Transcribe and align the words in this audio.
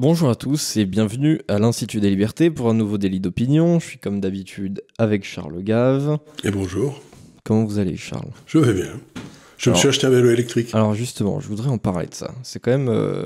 Bonjour 0.00 0.30
à 0.30 0.36
tous 0.36 0.76
et 0.76 0.84
bienvenue 0.84 1.40
à 1.48 1.58
l'Institut 1.58 1.98
des 1.98 2.10
Libertés 2.10 2.52
pour 2.52 2.70
un 2.70 2.74
nouveau 2.74 2.98
délit 2.98 3.18
d'opinion. 3.18 3.80
Je 3.80 3.86
suis 3.86 3.98
comme 3.98 4.20
d'habitude 4.20 4.84
avec 4.96 5.24
Charles 5.24 5.60
Gave. 5.64 6.18
Et 6.44 6.52
bonjour. 6.52 7.02
Comment 7.42 7.64
vous 7.64 7.80
allez 7.80 7.96
Charles? 7.96 8.30
Je 8.46 8.58
vais 8.58 8.74
bien. 8.74 8.92
Je 9.58 9.70
me 9.70 9.74
suis 9.74 9.88
acheté 9.88 10.06
un 10.06 10.10
vélo 10.10 10.30
électrique. 10.30 10.72
Alors 10.72 10.94
justement, 10.94 11.40
je 11.40 11.48
voudrais 11.48 11.68
en 11.68 11.78
parler 11.78 12.06
de 12.06 12.14
ça. 12.14 12.30
C'est 12.44 12.60
quand 12.60 12.70
même 12.70 12.88
euh, 12.88 13.24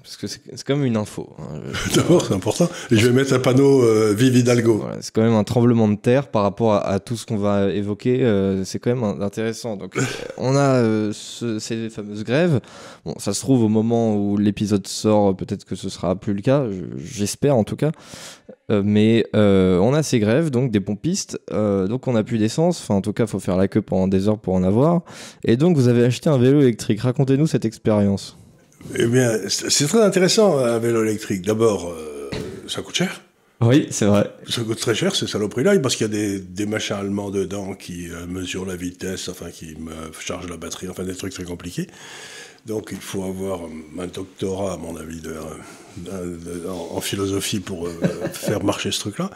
parce 0.00 0.16
que 0.16 0.28
c'est 0.28 0.40
quand 0.64 0.76
même 0.76 0.84
une 0.84 0.96
info. 0.96 1.30
Hein. 1.40 1.58
D'abord, 1.96 2.24
c'est 2.24 2.34
important. 2.34 2.68
Et 2.92 2.96
je 2.96 3.04
vais 3.08 3.12
mettre 3.12 3.32
un 3.32 3.40
panneau 3.40 3.82
euh, 3.82 4.14
Vive 4.16 4.36
Hidalgo. 4.36 4.84
c'est 5.00 5.12
quand 5.12 5.22
même 5.22 5.34
un 5.34 5.42
tremblement 5.42 5.88
de 5.88 5.96
terre 5.96 6.28
par 6.28 6.42
rapport 6.42 6.74
à, 6.74 7.00
tout 7.00 7.16
ce 7.16 7.26
qu'on 7.26 7.36
va 7.36 7.68
évoquer. 7.70 8.22
Euh, 8.22 8.64
c'est 8.64 8.78
quand 8.78 8.94
même 8.94 9.20
intéressant. 9.20 9.76
Donc, 9.76 9.98
on 10.38 10.54
a 10.54 11.12
ces 11.12 11.90
fameuses 11.90 12.22
grèves. 12.22 12.60
Bon, 13.04 13.14
ça 13.18 13.34
se 13.34 13.40
trouve 13.40 13.64
au 13.64 13.68
moment 13.68 14.14
où 14.14 14.36
l'épisode 14.36 14.86
sort, 14.86 15.36
peut-être 15.36 15.64
que 15.64 15.74
ce 15.74 15.88
sera 15.88 16.14
plus 16.14 16.34
le 16.34 16.42
cas. 16.42 16.64
J'espère 16.96 17.56
en 17.56 17.64
tout 17.64 17.76
cas. 17.76 17.90
mais 18.70 19.26
on 19.34 19.92
a 19.94 20.04
ces 20.04 20.20
grèves, 20.20 20.50
donc 20.50 20.70
des 20.70 20.80
pompistes. 20.80 21.40
donc 21.50 22.06
on 22.06 22.12
n'a 22.12 22.22
plus 22.22 22.38
d'essence. 22.38 22.80
Enfin, 22.80 22.94
en 22.94 23.00
tout 23.00 23.12
cas, 23.12 23.24
il 23.24 23.28
faut 23.28 23.40
faire 23.40 23.56
la 23.56 23.66
queue 23.66 23.82
pendant 23.82 24.06
des 24.06 24.28
heures 24.28 24.38
pour 24.38 24.54
en 24.54 24.62
avoir. 24.62 25.02
Et 25.44 25.56
donc 25.56 25.71
vous 25.76 25.88
avez 25.88 26.04
acheté 26.04 26.28
un 26.28 26.38
vélo 26.38 26.60
électrique. 26.60 27.00
Racontez-nous 27.00 27.46
cette 27.46 27.64
expérience. 27.64 28.36
Eh 28.96 29.06
bien, 29.06 29.32
c'est 29.48 29.86
très 29.86 30.02
intéressant 30.02 30.58
un 30.58 30.78
vélo 30.78 31.04
électrique. 31.04 31.42
D'abord, 31.42 31.90
euh, 31.90 32.30
ça 32.68 32.82
coûte 32.82 32.94
cher. 32.94 33.20
Oui, 33.60 33.86
c'est 33.90 34.06
vrai. 34.06 34.28
Ça 34.48 34.62
coûte 34.62 34.80
très 34.80 34.94
cher, 34.94 35.14
ces 35.14 35.28
saloperies-là, 35.28 35.78
parce 35.78 35.94
qu'il 35.94 36.08
y 36.08 36.10
a 36.10 36.12
des, 36.12 36.40
des, 36.40 36.66
machins 36.66 36.96
allemands 36.96 37.30
dedans 37.30 37.74
qui 37.74 38.10
euh, 38.10 38.26
mesurent 38.26 38.66
la 38.66 38.74
vitesse, 38.74 39.28
enfin, 39.28 39.50
qui 39.50 39.76
me 39.76 39.92
chargent 40.18 40.48
la 40.48 40.56
batterie, 40.56 40.88
enfin, 40.88 41.04
des 41.04 41.14
trucs 41.14 41.32
très 41.32 41.44
compliqués. 41.44 41.86
Donc, 42.66 42.88
il 42.92 43.00
faut 43.00 43.24
avoir 43.24 43.60
un 43.98 44.06
doctorat, 44.06 44.74
à 44.74 44.76
mon 44.76 44.96
avis, 44.96 45.20
de, 45.20 45.34
en, 46.68 47.00
philosophie 47.00 47.60
pour 47.60 47.86
euh, 47.86 47.92
faire 48.32 48.64
marcher 48.64 48.90
ce 48.90 49.00
truc-là. 49.00 49.30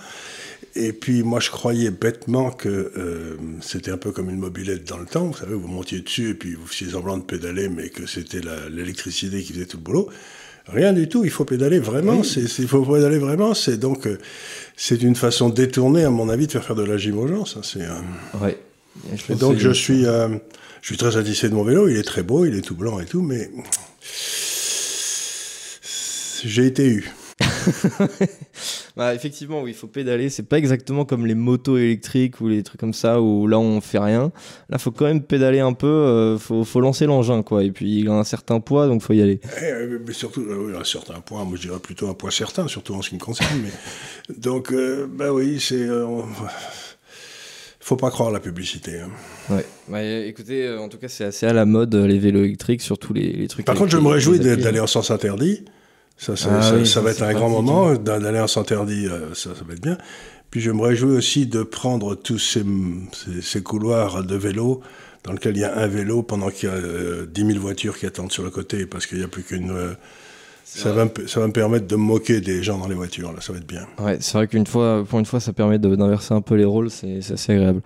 Et 0.77 0.93
puis 0.93 1.23
moi 1.23 1.41
je 1.41 1.51
croyais 1.51 1.91
bêtement 1.91 2.51
que 2.51 2.69
euh, 2.69 3.37
c'était 3.63 3.91
un 3.91 3.97
peu 3.97 4.13
comme 4.13 4.29
une 4.29 4.39
mobilette 4.39 4.85
dans 4.85 4.99
le 4.99 5.07
temps, 5.07 5.27
vous 5.27 5.37
savez, 5.37 5.55
vous 5.55 5.69
montiez 5.69 6.01
dessus 6.01 6.31
et 6.31 6.35
puis 6.35 6.55
vous 6.55 6.67
faisiez 6.67 6.91
semblant 6.91 7.17
de 7.17 7.23
pédaler, 7.23 7.69
mais 7.69 7.89
que 7.89 8.07
c'était 8.07 8.41
l'électricité 8.71 9.43
qui 9.43 9.55
faisait 9.55 9.67
tout 9.67 9.79
le 9.79 9.83
boulot. 9.83 10.09
Rien 10.69 10.93
du 10.93 11.09
tout, 11.09 11.25
il 11.25 11.31
faut 11.31 11.45
pédaler 11.45 11.79
vraiment, 11.79 12.23
il 12.23 12.69
faut 12.69 12.85
pédaler 12.85 13.19
vraiment, 13.19 13.55
c'est 13.55 13.79
donc 13.79 14.07
euh, 14.07 14.19
c'est 14.77 15.03
une 15.03 15.15
façon 15.15 15.49
détournée 15.49 16.05
à 16.05 16.11
mon 16.11 16.29
avis 16.29 16.47
de 16.47 16.53
faire 16.53 16.65
faire 16.65 16.77
de 16.77 16.85
la 16.85 16.99
gym 16.99 17.19
aux 17.19 17.29
gens, 17.29 17.45
ça 17.45 17.61
c'est... 17.63 17.83
Euh... 17.83 18.39
Ouais. 18.43 18.59
Et 19.31 19.35
donc 19.35 19.59
je 19.59 19.71
suis, 19.71 20.07
euh, 20.07 20.29
je 20.83 20.89
suis 20.89 20.97
très 20.97 21.13
satisfait 21.13 21.49
de 21.49 21.55
mon 21.55 21.65
vélo, 21.65 21.89
il 21.89 21.97
est 21.97 22.03
très 22.03 22.23
beau, 22.23 22.45
il 22.45 22.55
est 22.55 22.63
tout 22.63 22.75
blanc 22.75 22.99
et 23.01 23.07
tout, 23.07 23.23
mais 23.23 23.51
j'ai 26.45 26.67
été 26.67 26.87
eu. 26.89 27.13
bah, 28.97 29.15
effectivement, 29.15 29.63
oui, 29.63 29.73
il 29.73 29.77
faut 29.77 29.87
pédaler. 29.87 30.31
C'est 30.31 30.43
pas 30.43 30.59
exactement 30.59 31.05
comme 31.05 31.27
les 31.27 31.35
motos 31.35 31.77
électriques 31.77 32.41
ou 32.41 32.49
les 32.49 32.63
trucs 32.63 32.81
comme 32.81 32.95
ça 32.95 33.21
où 33.21 33.47
là 33.47 33.59
on 33.59 33.81
fait 33.81 33.99
rien. 33.99 34.33
Là, 34.71 34.79
faut 34.79 34.91
quand 34.91 35.05
même 35.05 35.23
pédaler 35.23 35.61
un 35.61 35.75
peu. 35.75 35.87
Euh, 35.87 36.39
faut, 36.39 36.65
faut, 36.65 36.81
lancer 36.81 37.07
l'engin, 37.07 37.43
quoi. 37.43 37.63
Et 37.63 37.71
puis 37.71 38.01
il 38.01 38.09
a 38.09 38.13
un 38.13 38.25
certain 38.25 38.61
poids, 38.61 38.87
donc 38.87 39.03
faut 39.03 39.13
y 39.13 39.21
aller. 39.21 39.41
Eh, 39.61 39.99
mais 40.07 40.13
surtout, 40.13 40.43
euh, 40.43 40.79
un 40.81 40.85
certain 40.85 41.21
poids. 41.21 41.45
Moi, 41.45 41.57
je 41.57 41.69
dirais 41.69 41.79
plutôt 41.79 42.09
un 42.09 42.15
poids 42.15 42.31
certain, 42.31 42.69
surtout 42.69 42.95
en 42.95 43.03
ce 43.03 43.11
qui 43.11 43.17
me 43.17 43.21
concerne. 43.21 43.61
mais 43.63 44.35
donc, 44.39 44.73
euh, 44.73 45.07
bah 45.11 45.33
oui, 45.33 45.61
c'est. 45.61 45.87
Faut 47.81 47.97
pas 47.97 48.11
croire 48.11 48.33
la 48.33 48.41
publicité. 48.41 48.99
Hein. 48.99 49.11
Ouais. 49.49 49.65
Bah, 49.89 50.03
écoutez, 50.03 50.77
en 50.77 50.89
tout 50.89 50.99
cas, 50.99 51.07
c'est 51.07 51.23
assez 51.23 51.47
à 51.47 51.53
la 51.53 51.67
mode 51.67 51.95
les 51.95 52.19
vélos 52.19 52.43
électriques, 52.43 52.83
surtout 52.83 53.13
les, 53.13 53.33
les 53.33 53.47
trucs. 53.47 53.65
Par 53.65 53.77
contre, 53.77 53.93
je 53.93 53.99
me 53.99 54.09
réjouis 54.09 54.41
d'aller 54.41 54.81
en 54.81 54.89
sens 54.89 55.13
interdit. 55.13 55.65
Ça, 56.17 56.35
ça, 56.35 56.49
ah 56.51 57.01
va 57.01 57.11
être 57.11 57.23
un 57.23 57.35
grand 57.35 57.51
moment. 57.51 57.95
D'aller 57.95 58.41
en 58.41 58.47
s'interdit, 58.47 59.07
euh, 59.07 59.35
ça, 59.35 59.51
ça 59.55 59.65
va 59.67 59.75
être 59.75 59.83
bien. 59.83 59.99
Puis 60.51 60.61
je 60.61 60.71
me 60.71 60.83
réjouis 60.83 61.17
aussi 61.17 61.47
de 61.47 61.63
prendre 61.63 62.15
tous 62.15 62.39
ces, 62.39 62.65
ces, 63.43 63.63
couloirs 63.63 64.25
de 64.25 64.37
vélo 64.37 64.81
dans 65.25 65.33
lesquels 65.33 65.57
il 65.57 65.61
y 65.61 65.65
a 65.65 65.77
un 65.77 65.87
vélo 65.87 66.23
pendant 66.23 66.51
qu'il 66.51 66.69
y 66.69 66.73
a 66.73 66.75
euh, 66.77 67.27
10 67.27 67.47
000 67.47 67.59
voitures 67.59 67.99
qui 67.99 68.07
attendent 68.07 68.33
sur 68.33 68.45
le 68.45 68.51
côté 68.51 68.87
parce 68.87 69.07
qu'il 69.07 69.19
n'y 69.19 69.25
a 69.25 69.29
plus 69.29 69.43
qu'une. 69.43 69.71
Euh, 69.71 69.95
ça 70.65 70.93
va, 70.93 71.05
me, 71.05 71.27
ça 71.29 71.39
va 71.41 71.47
me 71.47 71.53
permettre 71.53 71.87
de 71.87 71.95
me 71.95 72.03
moquer 72.03 72.41
des 72.41 72.63
gens 72.63 72.77
dans 72.77 72.89
les 72.89 72.97
voitures, 72.97 73.33
là, 73.33 73.41
ça 73.41 73.53
va 73.53 73.61
être 73.61 73.69
bien. 73.69 73.87
Ouais, 74.01 74.17
c'est 74.21 74.37
vrai 74.37 74.49
qu'une 74.49 74.67
fois, 74.67 75.05
pour 75.09 75.21
une 75.21 75.25
fois, 75.25 75.39
ça 75.39 75.53
permet 75.53 75.79
d'inverser 75.79 76.35
un 76.35 76.41
peu 76.41 76.57
les 76.57 76.65
rôles, 76.65 76.91
c'est 76.91 77.19
assez 77.19 77.53
agréable. 77.53 77.83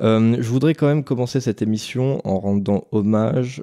Euh, 0.00 0.36
je 0.38 0.48
voudrais 0.48 0.74
quand 0.74 0.86
même 0.86 1.04
commencer 1.04 1.42
cette 1.42 1.60
émission 1.60 2.26
en 2.26 2.40
rendant 2.40 2.86
hommage 2.90 3.62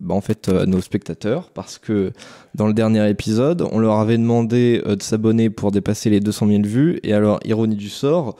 bah, 0.00 0.14
en 0.14 0.20
fait 0.20 0.48
à 0.48 0.66
nos 0.66 0.80
spectateurs 0.80 1.50
parce 1.50 1.78
que 1.78 2.12
dans 2.54 2.66
le 2.66 2.72
dernier 2.72 3.08
épisode, 3.10 3.66
on 3.72 3.78
leur 3.78 3.98
avait 3.98 4.18
demandé 4.18 4.82
euh, 4.86 4.96
de 4.96 5.02
s'abonner 5.02 5.50
pour 5.50 5.72
dépasser 5.72 6.08
les 6.10 6.20
200 6.20 6.46
000 6.46 6.62
vues 6.62 7.00
et 7.02 7.12
alors 7.12 7.40
ironie 7.44 7.76
du 7.76 7.88
sort, 7.88 8.36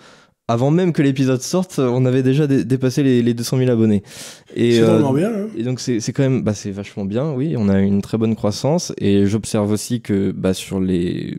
avant 0.48 0.70
même 0.70 0.92
que 0.92 1.02
l'épisode 1.02 1.42
sorte, 1.42 1.78
on 1.78 2.06
avait 2.06 2.22
déjà 2.22 2.46
dépassé 2.46 3.02
les, 3.02 3.22
les, 3.22 3.34
200 3.34 3.58
000 3.58 3.70
abonnés. 3.70 4.02
C'est 4.56 4.80
vraiment 4.80 5.12
bien. 5.12 5.28
Hein 5.28 5.46
et 5.56 5.62
donc 5.62 5.78
c'est 5.78 6.00
quand 6.12 6.22
même, 6.22 6.42
bah, 6.42 6.54
c'est 6.54 6.70
vachement 6.70 7.04
bien, 7.04 7.32
oui. 7.32 7.54
On 7.56 7.68
a 7.68 7.78
une 7.78 8.00
très 8.00 8.16
bonne 8.16 8.34
croissance 8.34 8.92
et 8.98 9.26
j'observe 9.26 9.70
aussi 9.70 10.00
que 10.00 10.32
bah, 10.32 10.54
sur 10.54 10.80
les 10.80 11.38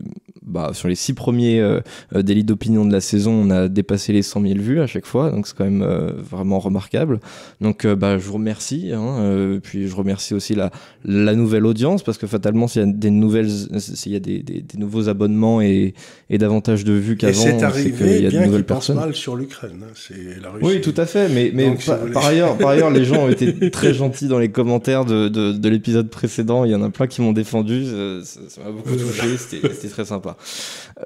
bah, 0.50 0.70
sur 0.72 0.88
les 0.88 0.94
six 0.94 1.12
premiers 1.12 1.60
euh, 1.60 1.80
euh, 2.14 2.22
délits 2.22 2.44
d'opinion 2.44 2.84
de 2.84 2.92
la 2.92 3.00
saison, 3.00 3.32
on 3.32 3.50
a 3.50 3.68
dépassé 3.68 4.12
les 4.12 4.22
100 4.22 4.42
000 4.42 4.54
vues 4.58 4.80
à 4.80 4.86
chaque 4.86 5.06
fois, 5.06 5.30
donc 5.30 5.46
c'est 5.46 5.56
quand 5.56 5.64
même 5.64 5.82
euh, 5.82 6.10
vraiment 6.12 6.58
remarquable. 6.58 7.20
Donc 7.60 7.86
bah, 7.86 8.18
je 8.18 8.26
vous 8.26 8.34
remercie, 8.34 8.90
hein, 8.92 9.58
puis 9.62 9.86
je 9.86 9.94
remercie 9.94 10.34
aussi 10.34 10.54
la, 10.54 10.70
la 11.04 11.34
nouvelle 11.34 11.66
audience, 11.66 12.02
parce 12.02 12.18
que 12.18 12.26
fatalement, 12.26 12.68
s'il 12.68 12.82
y 12.82 12.84
a 12.84 12.92
des 12.92 13.10
nouvelles, 13.10 13.50
s'il 13.78 14.12
y 14.12 14.16
a 14.16 14.20
des, 14.20 14.42
des, 14.42 14.78
nouveaux 14.78 15.08
abonnements 15.08 15.60
et, 15.60 15.94
et 16.30 16.38
davantage 16.38 16.84
de 16.84 16.92
vues 16.92 17.16
qu'avant, 17.16 17.40
c'est 17.40 17.62
arrivé 17.62 18.18
il 18.18 18.24
y 18.24 18.26
a 18.26 18.30
de 18.30 18.46
nouvelles 18.46 18.64
personnes. 18.64 18.99
Sur 19.12 19.36
l'Ukraine, 19.36 19.82
hein, 19.82 19.92
c'est 19.94 20.40
la 20.40 20.50
Russie. 20.50 20.66
Oui, 20.66 20.80
tout 20.80 20.94
à 20.96 21.06
fait, 21.06 21.28
mais, 21.28 21.50
mais 21.54 21.76
par, 22.12 22.26
ailleurs, 22.26 22.56
par 22.58 22.70
ailleurs, 22.70 22.90
les 22.90 23.04
gens 23.04 23.24
ont 23.24 23.30
été 23.30 23.70
très 23.70 23.94
gentils 23.94 24.28
dans 24.28 24.38
les 24.38 24.50
commentaires 24.50 25.04
de, 25.04 25.28
de, 25.28 25.52
de 25.52 25.68
l'épisode 25.68 26.10
précédent. 26.10 26.64
Il 26.64 26.70
y 26.70 26.74
en 26.74 26.82
a 26.82 26.90
plein 26.90 27.06
qui 27.06 27.22
m'ont 27.22 27.32
défendu, 27.32 27.84
ça 28.24 28.62
m'a 28.64 28.70
beaucoup 28.70 28.96
touché, 28.96 29.36
c'était 29.36 29.88
très 29.88 30.04
sympa. 30.04 30.36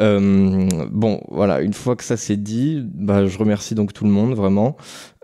Euh, 0.01 0.69
bon, 0.91 1.21
voilà, 1.29 1.61
une 1.61 1.75
fois 1.75 1.97
que 1.97 2.05
ça 2.05 2.17
c'est 2.17 2.37
dit, 2.37 2.83
bah, 2.85 3.27
je 3.27 3.39
remercie 3.39 3.75
donc 3.75 3.93
tout 3.93 4.05
le 4.05 4.11
monde, 4.11 4.35
vraiment. 4.35 4.77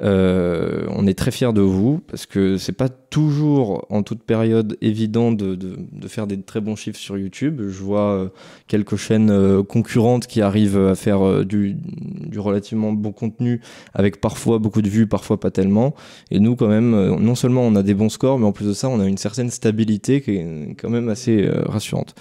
Euh, 0.02 0.86
on 0.90 1.06
est 1.06 1.18
très 1.18 1.30
fiers 1.30 1.52
de 1.52 1.60
vous, 1.60 2.00
parce 2.08 2.26
que 2.26 2.56
c'est 2.56 2.72
pas 2.72 2.88
toujours, 3.10 3.86
en 3.90 4.04
toute 4.04 4.22
période, 4.22 4.78
évident 4.80 5.32
de, 5.32 5.56
de, 5.56 6.08
faire 6.08 6.28
des 6.28 6.40
très 6.40 6.60
bons 6.60 6.76
chiffres 6.76 6.98
sur 6.98 7.18
YouTube. 7.18 7.60
Je 7.60 7.82
vois 7.82 8.12
euh, 8.12 8.28
quelques 8.68 8.96
chaînes 8.96 9.30
euh, 9.30 9.64
concurrentes 9.64 10.28
qui 10.28 10.40
arrivent 10.40 10.78
à 10.78 10.94
faire 10.94 11.26
euh, 11.26 11.44
du, 11.44 11.74
du, 11.74 12.38
relativement 12.38 12.92
bon 12.92 13.10
contenu, 13.10 13.60
avec 13.94 14.20
parfois 14.20 14.58
beaucoup 14.58 14.80
de 14.80 14.88
vues, 14.88 15.08
parfois 15.08 15.40
pas 15.40 15.50
tellement. 15.50 15.94
Et 16.30 16.38
nous, 16.38 16.54
quand 16.54 16.68
même, 16.68 17.16
non 17.16 17.34
seulement 17.34 17.62
on 17.62 17.74
a 17.74 17.82
des 17.82 17.94
bons 17.94 18.08
scores, 18.08 18.38
mais 18.38 18.46
en 18.46 18.52
plus 18.52 18.66
de 18.66 18.72
ça, 18.72 18.88
on 18.88 19.00
a 19.00 19.06
une 19.06 19.18
certaine 19.18 19.50
stabilité 19.50 20.20
qui 20.22 20.36
est 20.36 20.76
quand 20.80 20.88
même 20.90 21.08
assez 21.08 21.48
rassurante. 21.66 22.14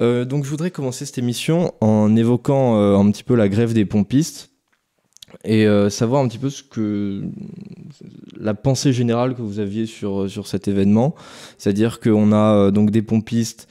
Donc 0.00 0.44
je 0.44 0.50
voudrais 0.50 0.70
commencer 0.70 1.06
cette 1.06 1.16
émission 1.16 1.72
en 1.80 2.14
évoquant 2.16 2.76
un 2.76 3.10
petit 3.10 3.24
peu 3.24 3.34
la 3.34 3.48
grève 3.48 3.72
des 3.72 3.86
pompistes 3.86 4.55
et 5.44 5.66
euh, 5.66 5.90
savoir 5.90 6.22
un 6.22 6.28
petit 6.28 6.38
peu 6.38 6.50
ce 6.50 6.62
que 6.62 7.22
la 8.38 8.54
pensée 8.54 8.92
générale 8.92 9.34
que 9.34 9.42
vous 9.42 9.58
aviez 9.58 9.86
sur 9.86 10.30
sur 10.30 10.46
cet 10.46 10.68
événement, 10.68 11.14
c'est-à-dire 11.58 12.00
qu'on 12.00 12.32
a 12.32 12.70
donc 12.70 12.90
des 12.90 13.02
pompistes 13.02 13.68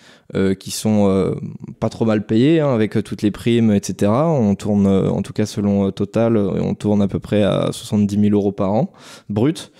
qui 0.60 0.72
sont 0.72 1.36
pas 1.80 1.90
trop 1.90 2.06
mal 2.06 2.26
payés 2.26 2.60
hein, 2.60 2.74
avec 2.74 3.02
toutes 3.04 3.22
les 3.22 3.32
primes, 3.32 3.72
etc. 3.72 4.12
On 4.12 4.56
tourne, 4.56 4.88
en 4.88 5.22
tout 5.22 5.34
cas 5.34 5.46
selon 5.46 5.92
Total, 5.92 6.36
on 6.38 6.74
tourne 6.74 7.02
à 7.02 7.08
peu 7.08 7.20
près 7.20 7.44
à 7.44 7.70
70 7.72 8.20
000 8.20 8.34
euros 8.34 8.52
par 8.52 8.74
an 8.74 8.92
brut. 9.30 9.72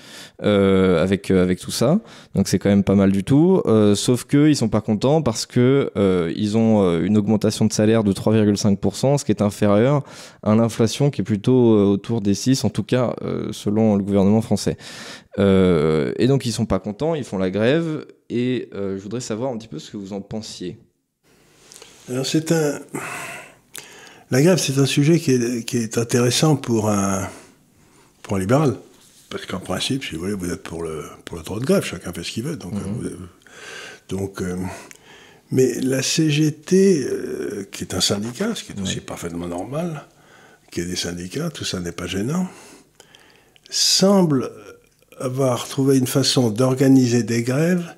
Euh, 0.44 1.02
avec 1.02 1.32
euh, 1.32 1.42
avec 1.42 1.60
tout 1.60 1.72
ça. 1.72 2.02
Donc 2.36 2.50
c'est 2.50 2.60
quand 2.60 2.68
même 2.68 2.84
pas 2.84 2.96
mal 2.96 3.14
du 3.14 3.24
tout. 3.24 3.62
Euh, 3.68 3.96
sauf 3.96 4.26
que 4.26 4.50
ils 4.50 4.56
sont 4.56 4.68
pas 4.68 4.82
contents 4.82 5.22
parce 5.22 5.46
que 5.46 5.92
ils 6.36 6.58
ont 6.58 7.00
une 7.00 7.18
augmentation 7.18 7.66
de 7.66 7.72
salaire 7.72 8.04
de 8.04 8.12
3,5%, 8.12 9.18
ce 9.18 9.26
qui 9.26 9.32
est 9.32 9.42
inférieur 9.42 10.04
à 10.44 10.56
l'inflation 10.56 11.10
qui 11.10 11.22
est 11.22 11.24
plutôt 11.24 11.90
autour 11.90 12.22
des 12.22 12.34
6, 12.34 12.66
en 12.66 12.70
tout 12.70 12.84
cas 12.84 13.16
selon 13.52 13.96
le 13.96 14.04
gouvernement 14.04 14.42
français. 14.42 14.78
Et 15.38 16.28
donc 16.28 16.46
ils 16.46 16.52
sont 16.52 16.66
pas 16.66 16.80
contents, 16.80 17.16
ils 17.16 17.24
font 17.24 17.38
la 17.38 17.52
grève. 17.52 18.06
Et 18.30 18.70
je 18.74 18.98
voudrais 18.98 19.22
savoir 19.22 19.52
un 19.52 19.58
petit 19.58 19.68
peu 19.68 19.80
ce 19.80 19.92
que 19.92 19.98
vous 19.98 20.14
en 20.14 20.22
pensiez. 20.22 20.78
Alors 22.10 22.26
c'est 22.26 22.52
un 22.52 22.80
la 24.32 24.42
grève, 24.42 24.58
c'est 24.58 24.80
un 24.80 24.88
sujet 24.88 25.20
qui 25.20 25.32
est, 25.32 25.64
qui 25.66 25.78
est 25.78 25.98
intéressant 26.00 26.56
pour 26.56 26.90
un 26.90 27.30
pour 28.24 28.38
un 28.38 28.40
libéral. 28.40 28.76
Parce 29.30 29.46
qu'en 29.46 29.60
principe, 29.60 30.04
si 30.04 30.16
vous 30.16 30.22
voulez, 30.22 30.34
vous 30.34 30.52
êtes 30.52 30.64
pour 30.64 30.82
le, 30.82 31.04
pour 31.26 31.38
le 31.38 31.44
droit 31.44 31.60
de 31.60 31.66
grève, 31.66 31.84
chacun 31.84 32.12
fait 32.12 32.24
ce 32.24 32.32
qu'il 32.32 32.44
veut. 32.44 32.56
Donc, 32.56 32.74
mhm. 32.74 33.06
euh, 33.06 33.18
donc 34.10 34.42
euh, 34.42 34.58
mais 35.52 35.80
la 35.82 36.02
CGT, 36.02 37.04
euh, 37.04 37.68
qui 37.72 37.84
est 37.84 37.94
un 37.94 38.02
syndicat, 38.02 38.56
ce 38.56 38.64
qui 38.64 38.72
est 38.72 38.82
aussi 38.82 39.00
parfaitement 39.00 39.48
normal, 39.48 40.06
qui 40.72 40.82
est 40.82 40.86
des 40.86 40.96
syndicats, 40.96 41.52
tout 41.52 41.66
ça 41.66 41.80
n'est 41.80 41.92
pas 41.92 42.08
gênant, 42.08 42.48
semble 43.70 44.52
avoir 45.20 45.68
trouvé 45.68 45.98
une 45.98 46.08
façon 46.08 46.50
d'organiser 46.50 47.24
des 47.24 47.44
grèves 47.44 47.96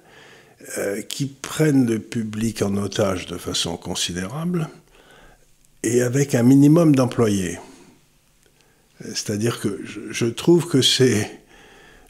qui 1.07 1.27
prennent 1.27 1.87
le 1.87 1.99
public 1.99 2.61
en 2.61 2.75
otage 2.75 3.25
de 3.25 3.37
façon 3.37 3.77
considérable 3.77 4.67
et 5.83 6.01
avec 6.01 6.35
un 6.35 6.43
minimum 6.43 6.93
d'employés. 6.93 7.57
C'est-à-dire 8.99 9.61
que 9.61 9.79
je, 9.85 10.25
trouve 10.25 10.67
que 10.67 10.81
c'est... 10.81 11.39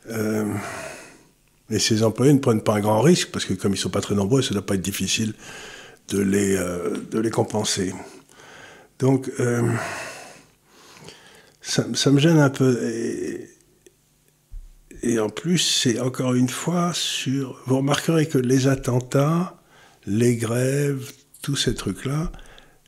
et 0.10 1.80
ces 1.80 2.04
employés 2.04 2.34
ne 2.34 2.40
prennent 2.40 2.64
pas 2.64 2.76
un 2.76 2.80
grand 2.80 3.02
risque, 3.02 3.30
parce 3.32 3.46
que 3.46 3.54
comme 3.54 3.74
ils 3.74 3.78
ne 3.78 3.82
sont 3.82 3.90
pas 3.90 4.02
très 4.02 4.16
nombreux, 4.16 4.42
ça 4.42 4.50
ne 4.50 4.54
doit 4.54 4.66
pas 4.66 4.76
être 4.76 4.82
difficile 4.82 5.34
de 6.10 6.20
les, 6.20 6.58
de 7.12 7.20
les 7.20 7.30
compenser. 7.30 7.94
Donc, 8.98 9.30
ça, 11.68 12.12
me 12.12 12.20
gêne 12.20 12.40
un 12.40 12.50
peu. 12.50 12.80
En 15.20 15.30
plus, 15.30 15.60
c'est 15.60 16.00
encore 16.00 16.34
une 16.34 16.50
fois 16.50 16.92
sur. 16.94 17.60
Vous 17.66 17.78
remarquerez 17.78 18.28
que 18.28 18.38
les 18.38 18.68
attentats, 18.68 19.58
les 20.06 20.36
grèves, 20.36 21.12
tous 21.42 21.56
ces 21.56 21.76
trucs-là, 21.76 22.32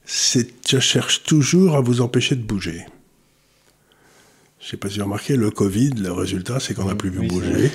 ça 0.05 0.39
cherche 0.79 1.23
toujours 1.23 1.75
à 1.75 1.81
vous 1.81 2.01
empêcher 2.01 2.35
de 2.35 2.43
bouger. 2.43 2.85
Je 4.59 4.65
ne 4.65 4.69
sais 4.71 4.77
pas 4.77 4.89
si 4.89 4.95
vous 4.95 5.01
avez 5.01 5.05
remarqué, 5.05 5.35
le 5.35 5.51
Covid, 5.51 5.91
le 5.91 6.11
résultat, 6.11 6.59
c'est 6.59 6.73
qu'on 6.73 6.85
n'a 6.85 6.95
plus 6.95 7.11
pu 7.11 7.27
bouger. 7.27 7.71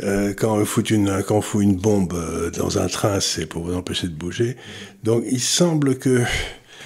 Euh, 0.00 0.32
quand, 0.32 0.56
on 0.56 0.64
fout 0.64 0.90
une, 0.90 1.24
quand 1.26 1.38
on 1.38 1.40
fout 1.40 1.62
une 1.62 1.76
bombe 1.76 2.12
euh, 2.14 2.50
dans 2.52 2.78
un 2.78 2.86
train, 2.86 3.18
c'est 3.18 3.46
pour 3.46 3.64
vous 3.64 3.74
empêcher 3.74 4.06
de 4.06 4.14
bouger. 4.14 4.56
Donc 5.02 5.24
il 5.28 5.40
semble 5.40 5.98
que 5.98 6.22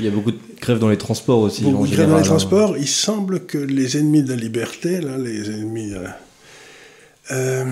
il 0.00 0.06
y 0.06 0.08
a 0.08 0.10
beaucoup 0.10 0.30
de 0.30 0.38
grèves 0.60 0.78
dans 0.78 0.88
les 0.88 0.96
transports 0.96 1.40
aussi. 1.40 1.62
Beaucoup 1.62 1.86
de 1.86 1.92
grèves 1.92 2.08
dans 2.08 2.16
les 2.16 2.22
hein. 2.22 2.24
transports. 2.24 2.76
Il 2.78 2.88
semble 2.88 3.44
que 3.44 3.58
les 3.58 3.98
ennemis 3.98 4.22
de 4.22 4.30
la 4.30 4.36
liberté, 4.36 5.00
là, 5.00 5.18
les 5.18 5.50
ennemis, 5.50 5.92
euh, 5.92 6.06
euh, 7.30 7.64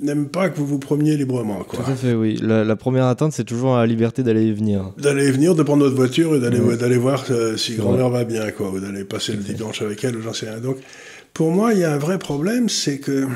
n'aiment 0.00 0.28
pas 0.28 0.48
que 0.48 0.56
vous 0.56 0.66
vous 0.66 0.78
promeniez 0.78 1.16
librement. 1.16 1.64
Quoi. 1.64 1.84
Tout 1.84 1.90
à 1.90 1.94
fait, 1.94 2.14
oui. 2.14 2.38
La, 2.40 2.76
première 2.76 3.06
atteinte, 3.06 3.32
c'est 3.32 3.44
toujours 3.44 3.76
la 3.76 3.86
liberté 3.86 4.22
d'aller 4.22 4.46
et 4.46 4.52
venir. 4.52 4.92
D'aller 4.98 5.26
et 5.26 5.30
venir, 5.30 5.54
de 5.54 5.62
prendre 5.62 5.84
notre 5.84 5.96
voiture 5.96 6.34
et 6.34 6.40
d'aller 6.40 6.98
voir 6.98 7.24
euh, 7.30 7.56
si 7.56 7.74
grand-mère 7.74 8.10
va 8.10 8.24
bien, 8.24 8.50
quoi, 8.50 8.70
ou 8.70 8.80
d'aller 8.80 9.04
passer 9.04 9.32
le 9.32 9.42
dimanche 9.42 9.82
avec 9.82 10.02
elle, 10.04 10.16
ou 10.16 10.22
j'en 10.22 10.32
sais 10.32 10.48
rien. 10.48 10.60
Donc, 10.60 10.78
pour 11.34 11.50
moi, 11.50 11.74
il 11.74 11.80
y 11.80 11.84
a 11.84 11.92
un 11.92 11.98
vrai 11.98 12.18
problème, 12.18 12.68
c'est 12.68 12.98
que 12.98 13.26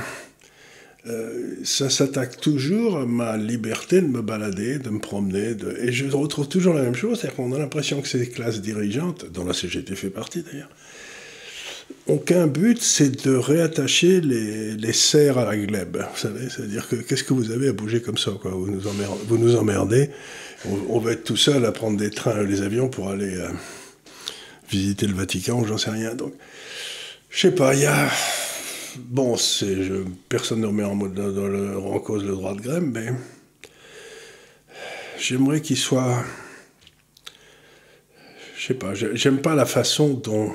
euh, 1.08 1.56
ça 1.64 1.90
s'attaque 1.90 2.40
toujours 2.40 2.98
à 2.98 3.06
ma 3.06 3.36
liberté 3.36 4.00
de 4.00 4.06
me 4.06 4.22
balader, 4.22 4.78
de 4.78 4.90
me 4.90 5.00
promener. 5.00 5.54
De... 5.54 5.76
Et 5.80 5.90
je 5.90 6.06
retrouve 6.14 6.48
toujours 6.48 6.74
la 6.74 6.82
même 6.82 6.94
chose, 6.94 7.18
c'est-à-dire 7.18 7.36
qu'on 7.36 7.52
a 7.52 7.58
l'impression 7.58 8.00
que 8.00 8.08
ces 8.08 8.28
classes 8.28 8.60
dirigeantes, 8.60 9.26
dont 9.32 9.44
la 9.44 9.52
CGT 9.52 9.96
fait 9.96 10.10
partie 10.10 10.42
d'ailleurs, 10.42 10.70
qu'un 12.26 12.46
but, 12.46 12.80
c'est 12.82 13.24
de 13.24 13.34
réattacher 13.34 14.20
les, 14.20 14.74
les 14.74 14.92
serres 14.92 15.38
à 15.38 15.44
la 15.44 15.56
glèbe. 15.56 15.98
Vous 15.98 16.18
savez, 16.18 16.48
c'est-à-dire 16.48 16.88
que 16.88 16.96
qu'est-ce 16.96 17.24
que 17.24 17.34
vous 17.34 17.50
avez 17.50 17.68
à 17.68 17.72
bouger 17.72 18.02
comme 18.02 18.18
ça 18.18 18.32
quoi? 18.40 18.50
Vous, 18.52 18.70
nous 18.70 18.86
emmerdez, 18.86 19.20
vous 19.26 19.38
nous 19.38 19.56
emmerdez. 19.56 20.10
On, 20.88 20.98
va 20.98 21.12
être 21.12 21.24
tout 21.24 21.36
seul 21.36 21.64
à 21.64 21.72
prendre 21.72 21.96
des 21.96 22.10
trains, 22.10 22.42
les 22.44 22.62
avions 22.62 22.88
pour 22.88 23.08
aller 23.08 23.36
euh, 23.36 23.48
visiter 24.70 25.06
le 25.06 25.14
Vatican 25.14 25.60
ou 25.60 25.66
j'en 25.66 25.78
sais 25.78 25.90
rien. 25.90 26.14
Donc, 26.14 26.34
je 27.30 27.40
sais 27.40 27.50
pas, 27.50 27.74
il 27.74 27.80
y 27.80 27.86
a 27.86 28.08
bon, 28.98 29.36
je, 29.36 30.04
personne 30.28 30.60
ne 30.60 30.66
remet 30.66 30.84
en, 30.84 31.98
cause 31.98 32.24
le 32.24 32.32
droit 32.32 32.54
de 32.54 32.60
grève, 32.60 32.82
mais 32.82 33.08
j'aimerais 35.18 35.60
qu'il 35.60 35.76
soit. 35.76 36.22
Je 38.56 38.68
sais 38.68 38.74
pas, 38.74 38.94
j'aime 38.94 39.40
pas 39.40 39.54
la 39.54 39.66
façon 39.66 40.14
dont 40.14 40.52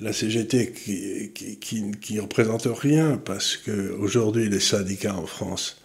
la 0.00 0.12
CGT, 0.12 0.72
qui, 0.72 1.90
qui, 2.00 2.20
représente 2.20 2.66
rien, 2.66 3.16
parce 3.16 3.56
qu'aujourd'hui, 3.56 4.48
les 4.48 4.60
syndicats 4.60 5.14
en 5.14 5.26
France, 5.26 5.80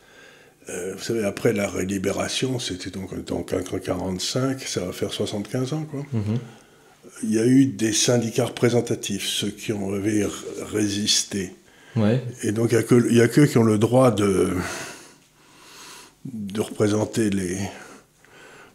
euh, 0.70 0.94
vous 0.96 1.04
savez, 1.04 1.24
après 1.24 1.54
la 1.54 1.68
rélibération, 1.68 2.60
c'était 2.60 2.90
donc, 2.90 3.12
en 3.14 3.18
1945, 3.18 4.62
ça 4.62 4.86
va 4.86 4.92
faire 4.92 5.14
75 5.14 5.74
ans, 5.74 5.86
quoi. 5.90 6.06
Mm-hmm 6.14 6.38
il 7.24 7.34
y 7.34 7.40
a 7.40 7.46
eu 7.46 7.66
des 7.66 7.94
syndicats 7.94 8.46
représentatifs, 8.46 9.26
ceux 9.26 9.50
qui 9.50 9.74
ont 9.74 9.92
résisté. 10.72 11.54
Ouais. 11.96 12.24
Et 12.44 12.52
donc, 12.52 12.72
il 12.72 13.12
n'y 13.12 13.22
a, 13.22 13.28
que 13.28 13.42
qui 13.42 13.58
ont 13.58 13.64
le 13.64 13.78
droit 13.78 14.12
de, 14.12 14.50
de 16.26 16.62
représenter 16.62 17.30
les. 17.30 17.58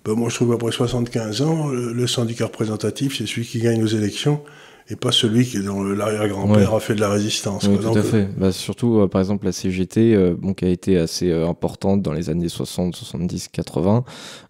Ben, 0.04 0.12
moi, 0.14 0.28
je 0.28 0.34
trouve 0.34 0.50
qu'après 0.52 0.72
75 0.72 1.42
ans, 1.42 1.68
le 1.68 2.06
syndicat 2.06 2.46
représentatif, 2.46 3.16
c'est 3.18 3.26
celui 3.26 3.46
qui 3.46 3.60
gagne 3.60 3.82
aux 3.82 3.88
élections 3.88 4.42
et 4.90 4.96
pas 4.96 5.12
celui 5.12 5.46
qui, 5.46 5.60
dont 5.62 5.82
l'arrière-grand-père 5.82 6.74
a 6.74 6.80
fait 6.80 6.94
de 6.94 7.00
la 7.00 7.08
résistance. 7.08 7.66
Oui, 7.66 7.78
tout 7.78 7.98
à 7.98 8.02
fait. 8.02 8.28
Bah, 8.36 8.52
surtout, 8.52 9.00
euh, 9.00 9.08
par 9.08 9.22
exemple, 9.22 9.46
la 9.46 9.52
CGT, 9.52 10.14
euh, 10.14 10.34
bon, 10.38 10.52
qui 10.52 10.66
a 10.66 10.68
été 10.68 10.98
assez 10.98 11.30
euh, 11.30 11.48
importante 11.48 12.02
dans 12.02 12.12
les 12.12 12.28
années 12.28 12.50
60, 12.50 12.94
70, 12.94 13.48
80. 13.48 14.04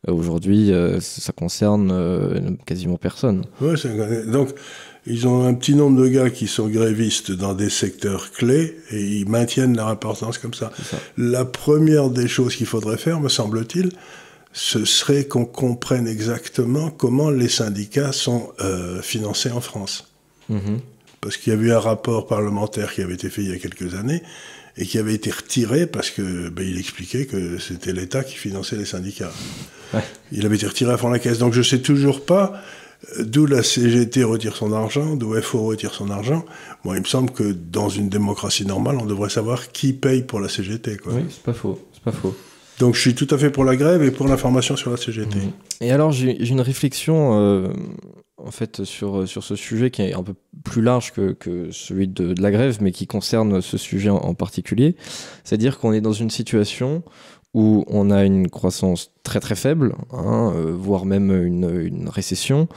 Aujourd'hui, 0.08 0.72
ça 1.00 1.32
concerne 1.32 2.58
quasiment 2.66 2.96
personne. 2.96 3.44
Ouais, 3.60 3.74
donc, 4.26 4.50
ils 5.06 5.26
ont 5.26 5.46
un 5.46 5.54
petit 5.54 5.74
nombre 5.74 6.02
de 6.02 6.08
gars 6.08 6.30
qui 6.30 6.46
sont 6.46 6.68
grévistes 6.68 7.30
dans 7.30 7.54
des 7.54 7.70
secteurs 7.70 8.32
clés 8.32 8.76
et 8.90 9.00
ils 9.00 9.28
maintiennent 9.28 9.76
leur 9.76 9.88
importance 9.88 10.38
comme 10.38 10.54
ça. 10.54 10.72
La 11.16 11.44
première 11.44 12.10
des 12.10 12.28
choses 12.28 12.56
qu'il 12.56 12.66
faudrait 12.66 12.98
faire, 12.98 13.20
me 13.20 13.28
semble-t-il, 13.28 13.90
ce 14.52 14.84
serait 14.84 15.24
qu'on 15.24 15.46
comprenne 15.46 16.06
exactement 16.06 16.90
comment 16.90 17.30
les 17.30 17.48
syndicats 17.48 18.12
sont 18.12 18.50
financés 19.02 19.50
en 19.50 19.60
France. 19.60 20.13
Mhm. 20.48 20.80
Parce 21.20 21.36
qu'il 21.36 21.52
y 21.52 21.56
avait 21.56 21.66
eu 21.66 21.72
un 21.72 21.80
rapport 21.80 22.26
parlementaire 22.26 22.92
qui 22.92 23.02
avait 23.02 23.14
été 23.14 23.30
fait 23.30 23.42
il 23.42 23.50
y 23.50 23.54
a 23.54 23.58
quelques 23.58 23.94
années 23.94 24.22
et 24.76 24.86
qui 24.86 24.98
avait 24.98 25.14
été 25.14 25.30
retiré 25.30 25.86
parce 25.86 26.10
que 26.10 26.48
ben, 26.50 26.66
il 26.66 26.78
expliquait 26.78 27.26
que 27.26 27.58
c'était 27.58 27.92
l'État 27.92 28.24
qui 28.24 28.34
finançait 28.36 28.76
les 28.76 28.84
syndicats. 28.84 29.32
Il 30.32 30.44
avait 30.44 30.56
été 30.56 30.66
retiré 30.66 30.92
à 30.92 30.96
fond 30.96 31.08
la 31.08 31.18
caisse. 31.18 31.38
Donc 31.38 31.52
je 31.52 31.60
ne 31.60 31.64
sais 31.64 31.78
toujours 31.78 32.24
pas 32.24 32.60
euh, 33.18 33.24
d'où 33.24 33.46
la 33.46 33.62
CGT 33.62 34.24
retire 34.24 34.56
son 34.56 34.72
argent, 34.72 35.14
d'où 35.14 35.40
FO 35.40 35.64
retire 35.64 35.94
son 35.94 36.10
argent. 36.10 36.44
Moi, 36.84 36.96
il 36.96 37.02
me 37.02 37.06
semble 37.06 37.30
que 37.30 37.52
dans 37.52 37.88
une 37.88 38.08
démocratie 38.08 38.66
normale, 38.66 38.96
on 38.96 39.06
devrait 39.06 39.30
savoir 39.30 39.70
qui 39.70 39.92
paye 39.92 40.22
pour 40.22 40.40
la 40.40 40.48
CGT. 40.48 40.96
Quoi. 40.96 41.12
Oui, 41.14 41.22
c'est 41.30 41.42
pas 41.42 41.52
faux. 41.52 41.80
C'est 41.92 42.02
pas 42.02 42.12
faux. 42.12 42.34
Donc 42.80 42.96
je 42.96 43.00
suis 43.00 43.14
tout 43.14 43.28
à 43.30 43.38
fait 43.38 43.50
pour 43.50 43.64
la 43.64 43.76
grève 43.76 44.02
et 44.02 44.10
pour 44.10 44.26
l'information 44.26 44.76
sur 44.76 44.90
la 44.90 44.96
CGT. 44.96 45.38
Mhm. 45.38 45.52
Et 45.80 45.92
alors 45.92 46.10
j'ai 46.10 46.48
une 46.48 46.60
réflexion 46.60 47.38
euh, 47.40 47.68
en 48.36 48.50
fait 48.50 48.84
sur, 48.84 49.28
sur 49.28 49.44
ce 49.44 49.56
sujet 49.56 49.90
qui 49.90 50.02
est 50.02 50.14
un 50.14 50.22
peu 50.22 50.34
plus 50.64 50.82
large 50.82 51.12
que, 51.12 51.32
que 51.32 51.70
celui 51.70 52.08
de, 52.08 52.34
la 52.40 52.50
grève, 52.50 52.78
mais 52.80 52.92
qui 52.92 53.06
concerne 53.06 53.60
ce 53.60 53.78
sujet 53.78 54.10
en, 54.10 54.34
particulier. 54.34 54.96
C'est-à-dire 55.44 55.78
qu'on 55.78 55.92
est 55.92 56.00
dans 56.00 56.12
une 56.12 56.30
situation 56.30 57.02
où 57.52 57.84
on 57.86 58.10
a 58.10 58.24
une 58.24 58.50
croissance 58.50 59.12
très 59.22 59.38
très 59.38 59.54
faible, 59.54 59.94
hein, 60.10 60.52
euh, 60.56 60.72
voire 60.76 61.04
même 61.04 61.30
une, 61.30 61.70
une 61.80 62.08
récession, 62.08 62.68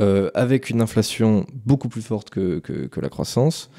euh, 0.00 0.28
avec 0.34 0.70
une 0.70 0.82
inflation 0.82 1.46
beaucoup 1.52 1.88
plus 1.88 2.02
forte 2.02 2.30
que, 2.30 2.58
que, 2.58 3.00
la 3.00 3.08
croissance. 3.08 3.70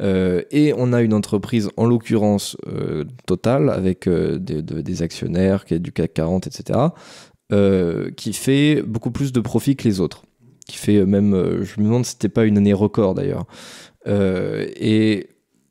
Euh, 0.00 0.42
et 0.50 0.72
on 0.76 0.92
a 0.92 1.00
une 1.00 1.14
entreprise, 1.14 1.70
en 1.76 1.86
l'occurrence 1.86 2.56
euh, 2.66 3.04
Total, 3.26 3.70
avec 3.70 4.08
euh, 4.08 4.38
des, 4.38 4.62
des, 4.62 5.02
actionnaires 5.02 5.64
qui 5.64 5.74
est 5.74 5.78
du 5.78 5.92
CAC 5.92 6.14
40, 6.14 6.46
etc., 6.46 6.78
qui 8.16 8.32
fait 8.32 8.82
beaucoup 8.82 9.10
plus 9.10 9.32
de 9.32 9.40
profits 9.40 9.74
que 9.74 9.82
les 9.82 9.98
autres 9.98 10.22
qui 10.70 10.76
fait 10.76 10.96
euh, 10.96 11.06
même, 11.06 11.34
euh, 11.34 11.64
je 11.64 11.80
me 11.80 11.86
demande 11.86 12.04
si 12.04 12.12
c'était 12.12 12.28
pas 12.28 12.44
une 12.44 12.56
année 12.56 12.72
record 12.72 13.14
d'ailleurs. 13.14 13.44
Euh, 14.06 14.66
et 14.76 15.28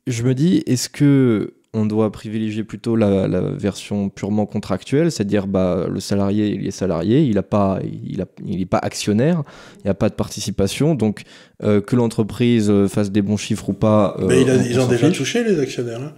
je 0.08 0.24
me 0.24 0.34
dis, 0.34 0.63
est-ce 0.68 0.89
que 0.89 1.53
on 1.74 1.86
doit 1.86 2.12
privilégier 2.12 2.63
plutôt 2.63 2.96
la, 2.96 3.27
version 3.51 4.10
purement 4.10 4.48
contractuelle, 4.48 5.12
c'est-à-dire 5.12 5.46
bah, 5.46 5.86
le 5.88 6.00
salarié, 6.00 6.48
il 6.48 6.65
est 6.65 6.72
salarié, 6.72 7.22
il 7.22 7.36
n'est 7.36 7.41
pas, 7.44 7.79
il, 7.84 8.25
il 8.44 8.62
est 8.62 8.65
pas 8.65 8.79
actionnaire, 8.79 9.44
il 9.77 9.82
n'y 9.84 9.91
a 9.91 9.94
pas 9.94 10.10
de 10.10 10.15
participation, 10.15 10.96
donc 10.96 11.22
que 11.62 11.96
l'entreprise 11.96 12.74
fasse 12.88 13.12
des 13.12 13.22
bons 13.22 13.38
chiffres 13.38 13.70
ou 13.70 13.74
pas. 13.74 14.18
Mais 14.27 14.41
ils 14.41 14.79
ont 14.79 14.88
déjà 14.88 15.12
touché 15.12 15.44
les 15.44 15.60
actionnaires. 15.60 16.01
Hein 16.01 16.13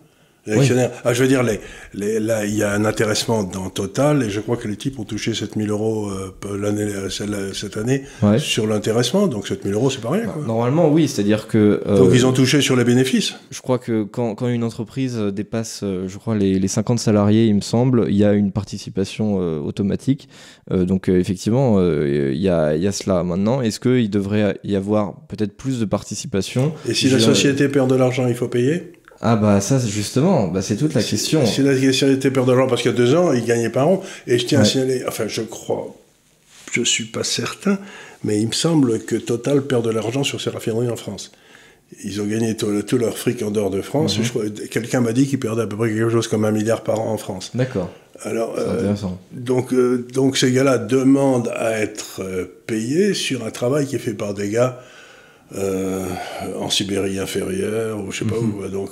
les 0.45 0.53
actionnaires. 0.53 0.91
Ah, 1.05 1.13
je 1.13 1.21
veux 1.21 1.27
dire, 1.27 1.43
les, 1.43 1.60
les, 1.93 2.19
là, 2.19 2.45
il 2.45 2.55
y 2.55 2.63
a 2.63 2.71
un 2.71 2.86
intéressement 2.86 3.43
dans 3.43 3.69
Total, 3.69 4.24
et 4.24 4.29
je 4.29 4.39
crois 4.39 4.57
que 4.57 4.67
les 4.67 4.75
types 4.75 5.00
ont 5.00 5.03
touché 5.03 5.33
7000 5.33 5.69
euros 5.69 6.10
euh, 6.10 6.57
l'année, 6.57 6.81
euh, 6.81 7.10
cette 7.53 7.77
année 7.77 8.03
sur 8.38 8.67
l'intéressement, 8.67 9.27
donc 9.27 9.48
7000 9.48 9.74
euros, 9.74 9.89
c'est 9.89 10.01
pas 10.01 10.10
rien. 10.10 10.25
Quoi. 10.25 10.43
Normalement, 10.45 10.89
oui, 10.89 11.07
c'est-à-dire 11.07 11.48
que. 11.48 11.81
Euh, 11.86 11.98
donc 11.98 12.10
ils 12.13 12.25
ont 12.25 12.33
touché 12.33 12.62
sur 12.62 12.75
les 12.75 12.83
bénéfices. 12.83 13.36
Je 13.51 13.62
crois 13.62 13.77
que 13.77 14.03
quand, 14.03 14.36
quand 14.36 14.48
une 14.48 14.63
entreprise 14.63 15.17
dépasse, 15.17 15.83
je 15.83 16.17
crois, 16.17 16.36
les, 16.36 16.60
les, 16.60 16.67
50 16.67 17.00
salariés, 17.00 17.45
il 17.45 17.55
me 17.55 17.62
semble, 17.62 18.05
il 18.10 18.15
y 18.15 18.25
a 18.25 18.33
une 18.33 18.51
participation 18.51 19.36
automatique. 19.36 20.29
donc 20.69 21.10
effectivement, 21.10 21.81
il 21.81 22.38
y, 22.38 22.50
a, 22.50 22.75
y 22.75 22.88
a 22.88 22.91
cela. 22.91 23.24
Maintenant, 23.24 23.62
est-ce 23.62 23.79
qu'il 23.79 24.10
devrait 24.10 24.57
y 24.63 24.75
avoir 24.75 25.25
peut-être 25.27 25.55
plus 25.55 25.79
de 25.79 25.86
participation? 25.86 26.74
Et 26.88 26.93
si 26.93 27.10
la 27.10 27.19
société 27.19 27.67
perd 27.67 27.89
de 27.89 27.95
l'argent, 27.95 28.27
il 28.27 28.36
faut 28.36 28.48
payer? 28.48 28.93
Ah 29.21 29.35
bah 29.35 29.61
ça 29.61 29.77
justement, 29.79 30.47
bah 30.47 30.61
c'est 30.61 30.75
toute 30.75 30.95
la 30.95 31.03
question. 31.03 31.45
Si 31.45 31.61
la 31.61 31.73
était 31.73 32.31
perd 32.31 32.47
d'argent 32.47 32.67
parce 32.67 32.81
qu'il 32.81 32.91
y 32.91 32.93
a 32.93 32.97
deux 32.97 33.13
ans, 33.13 33.33
il 33.33 33.45
gagnait 33.45 33.69
pas 33.69 33.83
rond. 33.83 34.01
Et 34.25 34.39
je 34.39 34.45
tiens 34.45 34.61
à 34.61 34.65
signaler, 34.65 35.03
enfin 35.07 35.25
je 35.27 35.41
crois, 35.41 35.95
je 36.71 36.81
suis 36.83 37.05
pas 37.05 37.23
certain, 37.23 37.77
mais 38.23 38.41
il 38.41 38.47
me 38.47 38.53
semble 38.53 38.99
que 38.99 39.15
Total 39.15 39.61
perd 39.61 39.85
de 39.85 39.91
l'argent 39.91 40.23
sur 40.23 40.41
ses 40.41 40.49
raffineries 40.49 40.89
en 40.89 40.95
France. 40.95 41.31
Ils 42.03 42.21
ont 42.21 42.25
gagné 42.25 42.55
tout, 42.55 42.81
tout 42.83 42.97
leur 42.97 43.17
fric 43.17 43.43
en 43.43 43.51
dehors 43.51 43.69
de 43.69 43.81
France. 43.81 44.17
Mhm. 44.17 44.67
Quelqu'un 44.69 45.01
m'a 45.01 45.11
dit 45.11 45.27
qu'ils 45.27 45.39
perdaient 45.39 45.63
à 45.63 45.67
peu 45.67 45.75
près 45.75 45.89
quelque 45.89 46.09
chose 46.09 46.27
comme 46.27 46.45
un 46.45 46.51
milliard 46.51 46.83
par 46.83 47.01
an 47.01 47.11
en 47.11 47.17
France. 47.17 47.51
D'accord. 47.53 47.89
Alors, 48.23 48.55
euh, 48.57 48.93
donc, 49.31 49.73
euh, 49.73 50.05
donc 50.13 50.37
ces 50.37 50.51
gars-là 50.51 50.77
demandent 50.77 51.51
à 51.55 51.79
être 51.79 52.21
euh, 52.21 52.45
payés 52.67 53.13
sur 53.13 53.45
un 53.45 53.51
travail 53.51 53.87
qui 53.87 53.95
est 53.95 53.99
fait 53.99 54.13
par 54.13 54.33
des 54.33 54.49
gars 54.49 54.79
en 55.53 56.70
Sibérie 56.70 57.20
inférieure, 57.20 58.03
ou 58.03 58.12
je 58.12 58.20
sais 58.20 58.25
pas 58.25 58.39
mhm. 58.39 58.55
où. 58.55 58.67
Donc, 58.67 58.91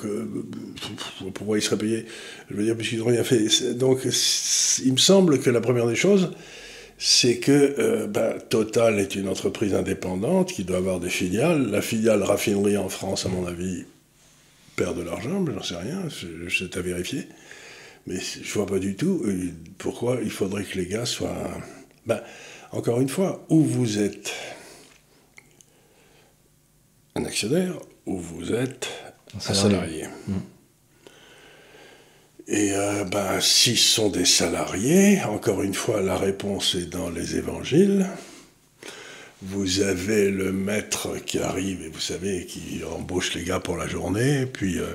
pourquoi 1.34 1.58
ils 1.58 1.62
seraient 1.62 1.78
payés 1.78 2.06
Je 2.50 2.56
veux 2.56 2.64
dire, 2.64 2.76
puisqu'ils 2.76 3.00
n'ont 3.00 3.06
rien 3.06 3.24
fait. 3.24 3.74
Donc, 3.76 4.00
il 4.04 4.92
me 4.92 4.98
semble 4.98 5.40
que 5.40 5.50
la 5.50 5.62
première 5.62 5.88
des 5.88 5.96
choses, 5.96 6.32
c'est 6.98 7.38
que 7.38 8.08
ben, 8.08 8.36
Total 8.50 9.00
est 9.00 9.16
une 9.16 9.30
entreprise 9.30 9.74
indépendante 9.74 10.52
qui 10.52 10.66
doit 10.66 10.78
avoir 10.78 11.00
des 11.00 11.10
filiales. 11.10 11.70
La 11.72 11.82
filiale 11.82 12.24
raffinerie 12.24 12.78
en 12.78 12.90
France, 12.90 13.26
à 13.26 13.30
mon 13.30 13.46
avis, 13.46 13.86
perd 14.76 14.98
de 14.98 15.04
l'argent, 15.04 15.42
mais 15.42 15.54
j'en 15.54 15.64
sais 15.64 15.76
rien, 15.76 16.04
c'est 16.50 16.78
à 16.78 16.82
vérifier. 16.82 17.28
Mais 18.08 18.18
je 18.20 18.54
vois 18.54 18.66
pas 18.66 18.80
du 18.80 18.96
tout 18.96 19.22
euh, 19.26 19.52
pourquoi 19.78 20.20
il 20.24 20.32
faudrait 20.32 20.64
que 20.64 20.78
les 20.78 20.88
gars 20.88 21.06
soient. 21.06 21.50
Ben, 22.06 22.22
encore 22.72 23.02
une 23.02 23.10
fois, 23.10 23.46
où 23.50 23.62
vous 23.62 24.00
êtes 24.00 24.32
un 27.16 27.26
actionnaire, 27.26 27.76
ou 28.06 28.18
vous 28.18 28.54
êtes 28.54 28.88
un 29.36 29.54
salarié. 29.54 30.06
Mmh. 30.28 30.34
Et 32.52 32.74
euh, 32.74 33.04
ben, 33.04 33.40
s'ils 33.40 33.78
sont 33.78 34.10
des 34.10 34.26
salariés, 34.26 35.22
encore 35.24 35.62
une 35.62 35.76
fois, 35.76 36.02
la 36.02 36.18
réponse 36.18 36.74
est 36.74 36.90
dans 36.90 37.10
les 37.12 37.36
évangiles. 37.36 38.08
Vous 39.44 39.82
avez 39.82 40.32
le 40.32 40.52
maître 40.52 41.18
qui 41.24 41.38
arrive 41.38 41.84
et 41.84 41.90
vous 41.90 42.00
savez, 42.00 42.48
qui 42.48 42.82
embauche 42.84 43.36
les 43.36 43.44
gars 43.44 43.60
pour 43.60 43.78
la 43.78 43.88
journée, 43.88 44.48
puis 44.48 44.80
euh, 44.80 44.88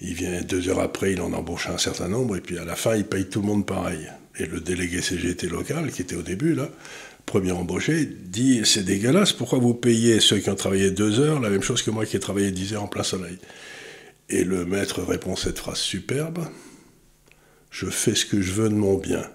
il 0.00 0.14
vient 0.14 0.40
deux 0.42 0.68
heures 0.68 0.80
après, 0.80 1.12
il 1.12 1.20
en 1.20 1.32
embauche 1.32 1.68
un 1.68 1.76
certain 1.76 2.06
nombre, 2.06 2.36
et 2.36 2.40
puis 2.40 2.56
à 2.56 2.64
la 2.64 2.76
fin, 2.76 2.94
il 2.94 3.04
paye 3.04 3.26
tout 3.26 3.40
le 3.40 3.48
monde 3.48 3.66
pareil. 3.66 4.08
Et 4.38 4.46
le 4.46 4.60
délégué 4.60 5.02
CGT 5.02 5.48
local, 5.48 5.90
qui 5.90 6.02
était 6.02 6.14
au 6.14 6.22
début, 6.22 6.54
là, 6.54 6.68
premier 7.26 7.52
embauché, 7.52 8.06
dit 8.06 8.62
C'est 8.64 8.84
dégueulasse, 8.84 9.32
pourquoi 9.32 9.58
vous 9.58 9.74
payez 9.74 10.20
ceux 10.20 10.38
qui 10.38 10.48
ont 10.48 10.54
travaillé 10.54 10.90
deux 10.90 11.20
heures 11.20 11.40
la 11.40 11.50
même 11.50 11.62
chose 11.62 11.82
que 11.82 11.90
moi 11.90 12.06
qui 12.06 12.16
ai 12.16 12.20
travaillé 12.20 12.52
dix 12.52 12.72
heures 12.72 12.84
en 12.84 12.88
plein 12.88 13.02
soleil? 13.02 13.38
Et 14.28 14.44
le 14.44 14.64
maître 14.64 15.02
répond 15.02 15.36
cette 15.36 15.58
phrase 15.58 15.78
superbe 15.78 16.46
Je 17.70 17.86
fais 17.86 18.14
ce 18.14 18.24
que 18.24 18.40
je 18.40 18.52
veux 18.52 18.68
de 18.68 18.74
mon 18.74 18.96
bien. 18.96 19.28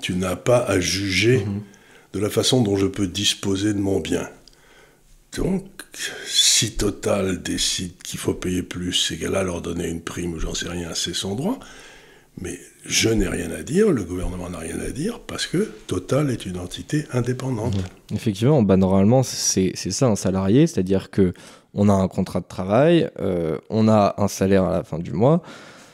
Tu 0.00 0.14
n'as 0.14 0.36
pas 0.36 0.58
à 0.58 0.80
juger 0.80 1.44
mhm. 1.44 1.62
de 2.12 2.18
la 2.20 2.30
façon 2.30 2.62
dont 2.62 2.76
je 2.76 2.86
peux 2.86 3.06
disposer 3.06 3.74
de 3.74 3.78
mon 3.78 4.00
bien. 4.00 4.28
Donc, 5.36 5.66
si 6.26 6.72
Total 6.72 7.42
décide 7.42 7.92
qu'il 8.02 8.18
faut 8.18 8.34
payer 8.34 8.62
plus, 8.62 8.92
ces 8.92 9.16
gars-là 9.16 9.42
leur 9.42 9.60
donner 9.60 9.88
une 9.88 10.00
prime 10.00 10.34
ou 10.34 10.38
j'en 10.38 10.54
sais 10.54 10.68
rien, 10.68 10.94
c'est 10.94 11.14
son 11.14 11.34
droit. 11.34 11.58
Mais 12.40 12.58
je 12.84 13.08
n'ai 13.08 13.28
rien 13.28 13.50
à 13.50 13.62
dire, 13.62 13.90
le 13.90 14.04
gouvernement 14.04 14.50
n'a 14.50 14.58
rien 14.58 14.78
à 14.78 14.90
dire, 14.90 15.20
parce 15.20 15.46
que 15.46 15.70
Total 15.86 16.30
est 16.30 16.44
une 16.46 16.58
entité 16.58 17.04
indépendante. 17.12 17.74
Effectivement, 18.14 18.62
bah, 18.62 18.76
normalement, 18.76 19.22
c'est 19.22 19.74
ça 19.74 20.06
un 20.06 20.16
salarié, 20.16 20.66
c'est-à-dire 20.66 21.10
que 21.10 21.32
on 21.74 21.88
a 21.88 21.92
un 21.92 22.08
contrat 22.08 22.40
de 22.40 22.46
travail, 22.46 23.10
euh, 23.20 23.58
on 23.68 23.88
a 23.88 24.14
un 24.18 24.28
salaire 24.28 24.64
à 24.64 24.72
la 24.72 24.82
fin 24.82 24.98
du 24.98 25.12
mois. 25.12 25.42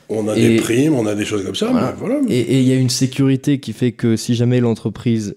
On 0.09 0.27
a 0.27 0.35
des 0.35 0.57
primes, 0.57 0.95
on 0.95 1.05
a 1.05 1.15
des 1.15 1.25
choses 1.25 1.43
comme 1.43 1.55
ça. 1.55 1.95
Et 2.29 2.59
il 2.59 2.67
y 2.67 2.71
a 2.71 2.75
une 2.75 2.89
sécurité 2.89 3.59
qui 3.59 3.73
fait 3.73 3.91
que 3.91 4.15
si 4.15 4.35
jamais 4.35 4.59
l'entreprise 4.59 5.35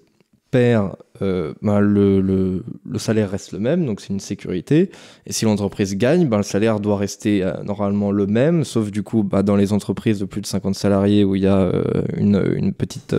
perd 0.57 0.93
euh, 1.23 1.53
ben 1.63 1.81
le, 1.81 2.21
le, 2.21 2.63
le, 2.91 2.99
salaire 2.99 3.31
reste 3.31 3.53
le 3.53 3.59
même, 3.59 3.85
donc 3.85 4.01
c'est 4.01 4.13
une 4.13 4.21
sécurité. 4.21 4.91
Et 5.27 5.33
si 5.33 5.45
l'entreprise 5.45 5.97
gagne, 5.97 6.27
ben 6.29 6.39
le 6.39 6.43
salaire 6.43 6.81
doit 6.81 6.97
rester 6.97 7.43
euh, 7.43 7.53
normalement 7.63 8.11
le 8.11 8.27
même, 8.27 8.65
sauf 8.65 8.91
du 8.91 9.03
coup 9.03 9.23
ben, 9.23 9.43
dans 9.43 9.57
les 9.57 9.73
entreprises 9.73 10.19
de 10.19 10.25
plus 10.25 10.41
de 10.41 10.47
50 10.47 10.75
salariés 10.75 11.25
où 11.25 11.35
il 11.35 11.43
y 11.43 11.47
a 11.47 11.59
euh, 11.59 11.83
une, 12.17 12.43
une, 12.57 12.73
petite 12.73 13.15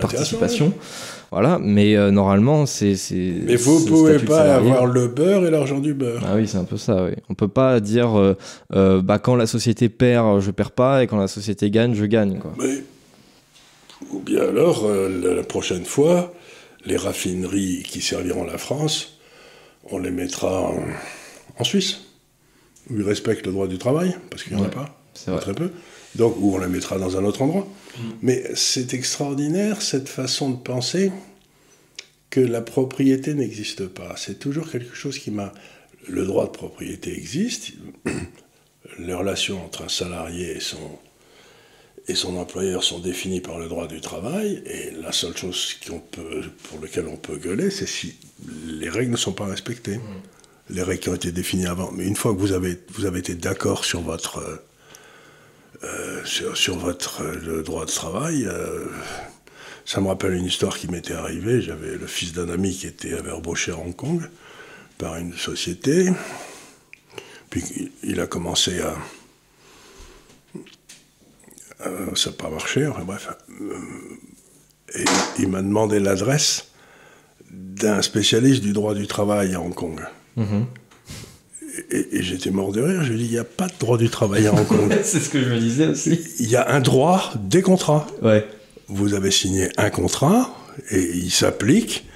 participation. 0.00 0.72
Voilà, 1.30 1.58
mais 1.62 1.94
normalement 2.10 2.66
c'est. 2.66 2.94
Mais 3.12 3.56
vous 3.56 3.80
ne 3.80 3.86
pouvez 3.86 4.18
pas 4.18 4.56
avoir 4.56 4.86
le 4.86 5.08
beurre 5.08 5.46
et 5.46 5.50
l'argent 5.50 5.78
du 5.78 5.94
beurre. 5.94 6.22
Ah 6.26 6.36
oui, 6.36 6.46
c'est 6.46 6.58
un 6.58 6.64
peu 6.64 6.76
ça, 6.76 7.04
oui. 7.04 7.12
On 7.30 7.34
peut 7.34 7.48
pas 7.48 7.80
dire 7.80 8.36
bah, 8.70 9.18
quand 9.18 9.36
la 9.36 9.46
société 9.46 9.88
perd, 9.88 10.40
je 10.40 10.50
perds 10.50 10.72
pas, 10.72 11.02
et 11.02 11.06
quand 11.06 11.18
la 11.18 11.28
société 11.28 11.70
gagne, 11.70 11.94
je 11.94 12.04
gagne. 12.04 12.38
Quoi. 12.38 12.52
Mais... 12.58 12.82
Ou 14.10 14.18
bien 14.18 14.42
alors, 14.42 14.86
la 14.90 15.42
prochaine 15.44 15.84
fois, 15.84 16.34
les 16.84 16.96
raffineries 16.96 17.82
qui 17.82 18.00
serviront 18.00 18.44
la 18.44 18.58
France, 18.58 19.18
on 19.84 19.98
les 19.98 20.10
mettra 20.10 20.72
en, 21.58 21.64
Suisse, 21.64 22.00
où 22.90 22.96
ils 22.96 23.02
respectent 23.02 23.46
le 23.46 23.52
droit 23.52 23.68
du 23.68 23.78
travail, 23.78 24.16
parce 24.30 24.42
qu'il 24.42 24.56
n'y 24.56 24.62
en 24.62 24.66
a 24.66 24.68
pas, 24.68 24.98
très 25.40 25.54
peu. 25.54 25.70
Donc, 26.16 26.34
où 26.38 26.54
on 26.54 26.58
les 26.58 26.68
mettra 26.68 26.98
dans 26.98 27.16
un 27.16 27.24
autre 27.24 27.42
endroit. 27.42 27.68
Mm. 27.96 28.02
Mais 28.22 28.44
c'est 28.54 28.94
extraordinaire, 28.94 29.80
cette 29.80 30.08
façon 30.08 30.50
de 30.50 30.56
penser, 30.56 31.12
que 32.30 32.40
la 32.40 32.62
propriété 32.62 33.34
n'existe 33.34 33.86
pas. 33.86 34.14
C'est 34.16 34.38
toujours 34.38 34.70
quelque 34.70 34.94
chose 34.94 35.18
qui 35.18 35.30
m'a... 35.30 35.52
Le 36.08 36.26
droit 36.26 36.46
de 36.46 36.50
propriété 36.50 37.16
existe, 37.16 37.74
les 38.98 39.14
relations 39.14 39.64
entre 39.64 39.84
un 39.84 39.88
salarié 39.88 40.56
et 40.56 40.60
son, 40.60 40.98
et 42.08 42.14
son 42.14 42.36
employeur 42.36 42.82
sont 42.82 42.98
définis 42.98 43.40
par 43.40 43.58
le 43.58 43.68
droit 43.68 43.86
du 43.86 44.00
travail, 44.00 44.62
et 44.66 44.90
la 44.90 45.12
seule 45.12 45.36
chose 45.36 45.76
peut, 46.10 46.42
pour 46.64 46.80
laquelle 46.80 47.06
on 47.06 47.16
peut 47.16 47.36
gueuler, 47.36 47.70
c'est 47.70 47.86
si 47.86 48.16
les 48.66 48.88
règles 48.88 49.12
ne 49.12 49.16
sont 49.16 49.32
pas 49.32 49.46
respectées. 49.46 49.98
Mmh. 49.98 50.70
Les 50.70 50.82
règles 50.82 51.00
qui 51.00 51.08
ont 51.10 51.14
été 51.14 51.32
définies 51.32 51.66
avant. 51.66 51.92
Mais 51.92 52.04
une 52.04 52.16
fois 52.16 52.32
que 52.34 52.38
vous 52.38 52.52
avez, 52.52 52.78
vous 52.94 53.04
avez 53.04 53.18
été 53.18 53.34
d'accord 53.34 53.84
sur 53.84 54.00
votre, 54.00 54.38
euh, 54.38 54.56
euh, 55.84 56.24
sur, 56.54 56.76
votre 56.76 57.22
euh, 57.22 57.36
le 57.44 57.62
droit 57.62 57.84
de 57.84 57.90
travail, 57.90 58.48
ça 59.84 60.00
me 60.00 60.08
rappelle 60.08 60.34
une 60.34 60.46
histoire 60.46 60.76
qui 60.76 60.88
m'était 60.88 61.14
arrivée. 61.14 61.60
J'avais 61.60 61.96
le 61.96 62.06
fils 62.06 62.32
d'un 62.32 62.48
ami 62.48 62.72
qui 62.72 62.86
était, 62.86 63.14
avait 63.14 63.32
embauché 63.32 63.72
à 63.72 63.76
Hong 63.76 63.94
Kong 63.94 64.22
par 64.98 65.16
une 65.16 65.36
société. 65.36 66.10
Puis 67.50 67.92
il 68.02 68.18
a 68.20 68.26
commencé 68.26 68.80
à 68.80 68.96
euh, 71.86 72.14
ça 72.14 72.30
n'a 72.30 72.36
pas 72.36 72.50
marché, 72.50 72.86
enfin 72.86 73.02
bref. 73.04 73.28
Euh, 73.60 73.74
et 74.94 75.04
il 75.38 75.48
m'a 75.48 75.62
demandé 75.62 76.00
l'adresse 76.00 76.68
d'un 77.50 78.02
spécialiste 78.02 78.62
du 78.62 78.72
droit 78.72 78.94
du 78.94 79.06
travail 79.06 79.54
à 79.54 79.60
Hong 79.60 79.74
Kong. 79.74 80.00
Mhm. 80.36 80.66
Et, 81.90 82.22
j'étais 82.22 82.50
mort 82.50 82.70
de 82.72 82.82
rire. 82.82 83.02
Je 83.02 83.12
lui 83.12 83.14
ai 83.14 83.18
dit, 83.22 83.28
il 83.30 83.32
n'y 83.32 83.38
a 83.38 83.44
pas 83.44 83.66
de 83.66 83.72
droit 83.78 83.96
du 83.96 84.10
travail 84.10 84.46
à 84.46 84.52
Hong 84.52 84.66
Kong. 84.66 84.94
C'est 85.02 85.20
ce 85.20 85.30
que 85.30 85.42
je 85.42 85.48
me 85.48 85.58
disais 85.58 85.86
aussi. 85.86 86.20
Il 86.38 86.50
y 86.50 86.56
a 86.56 86.70
un 86.70 86.80
droit 86.80 87.32
des 87.36 87.62
contrats. 87.62 88.06
Ouais. 88.20 88.46
Vous 88.88 89.14
avez 89.14 89.30
signé 89.30 89.70
un 89.78 89.88
contrat 89.88 90.54
et 90.90 91.00
il 91.00 91.30
s'applique 91.30 92.06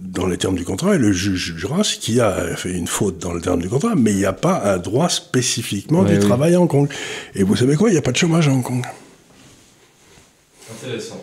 dans 0.00 0.26
les 0.26 0.36
termes 0.36 0.56
du 0.56 0.64
contrat 0.64 0.94
et 0.94 0.98
le 0.98 1.12
juge 1.12 1.54
jugera 1.54 1.82
ce 1.82 1.96
qui 1.96 2.20
a 2.20 2.56
fait 2.56 2.72
une 2.72 2.86
faute 2.86 3.18
dans 3.18 3.32
le 3.32 3.40
terme 3.40 3.62
du 3.62 3.68
contrat, 3.68 3.94
mais 3.96 4.10
il 4.10 4.16
n'y 4.16 4.26
a 4.26 4.32
pas 4.32 4.74
un 4.74 4.78
droit 4.78 5.08
spécifiquement 5.08 6.02
du 6.02 6.18
travail 6.18 6.54
à 6.54 6.60
Hong 6.60 6.68
Kong. 6.68 6.88
Et 7.34 7.44
vous 7.44 7.56
savez 7.56 7.76
quoi 7.76 7.88
Il 7.88 7.92
n'y 7.92 7.98
a 7.98 8.02
pas 8.02 8.12
de 8.12 8.16
chômage 8.16 8.48
à 8.48 8.52
Hong 8.52 8.62
Kong. 8.62 8.84
Intéressant. 10.70 11.22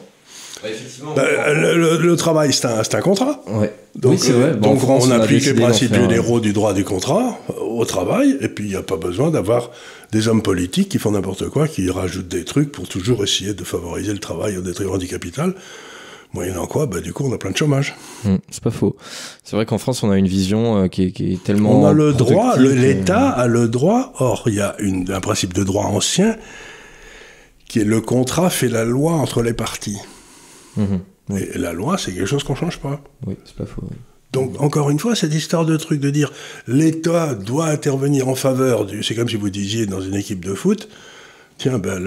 Bah, 0.61 0.69
effectivement, 0.69 1.13
bah, 1.13 1.53
le, 1.53 2.15
travail, 2.15 2.53
c'est 2.53 2.65
un, 2.65 2.79
un, 2.79 3.01
contrat. 3.01 3.43
Ouais. 3.47 3.73
Donc, 3.95 4.19
oui, 4.21 4.31
vrai. 4.31 4.55
donc 4.55 4.81
on, 4.87 5.11
applique 5.11 5.45
les 5.45 5.53
principes 5.53 5.93
généraux 5.93 6.39
du 6.39 6.53
droit 6.53 6.73
du 6.73 6.85
contrat 6.85 7.37
au 7.59 7.83
travail, 7.85 8.37
et 8.39 8.47
puis 8.47 8.65
il 8.65 8.69
n'y 8.69 8.75
a 8.75 8.81
pas 8.83 8.95
besoin 8.95 9.29
d'avoir 9.29 9.71
des 10.11 10.27
hommes 10.27 10.41
politiques 10.41 10.89
qui 10.89 10.99
font 10.99 11.11
n'importe 11.11 11.49
quoi, 11.49 11.67
qui 11.67 11.89
rajoutent 11.89 12.29
des 12.29 12.45
trucs 12.45 12.71
pour 12.71 12.87
toujours 12.87 13.23
essayer 13.23 13.53
de 13.53 13.63
favoriser 13.63 14.13
le 14.13 14.19
travail 14.19 14.57
au 14.57 14.61
détriment 14.61 14.97
du 14.97 15.07
capital. 15.07 15.53
Moyennant 16.33 16.65
quoi, 16.65 16.85
bah, 16.85 17.01
du 17.01 17.13
coup, 17.13 17.25
on 17.29 17.33
a 17.33 17.37
plein 17.37 17.51
de 17.51 17.57
chômage. 17.57 17.95
Hum, 18.25 18.39
c'est 18.49 18.63
pas 18.63 18.71
faux. 18.71 18.95
C'est 19.43 19.55
vrai 19.55 19.65
qu'en 19.65 19.77
France, 19.77 20.01
on 20.01 20.09
a 20.09 20.17
une 20.17 20.27
vision 20.27 20.83
euh, 20.83 20.87
qui, 20.87 21.03
est, 21.03 21.11
qui, 21.11 21.33
est, 21.33 21.43
tellement. 21.43 21.81
On 21.81 21.85
a 21.85 21.93
le 21.93 22.13
droit, 22.13 22.57
l'État 22.57 23.29
a 23.29 23.47
le 23.47 23.67
droit. 23.67 24.13
Or, 24.17 24.43
il 24.47 24.55
y 24.55 24.61
a 24.61 24.75
une, 24.79 25.11
un 25.11 25.19
principe 25.19 25.53
de 25.53 25.63
droit 25.63 25.83
ancien 25.83 26.37
qui 27.73 27.79
est 27.79 27.85
le 27.85 28.01
contrat 28.01 28.51
fait 28.51 28.67
la 28.69 28.85
loi 28.85 29.13
entre 29.13 29.41
les 29.41 29.53
parties. 29.53 29.97
Mhm, 30.77 30.99
Et 31.35 31.57
la 31.57 31.73
loi, 31.73 31.97
c'est 31.97 32.11
quelque 32.11 32.27
chose 32.27 32.43
qu'on 32.43 32.53
ne 32.53 32.59
change 32.59 32.77
pas. 32.77 33.01
Oui, 33.25 33.35
c'est 33.45 33.55
pas 33.55 33.65
faux. 33.65 33.81
Donc, 34.31 34.61
encore 34.61 34.91
une 34.91 34.99
fois, 34.99 35.15
cette 35.15 35.33
histoire 35.33 35.65
de 35.65 35.75
truc 35.75 35.99
de 35.99 36.11
dire 36.11 36.31
l'État 36.67 37.33
doit 37.33 37.65
intervenir 37.65 38.27
en 38.29 38.35
faveur 38.35 38.85
du. 38.85 39.01
C'est 39.01 39.15
comme 39.15 39.27
si 39.27 39.37
vous 39.37 39.49
disiez 39.49 39.87
dans 39.87 40.01
une 40.01 40.13
équipe 40.13 40.45
de 40.45 40.53
foot, 40.53 40.87
tiens, 41.57 41.79
ben, 41.79 41.97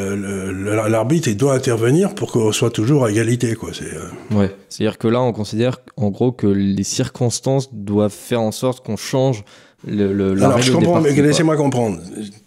l'arbitre, 0.89 1.27
il 1.27 1.37
doit 1.37 1.55
intervenir 1.55 2.15
pour 2.15 2.31
qu'on 2.31 2.53
soit 2.53 2.71
toujours 2.71 3.05
à 3.05 3.11
égalité. 3.11 3.57
Quoi. 3.57 3.71
C'est, 3.73 3.93
euh, 3.93 4.37
Ouais, 4.39 4.55
c'est-à-dire 4.69 4.99
que 4.99 5.09
là, 5.09 5.21
on 5.21 5.33
considère 5.33 5.79
en 5.97 6.11
gros 6.11 6.31
que 6.31 6.47
les 6.47 6.85
circonstances 6.85 7.75
doivent 7.75 8.13
faire 8.13 8.41
en 8.41 8.53
sorte 8.53 8.87
qu'on 8.87 8.97
change 8.97 9.43
le, 9.85 10.13
le, 10.13 10.35
la 10.35 10.47
Alors, 10.47 10.63
je 10.63 10.71
comprends, 10.71 11.01
mais 11.01 11.13
laissez-moi 11.13 11.57
comprendre. 11.57 11.99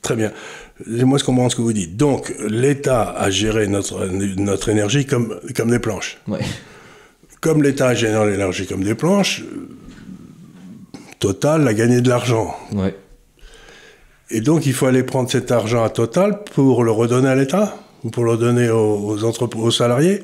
Très 0.01 0.15
bien. 0.15 0.31
Moi, 0.87 1.17
je 1.17 1.23
comprends 1.23 1.49
ce 1.49 1.55
que 1.55 1.61
vous 1.61 1.73
dites. 1.73 1.97
Donc, 1.97 2.33
l'État 2.47 3.09
a 3.11 3.29
géré 3.29 3.67
notre, 3.67 4.05
notre 4.05 4.69
énergie 4.69 5.05
comme, 5.05 5.39
comme 5.55 5.69
des 5.69 5.79
planches. 5.79 6.17
Ouais. 6.27 6.39
Comme 7.41 7.63
l'État 7.63 7.89
a 7.89 7.93
géré 7.93 8.31
l'énergie 8.31 8.65
comme 8.65 8.83
des 8.83 8.95
planches, 8.95 9.43
Total 11.19 11.67
a 11.67 11.73
gagné 11.73 11.99
de 11.99 12.07
l'argent. 12.07 12.55
Ouais. 12.71 12.95
Et 14.29 14.39
donc, 14.41 14.65
il 14.65 14.73
faut 14.73 14.85
aller 14.85 15.03
prendre 15.03 15.29
cet 15.29 15.51
argent 15.51 15.83
à 15.83 15.89
Total 15.89 16.43
pour 16.43 16.83
le 16.83 16.91
redonner 16.91 17.27
à 17.27 17.35
l'État 17.35 17.75
ou 18.03 18.09
pour 18.09 18.23
le 18.23 18.37
donner 18.37 18.69
aux, 18.69 19.17
aux 19.21 19.71
salariés. 19.71 20.23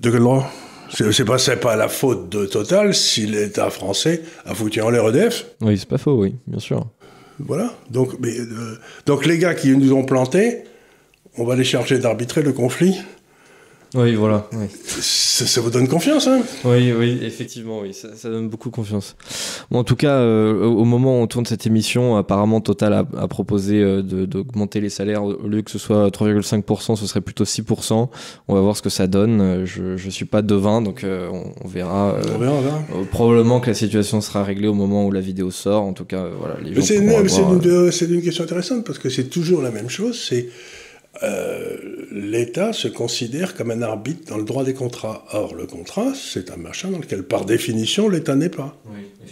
De 0.00 0.10
quel 0.10 0.20
droit? 0.20 0.50
C'est 0.90 1.24
pas, 1.24 1.38
pas 1.56 1.76
la 1.76 1.88
faute 1.88 2.30
de 2.30 2.46
Total 2.46 2.94
si 2.94 3.26
l'État 3.26 3.68
français 3.70 4.22
a 4.46 4.54
foutu 4.54 4.80
en 4.80 4.90
l'air 4.90 5.06
EDF. 5.08 5.46
Oui, 5.60 5.76
c'est 5.76 5.88
pas 5.88 5.98
faux, 5.98 6.14
oui, 6.14 6.36
bien 6.46 6.60
sûr. 6.60 6.86
Voilà. 7.38 7.74
Euh, 7.94 8.76
donc 9.06 9.26
les 9.26 9.38
gars 9.38 9.54
qui 9.54 9.76
nous 9.76 9.92
ont 9.92 10.04
plantés, 10.04 10.64
on 11.36 11.44
va 11.44 11.56
les 11.56 11.64
charger 11.64 11.98
d'arbitrer 11.98 12.42
le 12.42 12.52
conflit 12.52 13.00
oui, 13.94 14.14
voilà. 14.14 14.48
Ça, 14.88 15.60
vous 15.60 15.70
donne 15.70 15.86
confiance, 15.86 16.26
hein? 16.26 16.42
Oui, 16.64 16.92
oui, 16.92 17.20
effectivement, 17.22 17.80
oui, 17.80 17.94
ça, 17.94 18.28
donne 18.28 18.48
beaucoup 18.48 18.70
confiance. 18.70 19.16
Bon, 19.70 19.78
en 19.78 19.84
tout 19.84 19.94
cas, 19.94 20.16
euh, 20.16 20.64
au 20.64 20.84
moment 20.84 21.18
où 21.18 21.22
on 21.22 21.26
tourne 21.28 21.46
cette 21.46 21.66
émission, 21.66 22.16
apparemment 22.16 22.60
Total 22.60 22.92
a, 22.92 23.28
proposé 23.28 23.80
euh, 23.80 24.02
d'augmenter 24.02 24.80
les 24.80 24.88
salaires. 24.88 25.22
Au 25.24 25.46
lieu 25.46 25.62
que 25.62 25.70
ce 25.70 25.78
soit 25.78 26.08
3,5%, 26.08 26.96
ce 26.96 27.06
serait 27.06 27.20
plutôt 27.20 27.44
6%. 27.44 28.08
On 28.48 28.54
va 28.54 28.60
voir 28.60 28.76
ce 28.76 28.82
que 28.82 28.90
ça 28.90 29.06
donne. 29.06 29.40
Euh, 29.40 29.66
je 29.66 30.04
ne 30.04 30.10
suis 30.10 30.24
pas 30.24 30.42
devin, 30.42 30.82
donc 30.82 31.04
on, 31.04 31.68
verra. 31.68 32.16
on 32.34 32.38
verra, 32.38 32.52
on 32.52 32.60
verra. 32.62 32.82
probablement 33.10 33.60
que 33.60 33.68
la 33.68 33.74
situation 33.74 34.20
sera 34.20 34.42
réglée 34.42 34.68
au 34.68 34.74
moment 34.74 35.06
où 35.06 35.12
la 35.12 35.20
vidéo 35.20 35.50
sort. 35.50 35.82
En 35.82 35.92
tout 35.92 36.04
cas, 36.04 36.26
voilà. 36.38 36.56
C'est 36.80 36.96
une, 36.96 37.10
une 37.10 38.22
question 38.22 38.44
intéressante 38.44 38.84
parce 38.84 38.98
que 38.98 39.08
c'est 39.08 39.30
toujours 39.30 39.62
la 39.62 39.70
même 39.70 39.88
chose. 39.88 40.20
C'est 40.20 40.48
euh, 41.22 41.76
l'État 42.10 42.72
se 42.72 42.88
considère 42.88 43.54
comme 43.54 43.70
un 43.70 43.82
arbitre 43.82 44.28
dans 44.28 44.36
le 44.36 44.44
droit 44.44 44.64
des 44.64 44.74
contrats. 44.74 45.24
Or, 45.32 45.54
le 45.54 45.66
contrat, 45.66 46.12
c'est 46.14 46.50
un 46.50 46.56
machin 46.56 46.90
dans 46.90 46.98
lequel, 46.98 47.22
par 47.22 47.44
définition, 47.44 48.08
l'État 48.08 48.34
n'est 48.34 48.48
pas. 48.48 48.76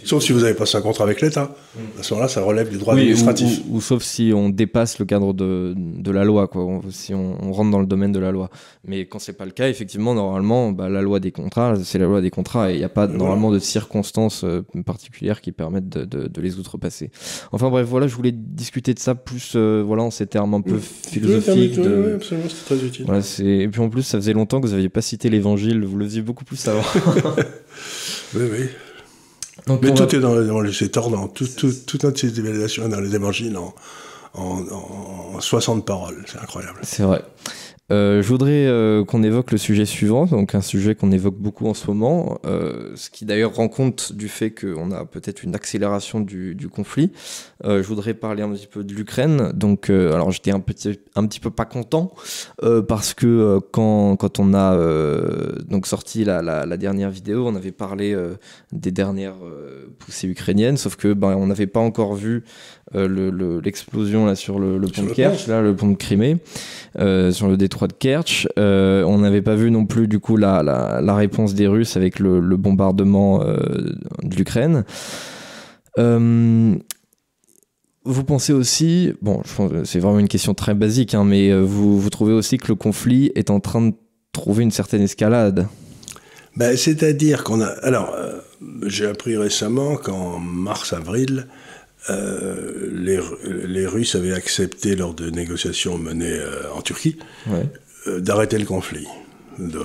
sauf 0.03 0.23
si 0.23 0.31
vous 0.31 0.43
avez 0.43 0.53
passé 0.53 0.77
un 0.77 0.81
contrat 0.81 1.03
avec 1.03 1.21
l'État. 1.21 1.55
Mm. 1.75 1.79
À 1.99 2.03
ce 2.03 2.13
moment-là, 2.13 2.29
ça 2.29 2.41
relève 2.41 2.69
du 2.69 2.77
droit 2.77 2.93
administratif. 2.93 3.61
Ou, 3.69 3.81
sauf 3.81 4.03
si 4.03 4.31
on 4.33 4.49
dépasse 4.49 4.99
le 4.99 5.05
cadre 5.05 5.33
de, 5.33 5.73
de 5.77 6.11
la 6.11 6.23
loi, 6.23 6.47
quoi. 6.47 6.81
si 6.89 7.13
on, 7.13 7.51
rentre 7.51 7.71
dans 7.71 7.79
le 7.79 7.85
domaine 7.85 8.11
de 8.11 8.19
la 8.19 8.31
loi. 8.31 8.49
Mais 8.85 9.05
quand 9.05 9.19
c'est 9.19 9.33
pas 9.33 9.45
le 9.45 9.51
cas, 9.51 9.69
effectivement, 9.69 10.13
normalement, 10.13 10.71
bah, 10.71 10.89
la 10.89 11.01
loi 11.01 11.19
des 11.19 11.31
contrats, 11.31 11.75
c'est 11.83 11.99
la 11.99 12.05
loi 12.05 12.21
des 12.21 12.31
contrats 12.31 12.71
et 12.71 12.75
il 12.75 12.79
n'y 12.79 12.83
a 12.83 12.89
pas 12.89 13.07
normalement 13.07 13.51
de 13.51 13.59
circonstances 13.59 14.43
euh, 14.43 14.65
particulières 14.85 15.41
qui 15.41 15.51
permettent 15.51 15.89
de, 15.89 16.05
de, 16.05 16.41
les 16.41 16.57
outrepasser. 16.59 17.11
Enfin 17.51 17.69
bref, 17.69 17.87
voilà, 17.87 18.07
je 18.07 18.15
voulais 18.15 18.33
discuter 18.33 18.93
de 18.93 18.99
ça 18.99 19.15
plus, 19.15 19.53
euh, 19.55 19.83
voilà, 19.85 20.03
en 20.03 20.11
ces 20.11 20.27
termes 20.27 20.53
un 20.53 20.61
peu 20.61 20.77
philosophiques 20.77 21.72
oui, 21.81 22.13
absolument, 22.13 22.47
c'est 22.49 22.75
très 22.75 22.85
utile. 22.85 23.05
et 23.45 23.67
puis 23.67 23.81
en 23.81 23.89
plus, 23.89 24.03
ça 24.03 24.17
faisait 24.17 24.33
longtemps 24.33 24.61
que 24.61 24.67
vous 24.67 24.73
n'aviez 24.73 24.89
pas 24.89 25.01
cité 25.01 25.29
l'évangile, 25.29 25.83
vous 25.83 25.97
le 25.97 26.05
faisiez 26.05 26.21
beaucoup 26.21 26.45
plus 26.45 26.67
avant. 26.67 26.81
oui, 28.35 28.43
oui. 28.51 28.69
Mais 29.81 29.93
tout 29.93 30.15
est 30.15 30.19
dans, 30.19 30.71
c'est 30.71 30.89
tordant. 30.89 31.27
Tout, 31.27 31.47
tout, 31.57 31.71
toute 31.85 32.03
notre 32.03 32.19
civilisation 32.19 32.85
est 32.85 32.89
dans 32.89 32.99
les 32.99 33.15
évangiles 33.15 33.55
en, 33.57 33.73
en, 34.33 34.61
en 35.35 35.39
60 35.39 35.85
paroles. 35.85 36.23
C'est 36.27 36.39
incroyable. 36.39 36.79
C'est 36.83 37.03
vrai. 37.03 37.23
Euh, 37.93 38.23
je 38.23 38.27
voudrais 38.27 38.65
euh, 38.65 39.05
qu'on 39.05 39.21
évoque 39.21 39.51
le 39.51 39.57
sujet 39.57 39.85
suivant, 39.85 40.25
donc 40.25 40.55
un 40.55 40.61
sujet 40.61 40.95
qu'on 40.95 41.11
évoque 41.11 41.37
beaucoup 41.37 41.67
en 41.67 41.75
ce 41.75 41.85
moment, 41.87 42.39
euh, 42.45 42.91
ce 42.95 43.11
qui 43.11 43.23
d'ailleurs 43.25 43.53
rend 43.53 43.67
compte 43.67 44.13
du 44.13 44.29
fait 44.29 44.49
qu'on 44.49 44.91
a 44.91 45.05
peut-être 45.05 45.43
une 45.43 45.53
accélération 45.53 46.19
du, 46.19 46.57
conflit. 46.73 47.11
je 47.63 47.81
voudrais 47.81 48.13
parler 48.13 48.41
un 48.41 48.49
petit 48.49 48.67
peu 48.67 48.83
de 48.83 48.93
l'Ukraine. 48.93 49.51
Donc, 49.53 49.89
alors 49.89 50.31
j'étais 50.31 50.51
un 50.51 50.59
petit, 50.59 50.99
un 51.15 51.27
petit 51.27 51.39
peu 51.39 51.51
pas 51.51 51.65
content 51.65 52.13
parce 52.87 53.13
que 53.13 53.59
quand, 53.71 54.15
quand 54.15 54.39
on 54.39 54.53
a 54.53 54.75
donc 55.67 55.85
sorti 55.85 56.23
la, 56.23 56.41
la, 56.41 56.65
la, 56.65 56.77
dernière 56.77 57.11
vidéo, 57.11 57.45
on 57.47 57.55
avait 57.55 57.71
parlé 57.71 58.17
des 58.71 58.91
dernières 58.91 59.35
poussées 59.99 60.27
ukrainiennes, 60.27 60.77
sauf 60.77 60.95
que 60.95 61.13
ben, 61.13 61.35
on 61.35 61.47
n'avait 61.47 61.67
pas 61.67 61.81
encore 61.81 62.15
vu 62.15 62.43
l'explosion 62.93 64.25
là 64.25 64.35
sur 64.35 64.59
le, 64.59 64.79
pont 64.79 65.03
de 65.03 65.13
Kerch, 65.13 65.47
là 65.47 65.61
le 65.61 65.75
pont 65.75 65.89
de 65.89 65.95
Crimée, 65.95 66.37
sur 66.97 67.47
le 67.47 67.57
détroit 67.57 67.87
de 67.87 67.93
Kerch. 67.93 68.47
Euh, 68.57 69.03
on 69.03 69.19
n'avait 69.19 69.41
pas 69.41 69.55
vu 69.55 69.71
non 69.71 69.85
plus 69.85 70.07
du 70.07 70.19
coup 70.19 70.37
la, 70.37 70.63
la, 70.63 71.15
réponse 71.15 71.53
des 71.53 71.67
Russes 71.67 71.97
avec 71.97 72.19
le, 72.19 72.39
bombardement 72.57 73.43
euh, 73.43 73.57
de 74.23 74.35
l'Ukraine. 74.35 74.83
Euh, 75.99 76.75
vous 78.05 78.23
pensez 78.23 78.51
aussi, 78.51 79.13
bon, 79.21 79.41
c'est 79.85 79.99
vraiment 79.99 80.19
une 80.19 80.27
question 80.27 80.53
très 80.53 80.73
basique, 80.73 81.13
hein, 81.13 81.23
mais 81.23 81.53
vous, 81.61 81.99
vous 81.99 82.09
trouvez 82.09 82.33
aussi 82.33 82.57
que 82.57 82.67
le 82.67 82.75
conflit 82.75 83.31
est 83.35 83.49
en 83.49 83.59
train 83.59 83.81
de 83.81 83.93
trouver 84.33 84.63
une 84.63 84.71
certaine 84.71 85.01
escalade? 85.01 85.67
Ben, 86.57 86.75
C'est-à-dire 86.75 87.43
qu'on 87.45 87.61
a... 87.61 87.67
Alors, 87.67 88.13
j'ai 88.85 89.05
appris 89.05 89.37
récemment 89.37 89.95
qu'en 89.95 90.37
mars-avril, 90.37 91.47
euh, 92.09 92.89
les, 92.91 93.19
les, 93.65 93.87
Russes 93.87 94.15
avaient 94.15 94.33
accepté 94.33 94.95
lors 94.95 95.13
de 95.13 95.29
négociations 95.29 95.97
menées 95.97 96.37
euh, 96.37 96.69
en 96.73 96.81
Turquie 96.81 97.17
euh, 97.47 98.19
d'arrêter 98.19 98.57
le 98.57 98.65
conflit, 98.65 99.07
de, 99.57 99.79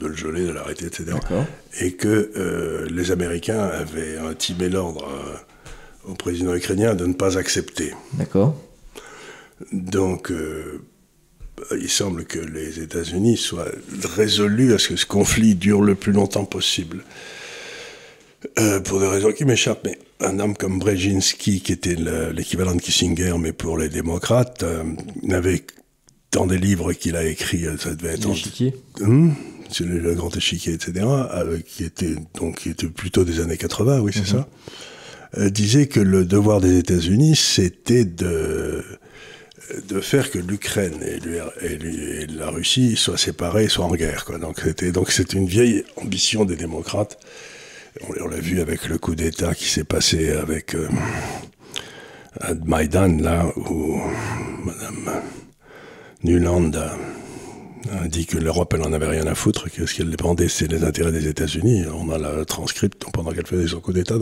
le 0.00 0.16
geler, 0.16 0.46
de 0.46 0.52
l'arrêter, 0.52 0.86
etc. 0.86 1.16
Et 1.80 1.92
que 1.92 2.88
les 2.90 3.12
Américains 3.12 3.60
avaient 3.60 4.18
intimé 4.18 4.68
l'ordre 4.68 5.08
au 6.04 6.14
président 6.14 6.54
ukrainien 6.54 6.94
de 6.94 7.06
ne 7.06 7.12
pas 7.12 7.38
accepter. 7.38 7.94
D'accord. 8.14 8.56
Donc, 9.70 10.32
il 11.70 11.88
semble 11.88 12.24
que 12.24 12.40
les 12.40 12.80
États-Unis 12.80 13.36
soient 13.36 13.70
résolus 14.16 14.74
à 14.74 14.78
ce 14.78 14.88
que 14.88 14.96
ce 14.96 15.06
conflit 15.06 15.54
dure 15.54 15.82
le 15.82 15.94
plus 15.94 16.12
longtemps 16.12 16.44
possible. 16.44 17.04
pour 18.84 18.98
des 18.98 19.06
raisons 19.06 19.30
qui 19.30 19.44
m'échappent, 19.44 19.84
mais 19.84 19.98
un 20.22 20.38
homme 20.38 20.56
comme 20.56 20.78
Brzezinski, 20.78 21.60
qui 21.60 21.72
était 21.72 21.96
l'équivalent 22.32 22.74
de 22.74 22.80
Kissinger, 22.80 23.34
mais 23.38 23.52
pour 23.52 23.78
les 23.78 23.88
démocrates, 23.88 24.62
euh, 24.62 24.84
n'avait 25.22 25.64
dans 26.32 26.46
des 26.46 26.58
livres 26.58 26.92
qu'il 26.92 27.16
a 27.16 27.24
écrits, 27.24 27.66
euh, 27.66 27.76
ça 27.76 27.94
devait 27.94 28.14
être... 28.14 28.28
L'échiquier 28.28 28.74
hum, 29.00 29.34
C'est 29.70 29.84
le, 29.84 30.14
grand 30.14 30.34
échiquier, 30.36 30.72
etc., 30.74 31.04
euh, 31.06 31.58
qui, 31.66 31.84
était, 31.84 32.14
donc, 32.34 32.58
qui 32.58 32.70
était 32.70 32.86
plutôt 32.86 33.24
des 33.24 33.40
années 33.40 33.56
80, 33.56 34.00
oui, 34.00 34.12
c'est 34.14 34.32
mhm. 34.32 34.44
ça, 35.36 35.50
disait 35.50 35.86
que 35.86 36.00
le 36.00 36.24
devoir 36.24 36.60
des 36.60 36.78
États-Unis, 36.78 37.36
c'était 37.36 38.04
de 38.04 38.84
de 39.88 40.00
faire 40.02 40.30
que 40.30 40.38
l'Ukraine 40.38 40.98
et, 41.02 41.18
et, 41.64 42.26
la 42.26 42.50
Russie 42.50 42.94
soient 42.96 43.16
séparées, 43.16 43.68
soient 43.68 43.86
en 43.86 43.94
guerre. 43.94 44.26
Quoi. 44.26 44.36
Donc 44.36 44.60
c'était 44.62 44.92
donc 44.92 45.10
c'est 45.10 45.32
une 45.32 45.46
vieille 45.46 45.84
ambition 45.96 46.44
des 46.44 46.56
démocrates 46.56 47.18
on, 48.00 48.28
l'a 48.28 48.40
vu 48.40 48.60
avec 48.60 48.88
le 48.88 48.98
coup 48.98 49.14
d'État 49.14 49.54
qui 49.54 49.68
s'est 49.68 49.84
passé 49.84 50.30
avec 50.30 50.74
euh, 50.74 50.88
Maïdan, 52.64 53.18
là, 53.20 53.46
où 53.56 54.00
Mme 54.64 55.22
Nuland 56.24 56.70
a, 56.74 58.08
dit 58.08 58.26
que 58.26 58.38
l'Europe, 58.38 58.72
elle 58.74 58.80
n'en 58.80 58.92
avait 58.92 59.08
rien 59.08 59.26
à 59.26 59.34
foutre, 59.34 59.70
que 59.70 59.86
ce 59.86 59.94
qu'elle 59.94 60.10
dépendait, 60.10 60.48
c'est 60.48 60.70
les 60.70 60.84
intérêts 60.84 61.12
des 61.12 61.28
États-Unis. 61.28 61.84
On 61.92 62.10
a 62.10 62.18
la 62.18 62.44
transcript 62.44 63.04
pendant 63.12 63.32
qu'elle 63.32 63.46
faisait 63.46 63.68
son 63.68 63.80
coup 63.80 63.92
d'État. 63.92 64.14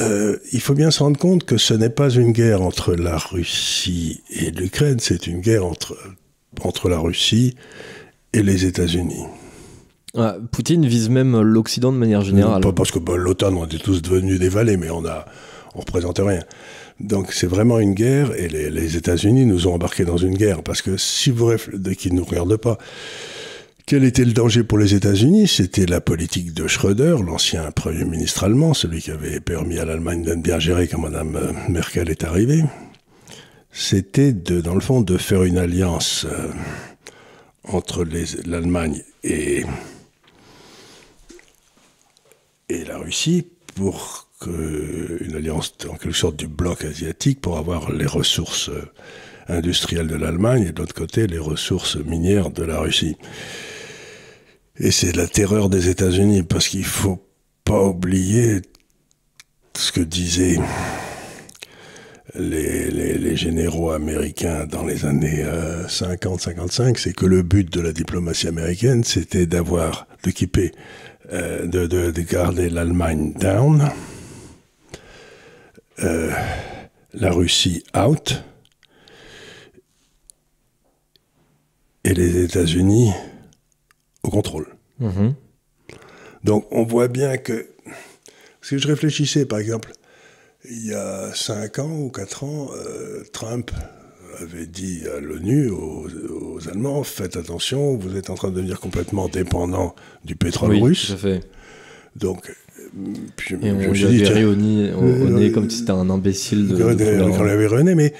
Euh, 0.00 0.38
il 0.52 0.60
faut 0.60 0.74
bien 0.74 0.90
se 0.90 1.02
rendre 1.02 1.18
compte 1.18 1.44
que 1.44 1.56
ce 1.56 1.74
n'est 1.74 1.90
pas 1.90 2.10
une 2.10 2.32
guerre 2.32 2.62
entre 2.62 2.94
la 2.94 3.16
Russie 3.16 4.22
et 4.30 4.50
l'Ukraine, 4.50 5.00
c'est 5.00 5.26
une 5.26 5.40
guerre 5.40 5.66
entre, 5.66 5.96
entre 6.62 6.88
la 6.88 6.98
Russie 6.98 7.56
et 8.32 8.42
les 8.42 8.64
États-Unis. 8.64 9.24
Poutine 10.52 10.86
vise 10.86 11.10
même 11.10 11.40
l'Occident 11.40 11.92
de 11.92 11.98
manière 11.98 12.22
générale. 12.22 12.62
pas 12.62 12.72
parce 12.72 12.90
que 12.90 12.98
bah, 12.98 13.16
l'OTAN, 13.16 13.54
on 13.54 13.66
était 13.66 13.78
tous 13.78 14.02
devenus 14.02 14.40
des 14.40 14.48
valets, 14.48 14.76
mais 14.76 14.90
on 14.90 15.04
a, 15.04 15.26
on 15.74 15.80
représente 15.80 16.18
rien. 16.18 16.42
Donc 17.00 17.32
c'est 17.32 17.46
vraiment 17.46 17.78
une 17.78 17.94
guerre, 17.94 18.34
et 18.34 18.48
les, 18.48 18.96
États-Unis 18.96 19.46
nous 19.46 19.68
ont 19.68 19.74
embarqués 19.74 20.04
dans 20.04 20.16
une 20.16 20.34
guerre, 20.34 20.62
parce 20.62 20.82
que 20.82 20.96
si 20.96 21.30
vous 21.30 21.46
réfléchissez, 21.46 21.96
qu'ils 21.96 22.14
ne 22.14 22.18
nous 22.18 22.24
regardent 22.24 22.56
pas, 22.56 22.78
quel 23.86 24.04
était 24.04 24.24
le 24.24 24.32
danger 24.32 24.64
pour 24.64 24.78
les 24.78 24.94
États-Unis? 24.94 25.48
C'était 25.48 25.86
la 25.86 26.00
politique 26.00 26.52
de 26.52 26.66
Schröder, 26.66 27.16
l'ancien 27.24 27.70
Premier 27.70 28.04
ministre 28.04 28.44
allemand, 28.44 28.74
celui 28.74 29.00
qui 29.00 29.10
avait 29.10 29.40
permis 29.40 29.78
à 29.78 29.84
l'Allemagne 29.84 30.22
de 30.22 30.34
bien 30.34 30.58
gérer 30.58 30.88
quand 30.88 30.98
Mme 30.98 31.36
euh, 31.36 31.52
Merkel 31.68 32.10
est 32.10 32.24
arrivée. 32.24 32.64
C'était, 33.72 34.32
dans 34.32 34.74
le 34.74 34.80
fond, 34.80 35.00
de 35.00 35.16
faire 35.16 35.44
une 35.44 35.56
alliance 35.56 36.26
euh, 36.28 36.48
entre 37.64 38.04
l'Allemagne 38.44 39.02
et 39.22 39.64
et 42.68 42.84
la 42.84 42.98
Russie 42.98 43.46
pour 43.74 44.28
une 44.46 45.34
alliance 45.34 45.74
en 45.88 45.96
quelque 45.96 46.16
sorte 46.16 46.36
du 46.36 46.46
bloc 46.46 46.84
asiatique 46.84 47.40
pour 47.40 47.58
avoir 47.58 47.90
les 47.90 48.06
ressources 48.06 48.68
euh, 48.68 48.84
industrielles 49.48 50.06
de 50.06 50.14
l'Allemagne 50.14 50.66
et 50.68 50.72
de 50.72 50.78
l'autre 50.78 50.94
côté 50.94 51.26
les 51.26 51.38
ressources 51.38 51.96
minières 51.96 52.50
de 52.50 52.62
la 52.62 52.78
Russie. 52.78 53.16
Et 54.78 54.92
c'est 54.92 55.16
la 55.16 55.26
terreur 55.26 55.68
des 55.68 55.88
États-Unis 55.88 56.44
parce 56.44 56.68
qu'il 56.68 56.84
faut 56.84 57.24
pas 57.64 57.82
oublier 57.82 58.62
ce 59.76 59.90
que 59.90 60.00
disaient 60.00 60.58
les, 62.34 62.90
les, 62.90 63.36
généraux 63.36 63.90
américains 63.90 64.66
dans 64.66 64.84
les 64.84 65.04
années 65.04 65.44
50-55, 65.88 66.82
euh, 66.90 66.92
c'est 66.96 67.12
que 67.14 67.26
le 67.26 67.42
but 67.42 67.72
de 67.72 67.80
la 67.80 67.92
diplomatie 67.92 68.48
américaine, 68.48 69.02
c'était 69.02 69.46
d'avoir, 69.46 70.06
d'équiper 70.22 70.72
euh, 71.30 71.66
de, 71.66 71.86
de, 71.86 72.10
de, 72.10 72.22
garder 72.22 72.70
l'Allemagne 72.70 73.34
down 73.34 73.90
euh, 76.02 76.32
la 77.12 77.30
Russie 77.30 77.84
out 77.94 78.42
et 82.04 82.14
les 82.14 82.44
États-Unis 82.44 83.12
au 84.22 84.30
contrôle. 84.30 84.68
Mhm. 85.00 85.34
Donc 86.44 86.66
on 86.70 86.84
voit 86.84 87.08
bien 87.08 87.36
que, 87.36 87.68
parce 88.60 88.70
que 88.70 88.78
je 88.78 88.88
réfléchissais 88.88 89.44
par 89.44 89.58
exemple, 89.58 89.92
il 90.64 90.86
y 90.86 90.94
a 90.94 91.34
5 91.34 91.78
ans 91.80 91.90
ou 91.90 92.10
4 92.10 92.44
ans, 92.44 92.68
euh, 92.72 93.24
Trump 93.32 93.70
avait 94.42 94.66
dit 94.66 95.02
à 95.16 95.20
l'ONU, 95.20 95.70
aux, 95.70 96.06
aux, 96.30 96.68
Allemands, 96.68 97.02
faites 97.02 97.36
attention, 97.36 97.96
vous 97.96 98.16
êtes 98.16 98.30
en 98.30 98.34
train 98.34 98.50
de 98.50 98.56
devenir 98.56 98.80
complètement 98.80 99.28
dépendant 99.28 99.94
du 100.24 100.36
pétrole 100.36 100.70
oui, 100.72 100.80
russe. 100.80 101.06
Tout 101.08 101.12
à 101.14 101.16
fait. 101.16 101.40
Donc, 102.16 102.54
puis, 103.36 103.56
Et 103.62 103.70
on 103.70 103.92
lui 103.92 104.04
avait 104.04 104.28
ri 104.28 104.44
au 104.44 104.54
nez, 104.54 105.52
comme 105.52 105.68
si 105.68 105.78
c'était 105.78 105.90
un 105.92 106.10
imbécile 106.10 106.68
de. 106.68 106.76
de, 106.76 106.94
de 106.94 107.22
on 107.22 107.42
l'avait 107.42 107.66
rené, 107.66 107.94
mais 107.94 108.14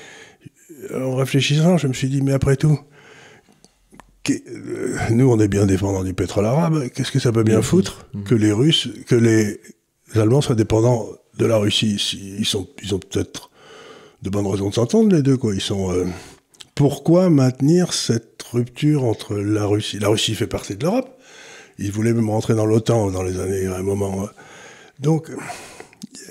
en 0.95 1.15
réfléchissant, 1.17 1.79
je 1.79 1.89
me 1.89 1.93
suis 1.93 2.09
dit, 2.09 2.23
mais 2.23 2.33
après 2.33 2.57
tout, 2.57 2.79
nous, 5.11 5.31
on 5.31 5.39
est 5.41 5.49
bien 5.49 5.67
dépendants 5.67 6.05
du 6.05 6.15
pétrole 6.15 6.47
arabe. 6.47 6.89
Qu'est-ce 6.95 7.13
que 7.13 7.19
ça 7.19 7.33
peut 7.33 7.43
bien 7.43 7.63
foutre 7.63 8.07
que 8.25 8.35
les 8.35 8.53
Russes, 8.53 8.89
que 9.07 9.15
les 9.15 9.61
Allemands 10.15 10.41
soient 10.41 10.55
dépendants 10.55 11.07
de 11.39 11.47
la 11.47 11.57
Russie? 11.57 11.97
Ils 12.39 12.47
sont, 12.47 12.69
ils 12.83 12.95
ont 12.95 12.99
peut-être 12.99 13.51
de 14.23 14.31
bonnes 14.31 14.47
raisons 14.47 14.69
de 14.69 14.75
s'entendre 14.75 15.15
les 15.15 15.23
deux, 15.23 15.37
quoi. 15.37 15.55
Ils 15.55 15.61
sont. 15.61 15.93
Euh... 15.93 16.07
Pourquoi 16.75 17.29
maintenir 17.29 17.93
cette 17.93 18.43
rupture 18.53 19.05
entre 19.05 19.37
la 19.37 19.67
Russie 19.67 19.99
La 19.99 20.09
Russie 20.09 20.35
fait 20.35 20.47
partie 20.47 20.77
de 20.77 20.85
l'Europe. 20.85 21.19
Ils 21.79 21.91
voulaient 21.91 22.13
même 22.13 22.31
rentrer 22.31 22.55
dans 22.55 22.67
l'OTAN 22.67 23.11
dans 23.11 23.23
les 23.23 23.41
années, 23.41 23.67
un 23.67 23.83
moment. 23.83 24.29
Donc, 25.01 25.31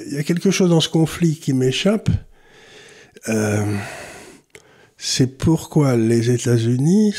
il 0.06 0.14
y 0.14 0.18
a 0.18 0.24
quelque 0.24 0.52
chose 0.52 0.70
dans 0.70 0.82
ce 0.82 0.90
conflit 0.90 1.36
qui 1.36 1.54
m'échappe. 1.54 2.10
Euh, 3.30 3.66
c'est 4.98 5.38
pourquoi 5.38 5.96
les 5.96 6.32
États-Unis 6.32 7.14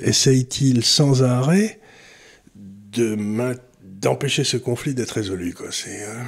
essayent-ils 0.00 0.84
sans 0.84 1.22
arrêt 1.22 1.80
d'empêcher 2.94 4.44
ce 4.44 4.56
conflit 4.56 4.94
d'être 4.94 5.12
résolu. 5.12 5.54
Euh... 5.60 6.22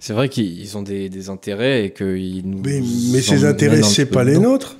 C'est 0.00 0.14
vrai 0.14 0.28
qu'ils 0.28 0.76
ont 0.78 0.82
des, 0.82 1.08
des, 1.10 1.28
intérêts 1.28 1.84
et 1.84 1.92
qu'ils 1.92 2.42
nous. 2.46 2.62
Mais, 2.64 2.80
mais 3.12 3.20
ces 3.20 3.44
intérêts, 3.44 3.82
c'est 3.82 4.06
pas 4.06 4.24
les 4.24 4.38
nôtres. 4.38 4.76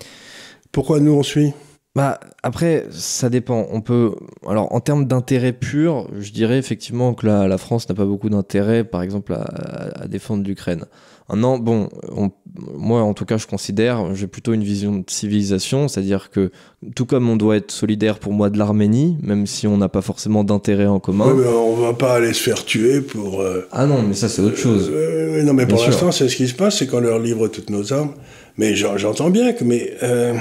Pourquoi 0.73 0.99
nous 0.99 1.13
on 1.13 1.23
suit? 1.23 1.53
Bah, 1.95 2.19
après, 2.43 2.87
ça 2.91 3.29
dépend. 3.29 3.67
On 3.71 3.83
peut. 3.83 4.15
Alors, 4.49 4.73
en 4.75 4.81
termes 4.81 5.05
d'intérêt 5.05 5.53
pur, 5.53 6.09
je 6.19 6.33
dirais 6.33 6.57
effectivement 6.57 7.13
que 7.15 7.27
la, 7.27 7.49
la 7.49 7.59
France 7.59 7.89
n'a 7.89 7.95
pas 7.95 8.07
beaucoup 8.07 8.31
d'intérêt, 8.31 8.83
par 8.83 9.03
exemple, 9.03 9.35
à, 9.35 10.03
à 10.03 10.09
défendre 10.09 10.43
l'Ukraine. 10.43 10.87
Maintenant, 11.31 11.59
bon, 11.59 11.89
on, 12.11 12.31
moi, 12.77 13.03
en 13.03 13.15
tout 13.15 13.25
cas, 13.25 13.37
je 13.37 13.47
considère, 13.47 14.15
j'ai 14.17 14.27
plutôt 14.27 14.53
une 14.53 14.65
vision 14.65 14.97
de 14.97 15.05
civilisation, 15.07 15.87
c'est-à-dire 15.87 16.31
que 16.31 16.51
tout 16.97 17.07
comme 17.07 17.29
on 17.29 17.37
doit 17.37 17.57
être 17.57 17.71
solidaire 17.71 18.19
pour 18.19 18.33
moi 18.33 18.51
de 18.51 18.59
l'Arménie, 18.59 19.17
même 19.23 19.47
si 19.47 19.69
on 19.69 19.77
n'a 19.77 19.89
pas 19.89 20.03
forcément 20.03 20.43
d'intérêt 20.43 20.87
en 20.87 20.99
commun. 20.99 21.27
Oui, 21.29 21.43
mais 21.43 21.49
on 21.49 21.77
va 21.77 21.95
pas 21.95 22.15
aller 22.15 22.33
se 22.33 22.43
faire 22.43 22.65
tuer 22.65 23.01
pour. 23.01 23.41
Euh, 23.41 23.69
ah 23.71 23.87
non, 23.87 24.03
mais 24.03 24.15
ça, 24.15 24.29
c'est 24.29 24.43
autre 24.43 24.57
chose. 24.57 24.91
Euh, 24.93 25.43
non, 25.45 25.53
mais 25.53 25.67
pour 25.67 25.85
l'instant, 25.85 26.11
c'est 26.11 26.29
ce 26.29 26.35
qui 26.35 26.49
se 26.49 26.55
passe, 26.55 26.79
c'est 26.79 26.89
qu'on 26.89 27.01
leur 27.01 27.21
livre 27.21 27.47
toutes 27.47 27.71
nos 27.71 27.93
armes. 27.93 28.15
Mais 28.57 28.75
j'entends 28.75 29.31
bien 29.31 29.53
que, 29.53 29.65
mais. 29.65 29.95
Euh, 30.03 30.35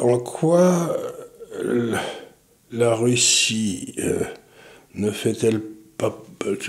en 0.00 0.18
quoi 0.18 0.96
la 2.70 2.94
Russie 2.94 3.94
ne 4.94 5.10
fait-elle 5.10 5.60
pas, 5.60 5.71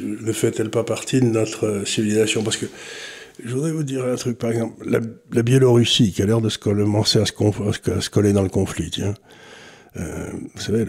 ne 0.02 0.32
fait-elle 0.32 0.70
pas 0.70 0.84
partie 0.84 1.20
de 1.20 1.26
notre 1.26 1.84
civilisation? 1.86 2.44
Parce 2.44 2.58
que 2.58 2.66
je 3.44 3.54
voudrais 3.54 3.72
vous 3.72 3.84
dire 3.84 4.06
un 4.06 4.16
truc, 4.16 4.38
par 4.38 4.52
exemple, 4.52 4.88
la, 4.88 5.42
Biélorussie 5.42 6.12
qui 6.12 6.22
a 6.22 6.26
l'air 6.26 6.42
de 6.42 6.50
se 6.50 6.58
commencer 6.58 7.20
à 7.20 7.26
se, 7.26 8.10
coller 8.10 8.34
dans 8.34 8.44
le 8.44 8.50
conflit, 8.50 8.92
tiens. 8.92 9.16
Euh, 9.98 10.30
vous 10.56 10.62
savez, 10.62 10.86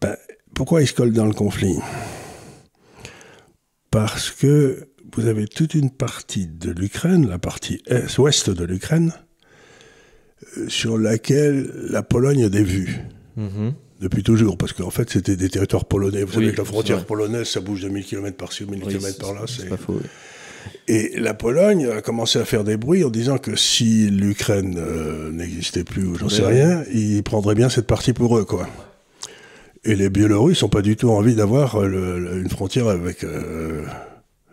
ben, 0.00 0.16
pourquoi 0.54 0.82
il 0.82 0.86
se 0.86 0.94
colle 0.94 1.12
dans 1.12 1.26
le 1.26 1.34
conflit? 1.34 1.76
Parce 3.90 4.30
que 4.30 4.88
vous 5.14 5.26
avez 5.26 5.46
toute 5.46 5.74
une 5.74 5.90
partie 5.90 6.46
de 6.46 6.70
l'Ukraine, 6.70 7.28
la 7.28 7.38
partie 7.38 7.82
est, 7.86 8.18
ouest 8.18 8.50
de 8.50 8.64
l'Ukraine, 8.64 9.12
sur 10.68 10.98
laquelle 10.98 11.70
la 11.90 12.02
Pologne 12.02 12.44
a 12.44 12.48
des 12.48 12.62
vues. 12.62 12.98
Mmh. 13.36 13.70
Depuis 14.00 14.22
toujours, 14.22 14.56
parce 14.56 14.72
qu'en 14.72 14.90
fait, 14.90 15.10
c'était 15.10 15.34
des 15.34 15.48
territoires 15.48 15.84
polonais. 15.84 16.22
Vous 16.22 16.38
oui, 16.38 16.44
savez 16.44 16.52
que 16.52 16.58
la 16.58 16.64
frontière 16.64 17.04
polonaise, 17.04 17.48
ça 17.48 17.60
bouge 17.60 17.82
de 17.82 17.88
1000 17.88 18.04
km 18.04 18.36
par-ci 18.36 18.62
ou 18.62 18.70
1000 18.70 18.84
oui, 18.84 18.94
km 18.94 19.18
par-là. 19.18 19.40
C'est 19.48 19.68
pas 19.68 19.76
faux. 19.76 19.94
Oui. 19.94 20.08
Et 20.86 21.18
la 21.18 21.34
Pologne 21.34 21.86
a 21.86 22.00
commencé 22.00 22.38
à 22.38 22.44
faire 22.44 22.64
des 22.64 22.76
bruits 22.76 23.04
en 23.04 23.10
disant 23.10 23.38
que 23.38 23.56
si 23.56 24.08
l'Ukraine 24.08 24.76
euh, 24.78 25.30
n'existait 25.30 25.84
plus 25.84 26.06
ou 26.06 26.16
j'en 26.16 26.28
sais 26.28 26.44
rien, 26.44 26.82
ils 26.92 27.22
prendraient 27.22 27.54
bien 27.54 27.68
cette 27.68 27.86
partie 27.86 28.12
pour 28.12 28.38
eux, 28.38 28.44
quoi. 28.44 28.68
Et 29.84 29.94
les 29.94 30.10
Biélorusses 30.10 30.62
n'ont 30.62 30.68
pas 30.68 30.82
du 30.82 30.96
tout 30.96 31.10
envie 31.10 31.34
d'avoir 31.34 31.82
une 31.84 32.48
frontière 32.48 32.88
avec 32.88 33.22
euh, 33.22 33.84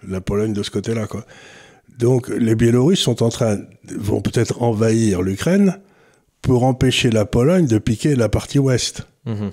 la 0.08 0.22
Pologne 0.22 0.54
de 0.54 0.64
ce 0.64 0.72
côté-là, 0.72 1.08
quoi. 1.08 1.26
Donc 1.98 2.28
les 2.28 2.56
Biélorusses 2.56 3.00
sont 3.00 3.24
en 3.24 3.30
train, 3.30 3.58
vont 3.98 4.22
peut-être 4.22 4.62
envahir 4.62 5.22
l'Ukraine 5.22 5.80
pour 6.42 6.64
empêcher 6.64 7.10
la 7.10 7.26
Pologne 7.26 7.68
de 7.68 7.78
piquer 7.78 8.16
la 8.16 8.30
partie 8.30 8.60
ouest. 8.60 9.08
Mmh. 9.26 9.50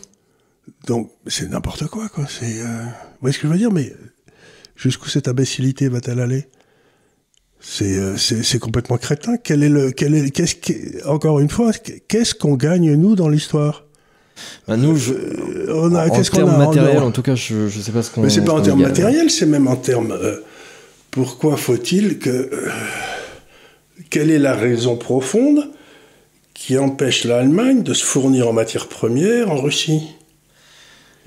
Donc 0.86 1.10
c'est 1.26 1.48
n'importe 1.50 1.86
quoi, 1.88 2.08
quoi. 2.08 2.26
C'est, 2.28 2.60
euh... 2.60 2.82
vous 2.84 3.20
voyez 3.20 3.34
ce 3.34 3.38
que 3.38 3.48
je 3.48 3.52
veux 3.52 3.58
dire 3.58 3.72
Mais 3.72 3.92
jusqu'où 4.76 5.08
cette 5.08 5.28
imbécilité 5.28 5.88
va-t-elle 5.88 6.20
aller? 6.20 6.46
C'est, 7.60 7.96
euh, 7.96 8.16
c'est, 8.16 8.42
c'est 8.42 8.58
complètement 8.58 8.96
crétin. 8.96 9.36
Quel 9.36 9.62
est 9.62 9.68
le, 9.68 9.92
quel 9.92 10.14
est, 10.14 10.30
qu'est-ce 10.30 11.06
encore 11.08 11.38
une 11.38 11.48
fois, 11.48 11.70
qu'est-ce 12.08 12.34
qu'on 12.34 12.56
gagne 12.56 12.94
nous 12.94 13.14
dans 13.14 13.28
l'histoire? 13.28 13.84
Bah 14.66 14.76
nous, 14.76 14.96
je, 14.96 15.12
euh, 15.12 15.74
on 15.74 15.94
a, 15.94 16.08
en 16.08 16.10
qu'est-ce 16.10 16.30
termes 16.30 16.56
matériels, 16.56 16.98
en, 16.98 17.06
en 17.06 17.12
tout 17.12 17.22
cas, 17.22 17.34
je, 17.34 17.68
je 17.68 17.80
sais 17.80 17.92
pas 17.92 18.02
ce 18.02 18.10
qu'on. 18.10 18.22
Mais 18.22 18.30
c'est 18.30 18.44
pas 18.44 18.54
en 18.54 18.62
termes 18.62 18.82
matériels, 18.82 19.30
c'est 19.30 19.46
même 19.46 19.68
en 19.68 19.76
termes. 19.76 20.12
Euh, 20.12 20.40
pourquoi 21.10 21.56
faut-il 21.56 22.18
que. 22.18 22.30
Euh, 22.30 22.70
quelle 24.10 24.30
est 24.30 24.38
la 24.38 24.54
raison 24.54 24.96
profonde? 24.96 25.70
Qui 26.54 26.78
empêche 26.78 27.24
l'Allemagne 27.24 27.82
de 27.82 27.94
se 27.94 28.04
fournir 28.04 28.48
en 28.48 28.52
matières 28.52 28.88
premières 28.88 29.50
en 29.50 29.56
Russie 29.56 30.02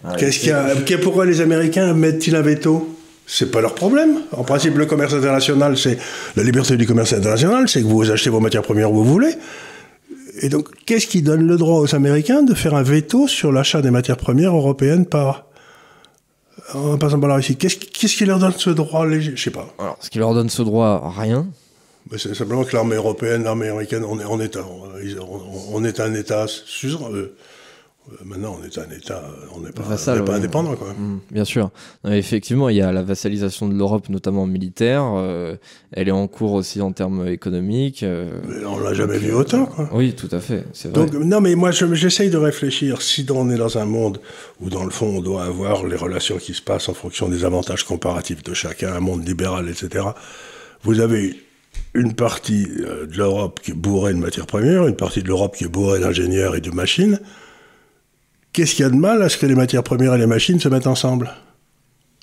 Ah, 0.03 0.15
Qu'est-ce 0.17 0.39
qu'il 0.39 0.49
y 0.49 0.51
a, 0.51 0.97
Pourquoi 1.01 1.25
les 1.25 1.41
Américains 1.41 1.93
mettent-ils 1.93 2.35
un 2.35 2.41
veto? 2.41 2.95
C'est 3.27 3.49
pas 3.49 3.61
leur 3.61 3.73
problème. 3.73 4.19
En 4.31 4.43
principe, 4.43 4.77
le 4.77 4.85
commerce 4.85 5.13
international, 5.13 5.77
c'est 5.77 5.97
la 6.35 6.43
liberté 6.43 6.77
du 6.77 6.85
commerce 6.85 7.11
international, 7.13 7.67
c'est 7.67 7.81
que 7.81 7.87
vous 7.87 8.11
achetez 8.11 8.29
vos 8.29 8.39
matières 8.39 8.61
premières 8.61 8.91
où 8.91 8.95
vous 8.95 9.05
voulez. 9.05 9.33
Et 10.41 10.49
donc, 10.49 10.69
qu'est-ce 10.85 11.07
qui 11.07 11.21
donne 11.21 11.47
le 11.47 11.57
droit 11.57 11.79
aux 11.79 11.95
Américains 11.95 12.43
de 12.43 12.53
faire 12.53 12.75
un 12.75 12.83
veto 12.83 13.27
sur 13.27 13.51
l'achat 13.51 13.81
des 13.81 13.89
matières 13.89 14.17
premières 14.17 14.55
européennes 14.55 15.05
par 15.05 15.45
en 16.73 16.97
passant 16.97 17.19
par 17.19 17.29
la 17.29 17.35
Russie? 17.35 17.55
Qu'est-ce 17.55 18.15
qui 18.15 18.25
leur 18.25 18.37
donne 18.37 18.53
ce 18.55 18.69
droit? 18.69 19.09
Je 19.09 19.35
sais 19.41 19.49
pas. 19.49 19.73
Alors, 19.79 19.97
ce 20.01 20.09
qui 20.09 20.19
leur 20.19 20.33
donne 20.33 20.49
ce 20.49 20.61
droit, 20.61 21.11
rien. 21.17 21.47
C'est 22.17 22.35
simplement 22.35 22.63
que 22.63 22.75
l'armée 22.75 22.95
européenne, 22.95 23.43
l'armée 23.43 23.67
américaine, 23.69 24.03
on 24.03 24.19
est, 24.19 24.25
on 24.25 24.39
est, 24.39 24.55
un, 24.57 24.65
on, 25.73 25.83
est 25.83 25.99
un 25.99 26.13
État 26.13 26.45
suzerain. 26.47 27.11
Euh, 27.11 27.35
Maintenant, 28.23 28.59
on 28.61 28.63
est 28.63 28.77
un 28.77 28.87
État, 28.95 29.23
on 29.55 29.61
n'est 29.61 29.71
pas, 29.71 29.81
Vassal, 29.81 30.17
on 30.17 30.19
n'est 30.19 30.25
pas 30.25 30.31
ouais. 30.33 30.37
indépendant, 30.37 30.75
quoi. 30.75 30.93
Mm, 30.93 31.21
bien 31.31 31.43
sûr. 31.43 31.71
Non, 32.03 32.11
effectivement, 32.11 32.69
il 32.69 32.75
y 32.75 32.81
a 32.83 32.91
la 32.91 33.01
vassalisation 33.01 33.67
de 33.67 33.73
l'Europe, 33.73 34.09
notamment 34.09 34.45
militaire. 34.45 35.03
euh, 35.15 35.55
elle 35.91 36.07
est 36.09 36.11
en 36.11 36.27
cours 36.27 36.53
aussi 36.53 36.81
en 36.81 36.91
termes 36.91 37.27
économiques. 37.27 38.03
euh, 38.03 38.29
Mais 38.47 38.63
on 38.63 38.77
l'a 38.77 38.93
jamais 38.93 39.17
vu 39.17 39.31
euh, 39.31 39.37
autant, 39.37 39.65
quoi. 39.65 39.89
Oui, 39.91 40.13
tout 40.13 40.29
à 40.33 40.39
fait. 40.39 40.65
Vrai. 40.83 40.91
Donc, 40.93 41.13
non, 41.15 41.41
mais 41.41 41.55
moi, 41.55 41.71
je- 41.71 41.91
j'essaye 41.95 42.29
de 42.29 42.37
réfléchir. 42.37 43.01
Si 43.01 43.25
on 43.31 43.49
est 43.49 43.57
dans 43.57 43.79
un 43.79 43.85
monde 43.85 44.19
où, 44.61 44.69
dans 44.69 44.83
le 44.83 44.91
fond, 44.91 45.07
on 45.07 45.21
doit 45.21 45.43
avoir 45.45 45.83
les 45.87 45.95
relations 45.95 46.37
qui 46.37 46.53
se 46.53 46.61
passent 46.61 46.89
en 46.89 46.93
fonction 46.93 47.27
des 47.27 47.43
avantages 47.43 47.85
comparatifs 47.85 48.43
de 48.43 48.53
chacun, 48.53 48.93
un 48.93 48.99
monde 48.99 49.27
libéral, 49.27 49.67
etc., 49.67 50.05
vous 50.83 50.99
avez 50.99 51.35
une 51.95 52.13
partie 52.13 52.67
euh, 52.81 53.07
de 53.07 53.17
l'Europe 53.17 53.59
qui 53.63 53.71
est 53.71 53.75
bourrée 53.75 54.13
de 54.13 54.19
matières 54.19 54.45
premières, 54.45 54.85
une 54.85 54.95
partie 54.95 55.23
de 55.23 55.27
l'Europe 55.27 55.55
qui 55.55 55.63
est 55.63 55.69
bourrée 55.69 55.99
d'ingénieurs 55.99 56.55
et 56.55 56.61
de 56.61 56.69
machines. 56.71 57.19
Qu'est-ce 58.53 58.75
qu'il 58.75 58.83
y 58.83 58.87
a 58.87 58.91
de 58.91 58.95
mal 58.95 59.21
à 59.21 59.29
ce 59.29 59.37
que 59.37 59.45
les 59.45 59.55
matières 59.55 59.83
premières 59.83 60.13
et 60.13 60.17
les 60.17 60.27
machines 60.27 60.59
se 60.59 60.69
mettent 60.69 60.87
ensemble? 60.87 61.31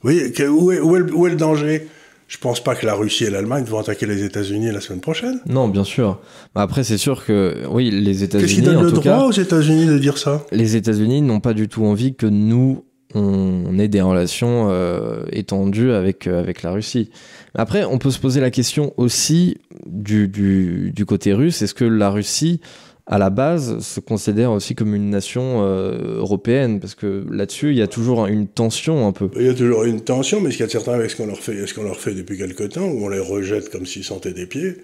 Vous 0.02 0.10
voyez, 0.10 0.32
où 0.48 0.72
est, 0.72 0.80
où 0.80 0.96
est 0.96 1.00
le, 1.00 1.14
où 1.14 1.26
est 1.26 1.30
le 1.30 1.36
danger? 1.36 1.88
Je 2.28 2.38
pense 2.38 2.64
pas 2.64 2.74
que 2.74 2.86
la 2.86 2.94
Russie 2.94 3.24
et 3.24 3.30
l'Allemagne 3.30 3.64
vont 3.64 3.78
attaquer 3.78 4.06
les 4.06 4.24
États-Unis 4.24 4.72
la 4.72 4.80
semaine 4.80 5.00
prochaine. 5.00 5.40
Non, 5.46 5.68
bien 5.68 5.84
sûr. 5.84 6.18
Après, 6.54 6.82
c'est 6.82 6.96
sûr 6.96 7.26
que, 7.26 7.66
oui, 7.70 7.90
les 7.90 8.20
Qu'est-ce 8.20 8.20
qui 8.20 8.24
États-Unis, 8.24 8.62
donne 8.62 8.76
en 8.78 8.82
le 8.82 8.88
tout 8.88 9.00
droit 9.00 9.18
cas, 9.18 9.24
aux 9.24 9.32
États-Unis 9.32 9.86
de 9.86 9.98
dire 9.98 10.16
ça? 10.16 10.46
les 10.50 10.76
États-Unis 10.76 11.20
n'ont 11.20 11.40
pas 11.40 11.52
du 11.52 11.68
tout 11.68 11.84
envie 11.84 12.14
que 12.14 12.24
nous, 12.26 12.84
on 13.14 13.78
ait 13.78 13.88
des 13.88 14.00
relations 14.00 14.68
euh, 14.70 15.24
étendues 15.32 15.92
avec, 15.92 16.26
euh, 16.26 16.40
avec 16.40 16.62
la 16.62 16.72
Russie. 16.72 17.10
Après, 17.54 17.84
on 17.84 17.98
peut 17.98 18.10
se 18.10 18.18
poser 18.18 18.40
la 18.40 18.50
question 18.50 18.94
aussi 18.96 19.58
du, 19.86 20.28
du, 20.28 21.06
côté 21.06 21.32
russe. 21.32 21.62
Est-ce 21.62 21.74
que 21.74 21.84
la 21.84 22.10
Russie 22.10 22.60
à 23.06 23.18
la 23.18 23.30
base, 23.30 23.80
se 23.80 23.98
considère 23.98 24.52
aussi 24.52 24.76
comme 24.76 24.94
une 24.94 25.10
nation 25.10 25.60
européenne, 25.60 26.78
parce 26.78 26.94
que 26.94 27.26
là-dessus, 27.28 27.70
il 27.70 27.76
y 27.76 27.82
a 27.82 27.88
toujours 27.88 28.26
une 28.26 28.46
tension 28.46 29.08
un 29.08 29.12
peu. 29.12 29.28
Il 29.34 29.44
y 29.44 29.48
a 29.48 29.54
toujours 29.54 29.82
une 29.82 30.02
tension, 30.02 30.40
mais 30.40 30.52
ce 30.52 30.56
qu'il 30.56 30.60
y 30.60 30.62
a 30.62 30.66
de 30.68 30.72
certain 30.72 30.92
avec 30.92 31.10
ce 31.10 31.16
qu'on 31.16 31.26
leur 31.26 31.40
fait, 31.40 31.52
leur 31.54 32.00
fait 32.00 32.14
depuis 32.14 32.38
quelque 32.38 32.62
temps, 32.62 32.86
où 32.86 33.04
on 33.04 33.08
les 33.08 33.18
rejette 33.18 33.70
comme 33.70 33.86
s'ils 33.86 34.04
sentaient 34.04 34.32
des 34.32 34.46
pieds, 34.46 34.76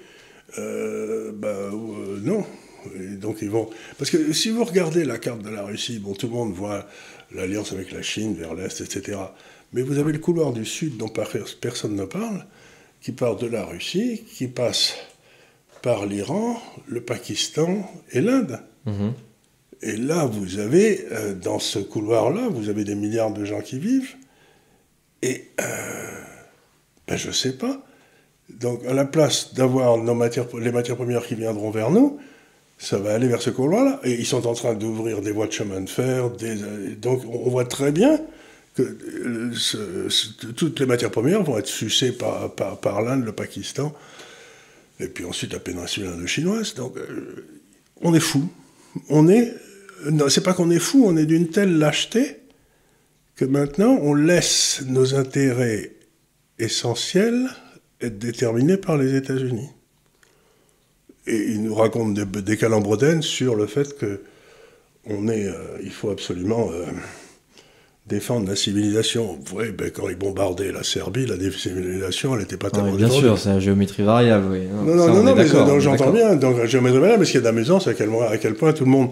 bah, 0.56 1.70
non. 2.24 2.44
donc 3.20 3.38
ils 3.40 3.50
vont. 3.50 3.70
Parce 3.98 4.10
que 4.10 4.32
si 4.32 4.50
vous 4.50 4.64
regardez 4.64 5.04
la 5.04 5.18
carte 5.18 5.42
de 5.42 5.50
la 5.50 5.62
Russie, 5.62 6.00
bon, 6.00 6.12
tout 6.12 6.26
le 6.26 6.32
monde 6.32 6.52
voit 6.52 6.86
l'alliance 7.32 7.72
avec 7.72 7.92
la 7.92 8.02
Chine 8.02 8.34
vers 8.34 8.54
l'est, 8.54 8.80
etc. 8.80 9.18
Mais 9.72 9.82
vous 9.82 9.98
avez 9.98 10.12
le 10.12 10.18
couloir 10.18 10.52
du 10.52 10.64
sud 10.64 10.96
dont 10.96 11.12
personne 11.60 11.94
ne 11.94 12.04
parle, 12.04 12.46
qui 13.00 13.12
part 13.12 13.36
de 13.36 13.46
la 13.46 13.64
Russie, 13.64 14.24
qui 14.34 14.48
passe 14.48 14.94
par 15.82 16.06
l'Iran, 16.06 16.60
le 16.86 17.00
Pakistan 17.00 17.88
et 18.12 18.20
l'Inde. 18.20 18.60
Mhm. 18.86 19.12
Et 19.82 19.96
là, 19.96 20.24
vous 20.24 20.58
avez, 20.58 21.06
euh, 21.12 21.34
dans 21.34 21.58
ce 21.58 21.78
couloir-là, 21.78 22.48
vous 22.48 22.68
avez 22.68 22.84
des 22.84 22.96
milliards 22.96 23.32
de 23.32 23.44
gens 23.44 23.60
qui 23.60 23.78
vivent. 23.78 24.16
Et 25.22 25.44
euh, 25.60 26.22
ben, 27.06 27.16
je 27.16 27.28
ne 27.28 27.32
sais 27.32 27.56
pas. 27.56 27.84
Donc, 28.48 28.84
à 28.86 28.94
la 28.94 29.04
place 29.04 29.54
d'avoir 29.54 29.96
les 29.98 30.72
matières 30.72 30.96
premières 30.96 31.26
qui 31.26 31.34
viendront 31.34 31.70
vers 31.70 31.90
nous, 31.90 32.18
ça 32.78 32.98
va 32.98 33.14
aller 33.14 33.28
vers 33.28 33.42
ce 33.42 33.50
couloir-là. 33.50 34.00
Et 34.04 34.14
ils 34.14 34.26
sont 34.26 34.46
en 34.46 34.54
train 34.54 34.74
d'ouvrir 34.74 35.20
des 35.20 35.32
voies 35.32 35.46
de 35.46 35.52
chemin 35.52 35.80
de 35.80 35.90
fer. 35.90 36.30
donc, 37.00 37.22
on 37.26 37.50
voit 37.50 37.64
très 37.64 37.92
bien 37.92 38.20
que 38.76 38.96
euh, 39.74 40.08
toutes 40.56 40.78
les 40.78 40.86
matières 40.86 41.10
premières 41.10 41.42
vont 41.42 41.58
être 41.58 41.66
sucées 41.66 42.12
par, 42.12 43.02
l'Inde, 43.02 43.24
le 43.24 43.32
Pakistan, 43.32 43.92
et 45.00 45.08
puis 45.08 45.24
ensuite 45.24 45.52
la 45.52 45.58
péninsule 45.58 46.06
indo-chinoise. 46.06 46.74
Donc, 46.74 46.96
euh, 46.96 47.44
on 48.00 48.14
est 48.14 48.20
fou. 48.20 48.48
On 49.08 49.28
est. 49.28 49.54
C'est 50.28 50.44
pas 50.44 50.54
qu'on 50.54 50.70
est 50.70 50.78
fou, 50.78 51.04
on 51.04 51.16
est 51.16 51.26
d'une 51.26 51.48
telle 51.48 51.76
lâcheté 51.76 52.36
que 53.34 53.44
maintenant 53.44 53.98
on 54.00 54.14
laisse 54.14 54.82
nos 54.86 55.16
intérêts 55.16 55.92
essentiels 56.60 57.48
être 58.00 58.16
déterminés 58.16 58.76
par 58.76 58.96
les 58.96 59.16
États-Unis. 59.16 59.70
Et 61.28 61.52
ils 61.52 61.62
nous 61.62 61.74
racontent 61.74 62.10
des, 62.10 62.24
des 62.24 62.56
calembredaines 62.56 63.22
sur 63.22 63.54
le 63.54 63.66
fait 63.66 63.96
que 63.96 64.20
on 65.06 65.28
est, 65.28 65.46
euh, 65.46 65.54
il 65.82 65.90
faut 65.90 66.10
absolument 66.10 66.70
défendre 68.08 68.48
la 68.48 68.56
civilisation. 68.56 69.38
Oui, 69.54 69.66
ben, 69.76 69.90
quand 69.90 70.08
ils 70.08 70.16
bombardaient 70.16 70.72
la 70.72 70.82
Serbie, 70.82 71.26
la 71.26 71.36
civilisation, 71.36 72.34
elle 72.34 72.40
n'était 72.40 72.56
pas 72.56 72.70
tellement 72.70 72.92
Bien 72.92 73.10
sûr, 73.10 73.38
c'est 73.38 73.50
la 73.50 73.60
géométrie 73.60 74.02
variable, 74.02 74.46
oui. 74.50 74.60
Non, 74.66 74.94
non, 74.94 75.08
non, 75.08 75.22
non 75.22 75.34
mais 75.34 75.46
j'entends 75.46 76.10
bien. 76.10 76.34
Donc, 76.34 76.58
la 76.58 76.66
géométrie 76.66 77.00
variable, 77.00 77.20
mais 77.20 77.26
ce 77.26 77.32
qui 77.32 77.38
est 77.38 77.42
d'amusant, 77.42 77.80
c'est 77.80 77.90
à 77.90 77.94
quel, 77.94 78.10
à 78.30 78.38
quel 78.38 78.54
point 78.54 78.72
tout 78.72 78.84
le 78.84 78.90
monde. 78.90 79.10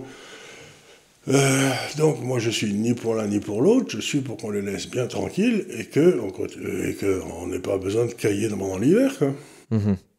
Euh, 1.29 1.71
donc, 1.99 2.23
moi, 2.23 2.39
je 2.39 2.51
suis 2.51 2.73
ni 2.73 2.95
pour 2.95 3.15
l'un 3.15 3.27
ni 3.27 3.41
pour 3.41 3.61
l'autre. 3.61 3.89
Je 3.91 4.01
suis 4.01 4.21
pour 4.21 4.37
qu'on 4.37 4.51
les 4.51 4.63
laisse 4.63 4.89
bien 4.89 5.07
tranquilles 5.07 5.67
et 5.77 5.85
qu'on 5.85 7.47
n'ait 7.47 7.59
pas 7.59 7.79
besoin 7.79 8.07
de 8.07 8.13
cailler 8.13 8.49
pendant 8.49 8.79
l'hiver, 8.79 9.13
quoi. 9.19 9.33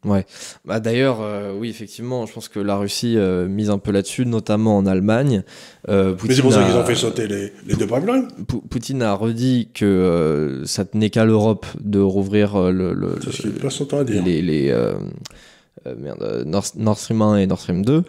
Ouais. 0.06 0.26
Bah, 0.64 0.80
D'ailleurs, 0.80 1.20
euh, 1.22 1.54
oui, 1.58 1.70
effectivement, 1.70 2.26
je 2.26 2.34
pense 2.34 2.50
que 2.50 2.60
la 2.60 2.78
Russie 2.78 3.16
euh, 3.18 3.48
mise 3.48 3.70
un 3.70 3.78
peu 3.80 3.92
là-dessus, 3.92 4.26
notamment 4.26 4.78
en 4.78 4.86
Allemagne. 4.86 5.44
Euh, 5.90 6.16
Mais 6.28 6.34
c'est 6.36 6.42
pour 6.42 6.54
ça 6.54 6.64
qu'ils 6.64 6.76
ont 6.76 6.86
fait 6.86 6.96
sauter 6.96 7.28
les, 7.28 7.52
les 7.66 7.76
deux 7.76 7.88
pipelines. 7.88 8.28
Poutine 8.70 9.02
a 9.02 9.14
redit 9.14 9.70
que 9.74 10.62
ça 10.66 10.86
tenait 10.86 11.10
qu'à 11.10 11.26
l'Europe 11.26 11.66
de 11.82 12.00
rouvrir 12.00 12.72
le, 12.72 12.94
le, 12.94 13.16
les, 14.24 14.42
les, 14.42 14.70
euh, 14.70 14.94
merde, 15.98 16.22
euh, 16.22 16.44
Nord, 16.46 16.98
Stream 16.98 17.22
1 17.22 17.38
et 17.38 17.48
Nord 17.48 17.60
Stream 17.60 17.84
2. 17.86 18.04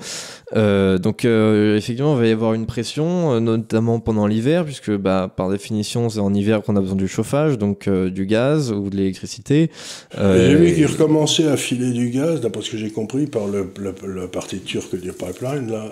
Euh, 0.57 0.99
donc 0.99 1.25
effectivement, 1.25 2.14
il 2.14 2.21
va 2.21 2.27
y 2.27 2.33
avoir 2.33 2.55
une 2.55 2.67
pression, 2.67 3.41
notamment 3.41 4.01
pendant 4.01 4.27
l'hiver, 4.27 4.64
puisque 4.64 4.91
bah, 4.91 5.33
par 5.35 5.51
définition, 5.51 6.09
c'est 6.09 6.21
en 6.21 6.33
hiver 6.35 6.62
qu'on 6.62 6.77
a 6.77 6.81
besoin 6.81 6.97
du 6.97 7.09
chauffage, 7.09 7.59
donc 7.59 7.88
du 7.88 8.27
gaz 8.27 8.73
ou 8.73 8.91
de 8.91 8.97
l'électricité. 8.97 9.71
j'ai 10.17 10.55
vu 10.55 10.75
qu'ils 10.75 10.87
recommençaient 10.87 11.49
à 11.49 11.57
filer 11.57 11.93
du 11.93 12.11
gaz, 12.11 12.41
d'après 12.41 12.62
ce 12.62 12.71
que 12.71 12.79
j'ai 12.79 12.91
compris, 12.91 13.27
par 13.27 13.47
le, 13.47 13.73
la 14.14 14.29
partie 14.29 14.61
turque 14.61 14.99
du 14.99 15.12
pipeline, 15.12 15.71
là, 15.71 15.85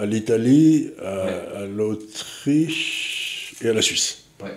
à, 0.00 0.06
l'Italie, 0.06 0.90
à, 1.02 1.62
à 1.62 1.66
l'Autriche 1.66 3.54
et 3.62 3.68
à 3.68 3.72
la 3.72 3.82
Suisse. 3.82 4.24
Ouais. 4.42 4.50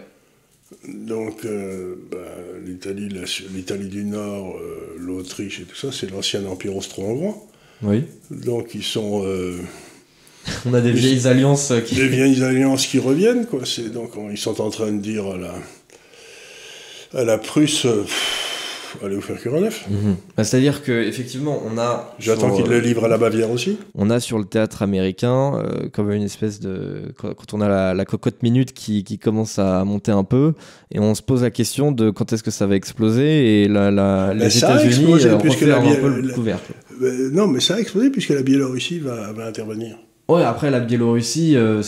Donc, 0.88 1.46
euh, 1.46 1.96
bah, 2.12 2.18
l'Italie, 2.66 3.10
l'Italie 3.54 3.88
du 3.88 4.04
Nord, 4.04 4.58
euh, 4.58 4.96
l'Autriche 5.00 5.60
et 5.62 5.64
tout 5.64 5.76
ça, 5.76 5.92
c'est 5.92 6.12
l'ancien 6.12 6.46
empire 6.46 6.76
austro-hongrois. 6.76 7.36
Oui. 7.82 8.04
Donc, 8.30 8.76
ils 8.76 8.84
sont. 8.84 9.24
Euh, 9.26 9.58
On 10.66 10.74
a 10.74 10.82
des 10.82 10.92
vieilles 10.92 11.28
alliances 11.28 11.74
qui. 11.86 11.96
Des 11.96 12.08
vieilles 12.08 12.44
alliances 12.44 12.86
qui 12.86 13.00
reviennent, 13.00 13.46
quoi. 13.46 13.62
donc, 13.94 14.12
ils 14.32 14.38
sont 14.38 14.62
en 14.62 14.70
train 14.70 14.92
de 14.92 15.02
dire 15.02 15.26
à 15.28 15.38
la, 15.38 15.56
à 17.14 17.24
la 17.24 17.38
Prusse 17.38 17.88
allez 19.04 19.16
vous 19.16 19.22
faire 19.22 19.42
cœur 19.42 19.60
neuf. 19.60 19.86
Mhm. 19.90 20.16
Bah, 20.36 20.44
c'est-à-dire 20.44 20.84
qu'effectivement, 20.84 21.62
on 21.66 21.78
a. 21.78 22.16
J'attends 22.20 22.52
qu'il 22.56 22.66
le 22.66 22.80
livre 22.80 23.06
à 23.06 23.08
la 23.08 23.18
Bavière 23.18 23.52
aussi. 23.52 23.78
On 23.96 24.10
a 24.10 24.20
sur 24.20 24.38
le 24.38 24.46
théâtre 24.46 24.82
américain, 24.82 25.54
euh, 25.56 25.90
comme 25.92 26.12
une 26.12 26.24
espèce 26.24 26.60
de. 26.60 27.14
Quand 27.18 27.54
on 27.54 27.62
a 27.62 27.94
la, 27.94 28.06
cocotte 28.06 28.42
minute 28.44 28.74
qui, 28.74 29.04
qui, 29.04 29.20
commence 29.20 29.60
à 29.60 29.84
monter 29.84 30.12
un 30.12 30.24
peu, 30.24 30.54
et 30.92 31.00
on 31.00 31.16
se 31.16 31.22
pose 31.22 31.44
la 31.44 31.52
question 31.52 31.92
de 31.92 32.10
quand 32.10 32.34
est-ce 32.34 32.44
que 32.44 32.52
ça 32.52 32.66
va 32.66 32.76
exploser, 32.76 33.64
et 33.64 33.68
la, 33.68 33.92
la 33.92 34.34
les 34.34 34.58
États-Unis 34.58 35.26
euh, 35.26 35.36
un 35.36 35.38
peu 35.38 36.22
le 36.22 36.34
couvercle. 36.34 36.74
Euh, 37.02 37.30
non, 37.32 37.48
mais 37.48 37.60
ça 37.60 37.76
a 37.76 37.80
explosé 37.80 38.10
puisque 38.10 38.30
la 38.30 38.42
Biélorussie 38.42 39.00
va, 39.00 39.32
va 39.34 39.46
intervenir. 39.46 39.98
Ouais, 40.30 40.44
après 40.44 40.70
la 40.70 40.80
Biélorussie, 40.80 41.56
euh, 41.56 41.82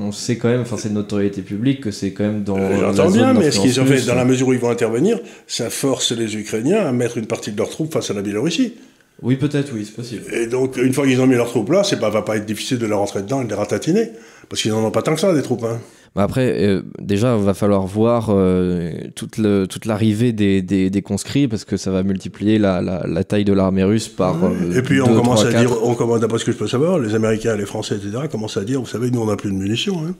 on 0.00 0.12
sait 0.12 0.36
quand 0.36 0.48
même, 0.48 0.60
enfin 0.60 0.76
c'est 0.78 0.88
de 0.88 0.94
notoriété 0.94 1.42
publique 1.42 1.80
que 1.80 1.90
c'est 1.90 2.12
quand 2.12 2.22
même 2.22 2.44
dans. 2.44 2.56
Euh, 2.56 2.78
J'entends 2.78 3.10
bien, 3.10 3.32
mais 3.32 3.50
ce 3.50 3.58
qu'ils 3.58 3.80
ont 3.80 3.84
fait, 3.84 4.06
dans 4.06 4.14
la 4.14 4.24
mesure 4.24 4.46
où 4.46 4.52
ils 4.52 4.58
vont 4.60 4.70
intervenir, 4.70 5.18
ça 5.48 5.68
force 5.68 6.12
les 6.12 6.36
Ukrainiens 6.36 6.86
à 6.86 6.92
mettre 6.92 7.18
une 7.18 7.26
partie 7.26 7.50
de 7.50 7.58
leurs 7.58 7.70
troupes 7.70 7.92
face 7.92 8.08
à 8.12 8.14
la 8.14 8.22
Biélorussie. 8.22 8.74
Oui, 9.20 9.34
peut-être, 9.34 9.72
oui, 9.74 9.84
c'est 9.84 9.96
possible. 9.96 10.32
Et 10.32 10.46
donc, 10.46 10.76
une 10.76 10.92
fois 10.92 11.08
qu'ils 11.08 11.20
ont 11.20 11.26
mis 11.26 11.34
leurs 11.34 11.48
troupes 11.48 11.70
là, 11.70 11.82
c'est 11.82 11.98
pas, 11.98 12.08
va 12.08 12.22
pas 12.22 12.36
être 12.36 12.46
difficile 12.46 12.78
de 12.78 12.86
leur 12.86 13.00
rentrer 13.00 13.22
dedans 13.22 13.40
et 13.42 13.44
de 13.44 13.48
les 13.48 13.56
ratatiner. 13.56 14.12
Parce 14.48 14.62
qu'ils 14.62 14.70
n'en 14.70 14.84
ont 14.84 14.92
pas 14.92 15.02
tant 15.02 15.16
que 15.16 15.20
ça, 15.20 15.34
des 15.34 15.42
troupes. 15.42 15.64
Hein. 15.64 15.80
Bah 16.14 16.22
après, 16.22 16.64
euh, 16.64 16.82
déjà, 17.00 17.36
il 17.36 17.44
va 17.44 17.54
falloir 17.54 17.86
voir 17.86 18.28
euh, 18.30 18.92
toute, 19.14 19.38
le, 19.38 19.66
toute 19.66 19.84
l'arrivée 19.84 20.32
des, 20.32 20.62
des, 20.62 20.90
des, 20.90 21.02
conscrits 21.02 21.48
parce 21.48 21.64
que 21.64 21.76
ça 21.76 21.90
va 21.90 22.02
multiplier 22.02 22.58
la, 22.58 22.80
la, 22.80 23.06
la 23.06 23.24
taille 23.24 23.44
de 23.44 23.52
l'armée 23.52 23.84
russe 23.84 24.08
par. 24.08 24.42
Euh, 24.44 24.72
et 24.74 24.82
puis 24.82 25.00
on 25.00 25.06
commence 25.06 25.44
à 25.44 25.52
dire, 25.52 25.70
on 25.82 25.94
commence, 25.94 26.20
d'après 26.20 26.38
ce 26.38 26.44
que 26.44 26.52
je 26.52 26.56
peux 26.56 26.66
savoir, 26.66 26.98
les 26.98 27.14
Américains, 27.14 27.56
les 27.56 27.66
Français, 27.66 27.96
etc., 27.96 28.24
commencent 28.30 28.56
à 28.56 28.64
dire, 28.64 28.80
vous 28.80 28.86
savez, 28.86 29.10
nous 29.10 29.20
on 29.20 29.26
n'a 29.26 29.36
plus 29.36 29.50
de 29.50 29.56
munitions. 29.56 30.02
Hein. 30.06 30.14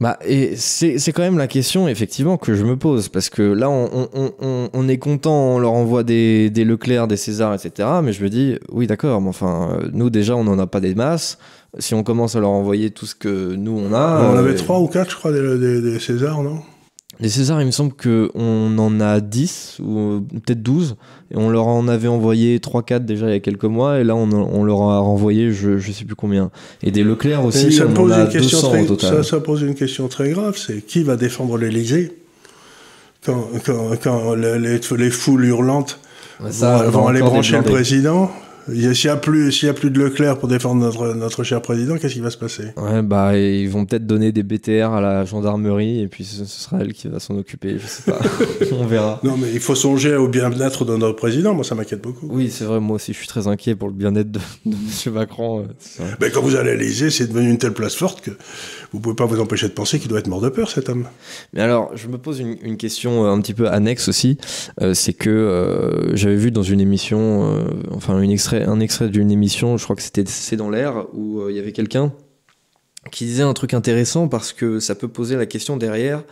Bah, 0.00 0.18
et 0.26 0.56
c'est, 0.56 0.98
quand 1.12 1.22
même 1.22 1.38
la 1.38 1.46
question, 1.46 1.88
effectivement, 1.88 2.36
que 2.36 2.54
je 2.54 2.64
me 2.64 2.76
pose. 2.76 3.08
Parce 3.08 3.30
que 3.30 3.42
là, 3.42 3.70
on, 3.70 4.08
on, 4.12 4.32
on, 4.40 4.68
on 4.72 4.88
est 4.88 4.98
content, 4.98 5.54
on 5.54 5.58
leur 5.58 5.72
envoie 5.72 6.02
des, 6.02 6.50
des 6.50 6.64
Leclerc, 6.64 7.08
des 7.08 7.16
César, 7.16 7.54
etc. 7.54 7.88
Mais 8.02 8.12
je 8.12 8.22
me 8.22 8.28
dis, 8.28 8.58
oui, 8.70 8.86
d'accord, 8.86 9.20
mais 9.20 9.28
enfin, 9.28 9.78
nous 9.92 10.10
déjà, 10.10 10.36
on 10.36 10.44
n'en 10.44 10.58
a 10.58 10.66
pas 10.66 10.80
des 10.80 10.94
masses 10.94 11.38
si 11.78 11.94
on 11.94 12.02
commence 12.02 12.36
à 12.36 12.40
leur 12.40 12.50
envoyer 12.50 12.90
tout 12.90 13.06
ce 13.06 13.14
que 13.14 13.54
nous 13.54 13.78
on 13.78 13.92
a. 13.92 14.30
On 14.32 14.36
avait 14.36 14.52
euh, 14.52 14.56
trois 14.56 14.80
ou 14.80 14.88
quatre, 14.88 15.10
je 15.10 15.16
crois, 15.16 15.32
des, 15.32 15.80
des, 15.80 15.98
Césars, 15.98 16.42
non? 16.42 16.60
Les 17.18 17.30
Césars, 17.30 17.60
il 17.62 17.66
me 17.66 17.70
semble 17.70 17.92
qu'on 17.92 18.78
en 18.78 19.00
a 19.00 19.20
10 19.20 19.78
ou 19.82 20.20
peut-être 20.44 20.62
12. 20.62 20.96
Et 21.30 21.36
on 21.36 21.48
leur 21.48 21.66
en 21.66 21.88
avait 21.88 22.08
envoyé 22.08 22.58
3-4 22.58 23.04
déjà 23.04 23.26
il 23.26 23.32
y 23.32 23.36
a 23.36 23.40
quelques 23.40 23.64
mois. 23.64 24.00
Et 24.00 24.04
là, 24.04 24.14
on, 24.14 24.30
on 24.32 24.64
leur 24.64 24.82
a 24.82 24.98
renvoyé 24.98 25.52
je 25.52 25.70
ne 25.70 25.92
sais 25.92 26.04
plus 26.04 26.14
combien. 26.14 26.50
Et 26.82 26.90
des 26.90 27.02
Leclerc 27.02 27.44
aussi, 27.44 27.72
ça 27.72 27.86
on 27.86 27.94
pose 27.94 28.12
en 28.12 28.16
a 28.16 28.20
une 28.22 28.28
question 28.28 28.58
200 28.58 28.68
très, 28.68 28.80
au 28.82 28.86
total. 28.86 29.10
Ça, 29.16 29.22
ça, 29.22 29.40
pose 29.40 29.62
une 29.62 29.74
question 29.74 30.08
très 30.08 30.30
grave 30.30 30.56
c'est 30.56 30.84
qui 30.84 31.02
va 31.02 31.16
défendre 31.16 31.56
l'Élysée 31.56 32.16
quand, 33.24 33.48
quand, 33.64 33.90
quand 34.02 34.34
les, 34.34 34.78
les, 34.78 35.10
foules 35.10 35.46
hurlantes 35.46 35.98
vont, 36.38 36.90
vont 36.90 37.08
aller 37.08 37.20
brancher 37.20 37.56
le 37.56 37.62
président? 37.62 38.30
S'il 38.68 38.78
n'y 38.78 39.08
a, 39.08 39.16
plus, 39.16 39.64
a 39.64 39.72
plus 39.72 39.90
de 39.90 40.00
Leclerc 40.00 40.38
pour 40.38 40.48
défendre 40.48 40.80
notre, 40.80 41.14
notre 41.14 41.44
cher 41.44 41.62
président, 41.62 41.96
qu'est-ce 41.98 42.14
qui 42.14 42.20
va 42.20 42.30
se 42.30 42.36
passer? 42.36 42.64
Ouais, 42.76 43.00
bah, 43.02 43.36
ils 43.36 43.68
vont 43.68 43.84
peut-être 43.84 44.06
donner 44.06 44.32
des 44.32 44.42
BTR 44.42 44.92
à 44.92 45.00
la 45.00 45.24
gendarmerie 45.24 46.00
et 46.00 46.08
puis 46.08 46.24
ce, 46.24 46.44
sera 46.44 46.78
elle 46.80 46.92
qui 46.92 47.06
va 47.06 47.20
s'en 47.20 47.38
occuper, 47.38 47.78
je 47.78 47.86
sais 47.86 48.10
pas. 48.10 48.18
On 48.72 48.86
verra. 48.86 49.20
Non, 49.22 49.36
mais 49.36 49.48
il 49.52 49.60
faut 49.60 49.76
songer 49.76 50.16
au 50.16 50.28
bien-être 50.28 50.84
de 50.84 50.96
notre 50.96 51.16
président, 51.16 51.54
moi 51.54 51.64
ça 51.64 51.74
m'inquiète 51.76 52.02
beaucoup. 52.02 52.26
Oui, 52.28 52.50
c'est 52.50 52.64
vrai, 52.64 52.80
moi 52.80 52.96
aussi 52.96 53.12
je 53.12 53.18
suis 53.18 53.28
très 53.28 53.46
inquiet 53.46 53.76
pour 53.76 53.88
le 53.88 53.94
bien-être 53.94 54.30
de, 54.30 54.40
M. 54.66 55.12
Macron. 55.12 55.60
Euh, 56.00 56.04
mais 56.20 56.30
quand 56.30 56.42
vous 56.42 56.56
allez 56.56 56.70
à 56.70 56.74
l'Élysée, 56.74 57.10
c'est 57.10 57.28
devenu 57.28 57.50
une 57.50 57.58
telle 57.58 57.72
place 57.72 57.94
forte 57.94 58.20
que 58.20 58.32
vous 58.92 59.00
pouvez 59.00 59.14
pas 59.14 59.26
vous 59.26 59.40
empêcher 59.40 59.68
de 59.68 59.72
penser 59.72 60.00
qu'il 60.00 60.08
doit 60.08 60.18
être 60.18 60.28
mort 60.28 60.40
de 60.40 60.48
peur, 60.48 60.70
cet 60.70 60.88
homme. 60.88 61.06
Mais 61.52 61.60
alors, 61.60 61.92
je 61.94 62.08
me 62.08 62.18
pose 62.18 62.40
une, 62.40 62.76
question 62.76 63.24
euh, 63.24 63.30
un 63.30 63.40
petit 63.40 63.54
peu 63.54 63.68
annexe 63.68 64.08
aussi. 64.08 64.38
Euh, 64.80 64.92
c'est 64.94 65.12
que 65.12 66.10
j'avais 66.14 66.36
vu 66.36 66.50
dans 66.50 66.62
une 66.62 66.80
émission, 66.80 67.64
enfin 67.92 68.20
une 68.20 68.30
extrait 68.30 68.55
un 68.64 68.80
extrait 68.80 69.08
d'une 69.08 69.30
émission, 69.30 69.76
je 69.76 69.84
crois 69.84 69.96
que 69.96 70.02
c'était 70.02 70.24
C'est 70.26 70.56
dans 70.56 70.70
l'air, 70.70 71.06
où 71.14 71.40
euh, 71.40 71.50
il 71.50 71.56
y 71.56 71.58
avait 71.58 71.72
quelqu'un 71.72 72.12
qui 73.12 73.24
disait 73.24 73.42
un 73.42 73.54
truc 73.54 73.74
intéressant 73.74 74.28
parce 74.28 74.52
que 74.52 74.80
ça 74.80 74.94
peut 74.94 75.08
poser 75.08 75.36
la 75.36 75.46
question 75.46 75.76
derrière 75.76 76.24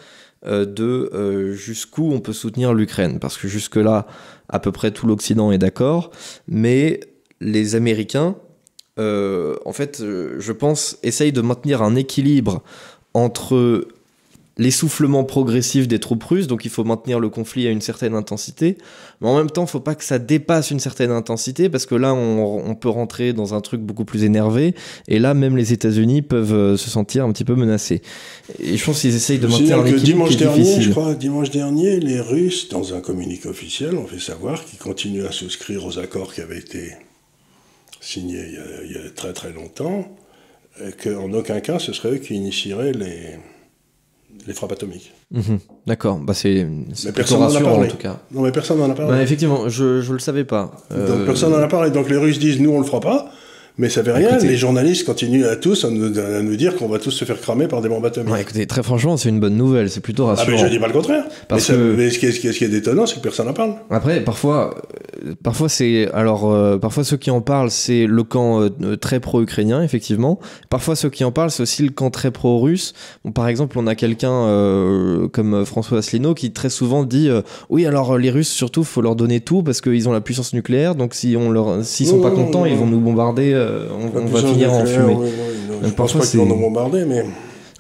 euh, 0.45 0.65
de 0.65 1.11
euh, 1.15 1.53
jusqu'où 1.53 2.13
on 2.13 2.21
peut 2.21 2.33
soutenir 2.33 2.75
l'Ukraine. 2.75 3.19
Parce 3.21 3.37
que 3.37 3.49
jusque-là, 3.49 4.07
à 4.49 4.59
peu 4.59 4.73
près 4.73 4.91
tout 4.91 5.07
l'Occident 5.07 5.53
est 5.53 5.59
d'accord, 5.59 6.11
mais 6.49 7.01
les 7.41 7.75
Américains 7.75 8.37
en 8.97 9.73
fait, 9.73 10.01
je 10.01 10.53
pense, 10.53 10.99
essaye 11.03 11.33
de 11.33 11.41
maintenir 11.41 11.83
un 11.83 11.97
équilibre 11.97 12.63
entre 13.13 13.89
l'essoufflement 14.57 15.25
progressif 15.25 15.89
des 15.89 15.99
troupes 15.99 16.23
russes, 16.23 16.47
donc 16.47 16.65
il 16.65 16.71
faut 16.71 16.85
maintenir 16.85 17.19
le 17.19 17.29
conflit 17.29 17.67
à 17.67 17.71
une 17.71 17.81
certaine 17.81 18.15
intensité, 18.15 18.79
mais 19.21 19.29
en 19.29 19.37
même 19.37 19.51
temps, 19.51 19.65
il 19.65 19.69
faut 19.69 19.81
pas 19.81 19.95
que 19.95 20.05
ça 20.05 20.19
dépasse 20.19 20.71
une 20.71 20.79
certaine 20.79 21.11
intensité, 21.11 21.69
parce 21.69 21.87
que 21.87 21.95
là, 21.95 22.15
on, 22.15 22.75
peut 22.75 22.89
rentrer 22.89 23.33
dans 23.33 23.55
un 23.55 23.61
truc 23.61 23.81
beaucoup 23.81 24.05
plus 24.05 24.25
énervé, 24.25 24.75
et 25.09 25.19
là, 25.19 25.35
même 25.35 25.57
les 25.57 25.73
États-Unis 25.73 26.23
peuvent 26.23 26.53
euh, 26.53 26.77
se 26.77 26.91
sentir 26.91 27.25
un 27.25 27.33
petit 27.33 27.45
peu 27.45 27.55
menacés. 27.55 28.03
Et 28.61 28.77
je 28.77 28.85
pense 28.85 29.01
qu'ils 29.01 29.15
essayent 29.15 29.39
de 29.39 29.47
maintenir 29.47 29.79
un 29.79 29.87
équilibre 29.87 30.05
dimanche 30.05 30.29
qui 30.31 30.35
est 30.35 30.47
dernier, 30.47 30.81
je 30.81 30.91
crois, 30.91 31.15
dimanche 31.15 31.51
dernier, 31.51 31.99
les 31.99 32.21
Russes, 32.21 32.69
dans 32.69 32.95
un 32.95 33.01
communiqué 33.01 33.49
officiel, 33.49 33.97
ont 33.97 34.07
fait 34.07 34.21
savoir 34.21 34.65
qu'ils 34.65 34.79
continuent 34.79 35.27
à 35.27 35.33
souscrire 35.33 35.85
aux 35.85 35.99
accords 35.99 36.33
qui 36.33 36.41
avaient 36.41 36.59
été 36.59 36.93
signés 38.01 38.57
il 38.85 38.93
y 38.93 38.97
a, 38.97 39.11
très 39.11 39.33
très 39.33 39.53
longtemps, 39.53 40.09
qu'en 41.03 41.33
aucun 41.33 41.61
cas, 41.61 41.79
ce 41.79 41.93
serait 41.93 42.15
eux 42.15 42.19
qui 42.19 42.35
initieraient 42.35 42.93
les 42.93 43.39
les 44.47 44.55
frappes 44.55 44.73
atomiques. 44.73 45.13
Mhm. 45.31 45.59
D'accord, 45.87 46.19
bah 46.19 46.35
c'est 46.35 46.67
plutôt 47.15 47.39
rassurant 47.39 47.83
en 47.83 47.87
tout 47.87 47.97
cas. 47.97 48.21
Non 48.33 48.43
mais 48.43 48.53
personne 48.53 48.79
n'en 48.79 48.91
a 48.91 48.95
parlé. 48.95 49.13
Bah, 49.13 49.23
effectivement, 49.23 49.69
je 49.69 50.07
ne 50.07 50.13
le 50.13 50.19
savais 50.19 50.45
pas. 50.45 50.73
Donc 50.91 51.25
personne 51.25 51.53
n'en 51.53 51.59
a 51.59 51.69
parlé. 51.69 51.91
Donc 51.91 52.09
les 52.09 52.17
Russes 52.17 52.39
disent 52.39 52.61
nous 52.61 52.71
on 52.71 52.81
le 52.81 52.87
fera 52.87 53.01
pas. 53.01 53.31
Mais 53.77 53.89
ça 53.89 54.05
fait 54.05 54.13
rien, 54.13 54.39
les 54.39 54.57
journalistes 54.57 55.05
continuent 55.05 55.47
à 55.47 55.57
tous 55.57 55.85
à 55.85 55.91
nous, 55.91 56.57
dire 56.57 56.77
qu'on 56.77 56.87
va 56.87 57.01
tous 57.01 57.11
se 57.11 57.25
faire 57.25 57.41
cramer 57.41 57.67
par 57.67 57.83
des 57.83 57.89
bombes 57.89 58.07
atomiques. 58.07 58.33
écoutez, 58.39 58.67
très 58.69 58.85
franchement, 58.85 59.17
c'est 59.17 59.31
une 59.31 59.41
bonne 59.41 59.57
nouvelle, 59.57 59.91
c'est 59.91 60.01
plutôt 60.01 60.27
rassurant. 60.27 60.47
Ah, 60.49 60.53
mais 60.53 60.59
je 60.59 60.67
dis 60.67 60.79
pas 60.79 60.87
le 60.87 60.93
contraire. 60.93 61.25
Parce 61.49 61.71
mais, 61.71 61.77
que... 61.77 61.95
mais 61.97 62.11
ce, 62.11 62.21
qui 62.21 62.27
est, 62.27 62.33
ce, 62.33 62.39
qui 62.39 62.65
est, 62.65 62.69
détonnant, 62.69 63.05
c'est 63.07 63.17
que 63.17 63.21
personne 63.21 63.47
n'en 63.47 63.53
parle. 63.53 63.75
Après, 63.91 64.21
parfois, 64.21 64.77
euh, 65.27 65.35
parfois 65.43 65.69
c'est. 65.69 66.09
Alors, 66.13 66.53
euh, 66.53 66.79
parfois 66.79 67.03
ceux 67.03 67.17
qui 67.17 67.33
en 67.33 67.41
parlent, 67.41 67.73
c'est 67.73 68.07
le 68.07 68.23
camp 68.23 68.61
euh, 68.61 68.97
très 68.97 69.19
pro-ukrainien, 69.19 69.83
effectivement. 69.83 70.39
Parfois, 70.71 70.95
ceux 70.95 71.11
qui 71.11 71.25
en 71.25 71.33
parlent, 71.33 71.51
c'est 71.51 71.65
aussi 71.65 71.83
le 71.83 71.91
camp 71.91 72.11
très 72.11 72.31
pro-russe. 72.31 72.95
Bon, 73.25 73.33
par 73.33 73.49
exemple, 73.49 73.77
on 73.77 73.89
a 73.89 73.97
quelqu'un 73.97 75.29
comme 75.33 75.65
François 75.65 75.99
Asselineau 75.99 76.35
qui 76.35 76.53
très 76.53 76.71
souvent 76.71 77.03
dit 77.03 77.29
Oui, 77.71 77.87
alors 77.87 78.19
les 78.19 78.31
Russes, 78.31 78.51
surtout, 78.51 78.85
faut 78.85 79.01
leur 79.01 79.17
donner 79.17 79.41
tout 79.41 79.65
parce 79.65 79.81
qu'ils 79.81 80.09
ont 80.09 80.13
la 80.13 80.21
puissance 80.21 80.53
nucléaire, 80.53 80.95
donc 80.95 81.15
si 81.15 81.37
on 81.37 81.51
leur, 81.51 81.85
s'ils 81.85 82.07
sont 82.07 82.21
pas 82.21 82.31
contents, 82.31 82.67
ils 82.67 82.77
vont 82.77 82.87
nous 82.87 83.01
bombarder 83.01 83.64
euh, 83.65 83.89
on, 84.15 84.25
va 84.27 84.41
finir 84.41 84.73
en 84.73 84.85
fumée. 84.85 85.15
Oui, 85.15 85.29
oui, 85.29 85.77
je 85.83 85.91
pense 85.91 86.13
pas 86.13 86.27
qu'ils 86.27 86.41
vont 86.41 86.47
nous 86.47 86.57
bombarder, 86.57 87.05
mais. 87.05 87.25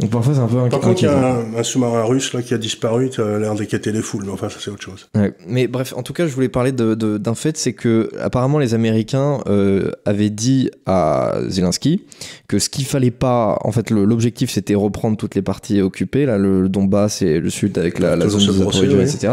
Donc 0.00 0.10
parfois 0.10 0.34
c'est 0.34 0.40
un 0.40 0.48
peu 0.48 0.68
Par 0.68 0.80
contre, 0.80 1.02
il 1.02 1.06
y 1.06 1.08
a 1.08 1.36
un, 1.56 1.62
sous-marin 1.62 2.02
russe 2.02 2.32
là, 2.32 2.42
qui 2.42 2.52
a 2.52 2.58
disparu, 2.58 3.10
qui 3.10 3.20
a 3.20 3.38
l'air 3.38 3.54
d'inquiéter 3.54 3.92
les 3.92 4.02
foules, 4.02 4.24
mais 4.24 4.32
enfin 4.32 4.48
ça 4.48 4.58
c'est 4.60 4.70
autre 4.70 4.82
chose. 4.82 5.08
Mais 5.46 5.68
bref, 5.68 5.94
en 5.96 6.02
tout 6.02 6.12
cas, 6.12 6.26
je 6.26 6.34
voulais 6.34 6.48
parler 6.48 6.72
d'un 6.72 6.94
de, 6.94 7.34
fait, 7.34 7.56
c'est 7.56 7.74
que 7.74 8.10
apparemment 8.20 8.58
les 8.58 8.74
Américains 8.74 9.40
euh, 9.46 9.92
avaient 10.04 10.30
dit 10.30 10.70
à 10.86 11.36
Zelensky 11.48 12.02
que 12.48 12.58
ce 12.58 12.68
qu'il 12.68 12.84
fallait 12.84 13.12
pas, 13.12 13.58
en 13.62 13.70
fait, 13.70 13.90
l'objectif 13.90 14.50
c'était 14.50 14.74
reprendre 14.74 15.16
toutes 15.16 15.34
les 15.34 15.42
parties 15.42 15.80
occupées, 15.80 16.26
là, 16.26 16.38
le, 16.38 16.68
Donbass 16.68 17.22
et 17.22 17.38
le 17.38 17.50
sud 17.50 17.78
avec 17.78 17.98
la, 17.98 18.16
la 18.16 18.28
zone 18.28 18.46
de 18.46 18.52
Zaporizhzhia, 18.52 19.02
etc. 19.02 19.32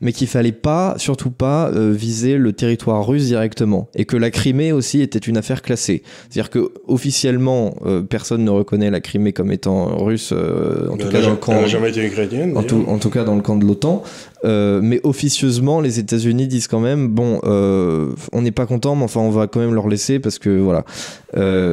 Mais 0.00 0.12
qu'il 0.12 0.26
fallait 0.26 0.52
pas, 0.52 0.94
surtout 0.98 1.30
pas, 1.30 1.70
euh, 1.70 1.90
viser 1.92 2.36
le 2.36 2.52
territoire 2.52 3.06
russe 3.06 3.26
directement, 3.26 3.88
et 3.94 4.04
que 4.04 4.16
la 4.16 4.30
Crimée 4.30 4.72
aussi 4.72 5.00
était 5.00 5.18
une 5.18 5.38
affaire 5.38 5.62
classée. 5.62 6.02
C'est-à-dire 6.28 6.50
que 6.50 6.72
officiellement, 6.86 7.76
euh, 7.86 8.02
personne 8.02 8.44
ne 8.44 8.50
reconnaît 8.50 8.90
la 8.90 9.00
Crimée 9.00 9.32
comme 9.32 9.52
étant 9.52 10.01
russe, 10.04 10.32
en 10.32 10.96
tout 10.96 11.08
cas 11.08 11.20
dans 11.20 11.30
le 11.30 11.36
camp. 11.36 11.66
jamais 11.66 11.90
été 11.90 12.04
ukrainienne. 12.04 12.56
En 12.56 12.62
tout, 12.62 12.84
en 12.86 12.98
tout, 12.98 13.10
cas 13.10 13.24
dans 13.24 13.34
le 13.34 13.42
camp 13.42 13.56
de 13.56 13.64
l'OTAN. 13.64 14.02
Euh, 14.44 14.80
mais 14.82 15.00
officieusement, 15.04 15.80
les 15.80 15.98
États-Unis 15.98 16.48
disent 16.48 16.66
quand 16.66 16.80
même 16.80 17.08
bon, 17.08 17.40
euh, 17.44 18.12
on 18.32 18.42
n'est 18.42 18.50
pas 18.50 18.66
content, 18.66 18.96
mais 18.96 19.04
enfin, 19.04 19.20
on 19.20 19.30
va 19.30 19.46
quand 19.46 19.60
même 19.60 19.74
leur 19.74 19.88
laisser 19.88 20.18
parce 20.18 20.38
que 20.38 20.50
voilà. 20.50 20.84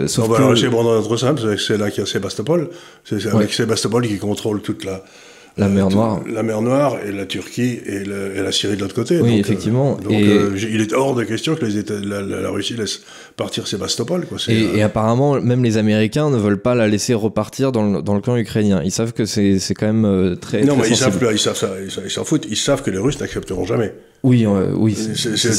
sauf 0.07 0.25
on 0.25 0.31
va 0.31 0.53
laisser 0.53 0.69
pour 0.69 0.83
notre 0.83 1.17
simple, 1.17 1.57
c'est 1.57 1.77
là 1.77 1.89
qu'il 1.89 2.01
y 2.01 2.03
a 2.03 2.05
Sébastopol. 2.05 2.69
C'est 3.03 3.25
avec 3.27 3.53
Sébastopol 3.53 4.07
qui 4.07 4.17
contrôle 4.17 4.61
toute 4.61 4.85
la 4.85 5.03
la 5.59 5.67
mer 5.67 5.89
Noire. 5.89 6.21
La 6.31 6.43
mer 6.43 6.61
Noire 6.61 6.97
et 7.05 7.11
la 7.11 7.25
Turquie 7.25 7.79
et, 7.85 8.03
la 8.03 8.51
Syrie 8.51 8.75
de 8.75 8.81
l'autre 8.81 8.95
côté. 8.95 9.19
Oui, 9.19 9.39
effectivement. 9.39 9.95
donc 9.95 10.11
euh, 10.11 10.57
il 10.57 10.81
est 10.81 10.93
hors 10.93 11.15
de 11.15 11.23
question 11.23 11.55
que 11.55 11.65
les 11.65 11.77
États, 11.77 11.99
la, 11.99 12.49
Russie 12.49 12.75
laisse 12.75 13.01
partir 13.35 13.67
Sébastopol. 13.67 14.25
Quoi. 14.25 14.37
Et, 14.47 14.63
euh, 14.63 14.75
et, 14.77 14.81
apparemment, 14.81 15.39
même 15.41 15.63
les 15.63 15.77
Américains 15.77 16.29
ne 16.29 16.37
veulent 16.37 16.61
pas 16.61 16.75
la 16.75 16.87
laisser 16.87 17.13
repartir 17.13 17.71
dans 17.71 17.91
le, 17.91 18.01
dans 18.01 18.15
le 18.15 18.21
camp 18.21 18.37
ukrainien. 18.37 18.81
Ils 18.83 18.91
savent 18.91 19.13
que 19.13 19.25
c'est 19.25 19.59
quand 19.77 19.87
même 19.87 20.05
euh, 20.05 20.35
très. 20.35 20.61
Non, 20.63 20.75
mais 20.75 20.87
ils 20.87 20.95
savent, 20.95 21.19
ils 21.31 21.39
savent 21.39 21.57
ça, 21.57 21.71
ils 22.03 22.11
s'en 22.11 22.23
foutent. 22.23 22.47
Ils 22.49 22.57
savent 22.57 22.81
que 22.81 22.91
les 22.91 22.97
Russes 22.97 23.19
n'accepteront 23.19 23.65
jamais. 23.65 23.93
Oui, 24.23 24.45
oui. 24.45 24.97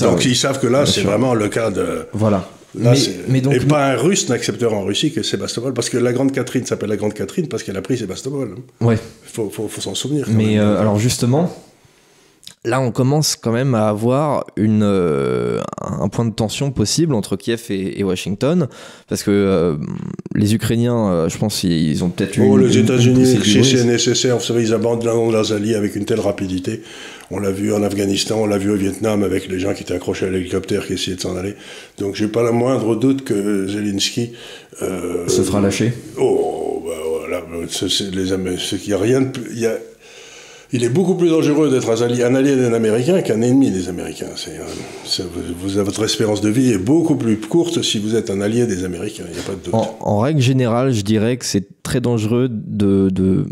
donc 0.02 0.24
ils 0.24 0.36
savent 0.36 0.60
que 0.60 0.66
là, 0.66 0.86
c'est 0.86 1.02
vraiment 1.02 1.34
le 1.34 1.48
cas 1.48 1.70
de. 1.70 2.06
Voilà 2.12 2.48
mais, 2.74 3.40
donc, 3.40 3.54
et 3.54 3.60
pas 3.60 3.92
un 3.92 3.96
russe 3.96 4.28
n'acceptera 4.28 4.74
en 4.74 4.84
Russie 4.84 5.12
que 5.12 5.22
Sébastopol, 5.22 5.74
parce 5.74 5.90
que 5.90 5.98
la 5.98 6.12
Grande 6.12 6.32
Catherine 6.32 6.64
s'appelle 6.64 6.90
la 6.90 6.96
Grande 6.96 7.14
Catherine 7.14 7.48
parce 7.48 7.62
qu'elle 7.62 7.76
a 7.76 7.82
pris 7.82 7.98
Sébastopol. 7.98 8.56
Ouais. 8.80 8.98
Faut, 9.24 9.50
faut, 9.50 9.68
faut 9.68 9.80
s'en 9.80 9.94
souvenir. 9.94 10.26
Mais 10.28 10.58
euh, 10.58 10.80
alors 10.80 10.98
justement, 10.98 11.52
là 12.64 12.80
on 12.80 12.90
commence 12.90 13.36
quand 13.36 13.52
même 13.52 13.74
à 13.74 13.88
avoir 13.88 14.44
une, 14.56 14.82
euh, 14.82 15.60
un 15.80 16.08
point 16.08 16.26
de 16.26 16.32
tension 16.32 16.70
possible 16.70 17.14
entre 17.14 17.36
Kiev 17.36 17.66
et, 17.70 18.00
et 18.00 18.04
parce 19.08 19.22
que 19.22 19.30
euh, 19.30 19.76
les 20.34 20.54
Ukrainiens, 20.54 21.28
je 21.28 21.38
pense, 21.38 21.64
ils 21.64 22.04
ont 22.04 22.10
peut-être 22.10 22.36
eu. 22.36 22.42
Oh, 22.42 22.56
les 22.56 22.78
États-Unis, 22.78 23.26
c'est 23.64 23.84
nécessaire, 23.84 24.36
vous 24.36 24.44
savez, 24.44 24.62
ils 24.62 24.74
abandonnent 24.74 25.32
leurs 25.32 25.52
alliés 25.52 25.74
avec 25.74 25.96
une 25.96 26.04
telle 26.04 26.20
rapidité. 26.20 26.82
On 27.30 27.38
l'a 27.38 27.52
vu 27.52 27.72
en 27.72 27.82
Afghanistan, 27.82 28.38
on 28.40 28.46
l'a 28.46 28.58
vu 28.58 28.70
au 28.70 28.76
Vietnam 28.76 29.22
avec 29.22 29.48
les 29.48 29.60
gens 29.60 29.72
qui 29.72 29.82
étaient 29.82 29.94
accrochés 29.94 30.26
à 30.26 30.30
l'hélicoptère 30.30 30.86
qui 30.86 30.94
essayaient 30.94 31.16
de 31.16 31.20
s'en 31.20 31.36
aller. 31.36 31.54
Donc 31.98 32.16
j'ai 32.16 32.28
pas 32.28 32.42
le 32.42 32.50
moindre 32.50 32.96
doute 32.96 33.22
que 33.24 33.68
Zelensky 33.68 34.32
euh, 34.82 35.28
se 35.28 35.42
fera 35.42 35.60
lâcher. 35.60 35.92
Oh, 36.18 36.82
bah 36.84 36.94
voilà, 37.08 37.42
les 38.12 38.32
Il 38.32 38.88
y 38.88 38.92
a 38.92 38.98
rien 38.98 39.20
de 39.20 39.54
y 39.54 39.66
a, 39.66 39.74
il 40.72 40.84
est 40.84 40.88
beaucoup 40.88 41.14
plus 41.14 41.28
dangereux 41.28 41.70
d'être 41.70 41.90
un 41.90 42.02
allié, 42.02 42.22
un 42.22 42.34
allié 42.34 42.56
d'un 42.56 42.72
Américain 42.72 43.20
qu'un 43.22 43.42
ennemi 43.42 43.70
des 43.70 43.88
Américains. 43.88 44.28
C'est, 44.36 45.24
vous, 45.24 45.82
votre 45.82 46.04
espérance 46.04 46.40
de 46.40 46.48
vie 46.48 46.70
est 46.70 46.78
beaucoup 46.78 47.16
plus 47.16 47.38
courte 47.38 47.82
si 47.82 47.98
vous 47.98 48.14
êtes 48.14 48.30
un 48.30 48.40
allié 48.40 48.66
des 48.66 48.84
Américains. 48.84 49.24
En, 49.72 50.18
règle 50.18 50.40
générale, 50.40 50.92
je 50.92 51.02
dirais 51.02 51.36
que 51.36 51.44
c'est 51.44 51.82
très 51.82 52.00
dangereux 52.00 52.48
de, 52.50 53.46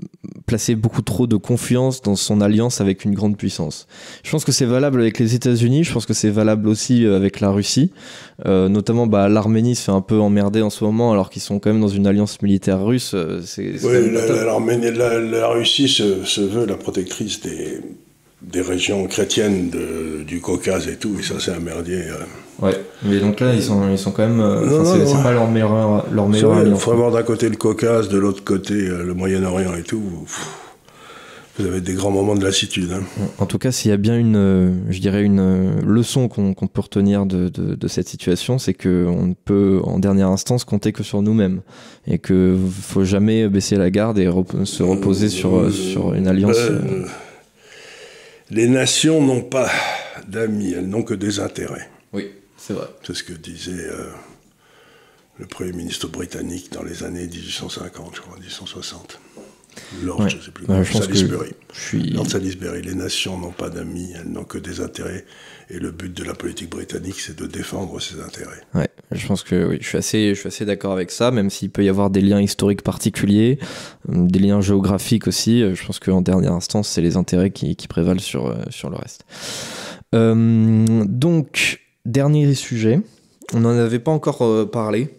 placer 0.49 0.75
beaucoup 0.75 1.03
trop 1.03 1.29
de 1.29 1.37
confiance 1.37 2.03
dans 2.03 2.17
son 2.17 2.41
alliance 2.41 2.81
avec 2.81 3.05
une 3.05 3.15
grande 3.15 3.37
puissance. 3.37 3.87
Je 4.25 4.31
pense 4.33 4.45
que 4.45 4.51
c'est 4.51 4.65
valable 4.65 5.01
avec 5.01 5.21
les 5.21 5.35
États-Unis. 5.35 5.85
Je 5.85 5.93
pense 5.93 6.07
que 6.07 6.15
c'est 6.15 6.31
valable 6.31 6.67
aussi 6.69 7.05
euh, 7.05 7.17
avec 7.17 7.39
la 7.39 7.51
Russie. 7.51 7.93
Euh, 8.47 8.69
notamment, 8.69 9.07
bah, 9.07 9.29
l'Arménie 9.29 9.77
se 9.77 9.85
fait 9.85 9.93
un 9.93 10.01
peu 10.01 10.19
emmerder 10.19 10.63
en 10.63 10.71
ce 10.71 10.83
moment, 10.83 11.13
alors 11.13 11.31
qu'ils 11.31 11.43
sont 11.43 11.61
quand 11.61 11.71
même 11.71 11.81
dans 11.81 11.89
une 11.89 12.07
alliance 12.07 12.41
militaire 12.43 12.85
russe. 12.85 13.13
Euh, 13.15 13.41
c'est, 13.45 13.75
oui, 13.85 14.11
la, 14.11 15.21
la, 15.21 15.49
Russie 15.49 15.89
se, 15.89 16.25
se 16.25 16.41
veut 16.41 16.67
la 16.67 16.77
protection 16.77 16.99
crise 17.09 17.41
des, 17.41 17.81
des 18.43 18.61
régions 18.61 19.07
chrétiennes 19.07 19.71
de, 19.71 20.23
du 20.23 20.41
Caucase 20.41 20.89
et 20.89 20.97
tout, 20.97 21.17
et 21.19 21.23
ça 21.23 21.35
c'est 21.41 21.53
un 21.53 21.61
merdier. 21.61 22.03
Euh. 22.09 22.65
Ouais, 22.65 22.75
mais 23.05 23.21
donc 23.21 23.41
là 23.41 23.55
ils 23.55 23.63
sont, 23.63 23.89
ils 23.91 23.99
sont 23.99 24.11
quand 24.11 24.27
même. 24.27 24.41
Euh, 24.41 24.85
c'est 24.85 25.23
pas 25.23 25.33
leur 25.33 25.49
meilleur, 25.49 26.07
leur 26.13 26.29
meilleur 26.29 26.67
Il 26.67 26.75
faut 26.77 26.93
avoir 26.93 27.11
d'un 27.13 27.23
côté 27.23 27.49
le 27.49 27.57
Caucase, 27.57 28.09
de 28.09 28.19
l'autre 28.19 28.45
côté 28.45 28.75
euh, 28.75 29.05
le 29.05 29.15
Moyen-Orient 29.15 29.75
et 29.75 29.83
tout. 29.83 30.03
vous 31.59 31.67
avez 31.67 31.81
des 31.81 31.95
grands 31.95 32.11
moments 32.11 32.35
de 32.35 32.45
lassitude. 32.45 32.91
Hein. 32.93 33.03
En 33.39 33.47
tout 33.47 33.59
cas, 33.59 33.73
s'il 33.73 33.91
y 33.91 33.95
a 33.95 33.97
bien 33.97 34.17
une, 34.17 34.85
je 34.89 35.01
dirais 35.01 35.23
une 35.23 35.81
leçon 35.85 36.29
qu'on 36.29 36.55
peut 36.55 36.81
retenir 36.81 37.27
de, 37.27 37.49
de, 37.49 37.75
de 37.75 37.89
cette 37.89 38.09
situation, 38.09 38.59
c'est 38.59 38.75
qu'on 38.75 39.27
ne 39.27 39.35
peut, 39.35 39.81
en 39.85 39.99
dernière 39.99 40.29
instance, 40.29 40.65
compter 40.65 40.93
que 40.93 41.03
sur 41.03 41.23
nous-mêmes 41.23 41.61
et 42.07 42.19
qu'il 42.19 42.37
ne 42.37 42.71
faut 42.83 43.05
jamais 43.05 43.49
baisser 43.49 43.77
la 43.77 43.91
garde 43.91 44.19
et 44.19 44.31
se 44.65 44.83
reposer 44.83 45.29
sur, 45.29 45.57
euh, 45.57 45.71
sur 45.71 46.15
une 46.15 46.27
alliance. 46.27 46.57
Euh, 46.59 46.81
euh, 46.83 47.07
les 48.51 48.69
nations 48.69 49.23
n'ont 49.25 49.43
pas 49.43 49.71
d'amis, 50.27 50.73
elles 50.73 50.89
n'ont 50.89 51.03
que 51.03 51.15
des 51.15 51.41
intérêts. 51.41 51.89
Oui, 52.13 52.31
c'est 52.57 52.75
vrai. 52.75 52.89
C'est 53.05 53.15
ce 53.15 53.23
que 53.23 53.33
disait 53.33 53.89
le 55.39 55.47
Premier 55.47 55.73
ministre 55.73 56.09
britannique 56.09 56.73
dans 56.73 56.83
les 56.83 57.05
années 57.05 57.27
1850, 57.27 58.17
je 58.17 58.21
crois, 58.21 58.37
1860. 58.39 59.21
Lord, 60.03 60.29
je 60.29 60.37
ne 60.37 60.43
sais 60.43 60.51
plus. 60.51 60.67
Salisbury. 60.85 61.53
Lord 62.13 62.29
Salisbury. 62.29 62.83
Les 62.83 62.95
nations 62.95 63.39
n'ont 63.39 63.53
pas 63.53 63.71
d'amis, 63.71 64.13
elles 64.17 64.31
n'ont 64.31 64.45
que 64.45 64.59
des 64.59 64.81
intérêts. 64.81 65.25
Et 65.71 65.79
le 65.79 65.91
but 65.91 66.17
de 66.17 66.25
la 66.25 66.33
politique 66.33 66.71
britannique, 66.71 67.21
c'est 67.21 67.39
de 67.39 67.47
défendre 67.47 68.01
ses 68.01 68.21
intérêts. 68.21 68.63
Ouais, 68.75 68.89
je 69.13 69.27
pense 69.27 69.43
que 69.43 69.77
je 69.79 69.87
suis 69.87 69.99
assez, 69.99 70.35
je 70.35 70.41
suis 70.41 70.49
assez 70.49 70.65
d'accord 70.65 70.93
avec 70.93 71.11
ça, 71.11 71.31
même 71.31 71.51
s'il 71.51 71.71
peut 71.71 71.85
y 71.85 71.91
avoir 71.91 72.09
des 72.09 72.23
liens 72.23 72.41
historiques 72.41 72.81
particuliers, 72.81 73.59
euh, 74.09 74.27
des 74.27 74.39
liens 74.39 74.63
géographiques 74.63 75.27
aussi. 75.27 75.63
Euh, 75.63 75.75
je 75.75 75.85
pense 75.85 75.99
qu'en 75.99 76.23
dernière 76.23 76.53
instance, 76.53 76.89
c'est 76.89 77.03
les 77.03 77.19
intérêts 77.19 77.51
qui, 77.51 77.77
qui, 77.77 77.87
prévalent 77.87 78.21
sur, 78.21 78.47
euh, 78.47 78.57
sur 78.71 78.89
le 78.89 78.97
reste. 78.97 79.27
donc, 80.13 81.81
dernier 82.07 82.55
sujet. 82.55 83.01
On 83.53 83.61
n'en 83.61 83.71
avait 83.71 83.99
pas 83.99 84.11
encore 84.11 84.71
parlé 84.71 85.15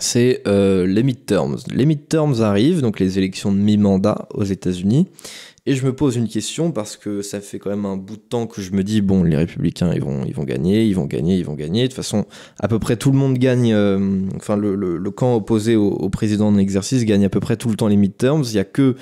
c'est 0.00 0.42
les 0.46 1.02
midterms. 1.02 1.56
Les 1.70 1.86
midterms 1.86 2.42
arrivent, 2.42 2.82
donc 2.82 3.00
les 3.00 3.16
élections 3.18 3.50
de 3.50 3.56
mi-mandat 3.56 4.28
aux 4.34 4.44
États-Unis. 4.44 5.08
Et 5.68 5.74
je 5.74 5.84
me 5.84 5.92
pose 5.92 6.16
une 6.16 6.28
question 6.28 6.72
parce 6.72 6.96
que 6.96 7.20
ça 7.20 7.42
fait 7.42 7.58
quand 7.58 7.68
même 7.68 7.84
un 7.84 7.98
bout 7.98 8.16
de 8.16 8.22
temps 8.22 8.46
que 8.46 8.62
je 8.62 8.72
me 8.72 8.82
dis 8.82 9.02
bon, 9.02 9.22
les 9.22 9.36
républicains 9.36 9.92
ils 9.92 10.02
vont, 10.02 10.24
gagner, 10.44 10.82
ils 10.86 10.94
vont 10.94 11.04
gagner, 11.04 11.36
ils 11.36 11.44
vont 11.44 11.52
gagner. 11.52 11.82
De 11.82 11.88
toute 11.88 11.96
façon, 11.96 12.24
à 12.58 12.68
peu 12.68 12.78
près 12.78 12.96
tout 12.96 13.12
le 13.12 13.18
monde 13.18 13.36
gagne. 13.36 13.74
Euh, 13.74 14.22
enfin, 14.36 14.56
le, 14.56 15.10
camp 15.10 15.36
opposé 15.36 15.76
au, 15.76 15.90
au, 15.90 16.08
président 16.08 16.48
en 16.48 16.56
exercice 16.56 17.04
gagne 17.04 17.26
à 17.26 17.28
peu 17.28 17.40
près 17.40 17.58
tout 17.58 17.68
le 17.68 17.74
temps 17.76 17.88
les 17.88 17.98
midterms. 17.98 18.44
Il 18.46 18.54
y 18.54 18.58
a 18.58 18.64
que 18.64 18.96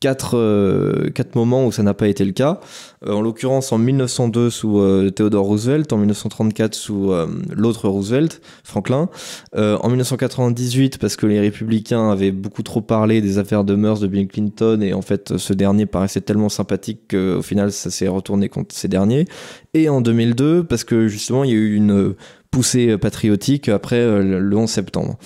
quatre, 0.00 0.36
euh, 0.36 1.10
quatre 1.10 1.34
moments 1.36 1.66
où 1.66 1.72
ça 1.72 1.82
n'a 1.82 1.94
pas 1.94 2.08
été 2.08 2.24
le 2.24 2.32
cas. 2.32 2.60
Euh, 3.06 3.12
en 3.12 3.22
l'occurrence, 3.22 3.72
en 3.72 3.78
1902 3.78 4.50
sous 4.50 4.78
euh, 4.80 5.10
Theodore 5.10 5.46
Roosevelt, 5.46 5.92
en 5.92 5.96
1934 5.96 6.74
sous 6.74 7.12
l'autre 7.54 7.88
Roosevelt, 7.88 8.40
Franklin, 8.64 9.08
en 9.56 9.88
1998 9.88 10.98
parce 10.98 11.16
que 11.16 11.26
les 11.26 11.40
républicains 11.40 12.10
avaient 12.10 12.32
beaucoup 12.32 12.62
trop 12.62 12.80
parlé 12.80 13.20
des 13.20 13.38
affaires 13.38 13.64
de 13.64 13.74
mœurs 13.74 14.00
de 14.00 14.06
Bill 14.06 14.28
Clinton 14.28 14.80
et 14.82 14.92
en 14.92 15.02
fait 15.02 15.36
ce 15.36 15.52
dernier 15.52 15.86
paraissait 15.86 16.20
tellement 16.20 16.48
sympathique 16.48 17.08
qu'au 17.10 17.42
final 17.42 17.72
ça 17.72 17.90
s'est 17.90 18.08
retourné 18.08 18.48
contre 18.48 18.74
ces 18.74 18.88
derniers. 18.88 19.26
Et 19.74 19.88
en 19.88 20.00
2002 20.00 20.64
parce 20.64 20.84
que 20.84 21.08
justement 21.08 21.44
il 21.44 21.50
y 21.50 21.54
a 21.54 21.56
eu 21.56 21.74
une 21.74 22.14
poussée 22.50 22.98
patriotique 22.98 23.68
après 23.68 24.22
le 24.22 24.56
11 24.56 24.68
septembre. 24.68 25.16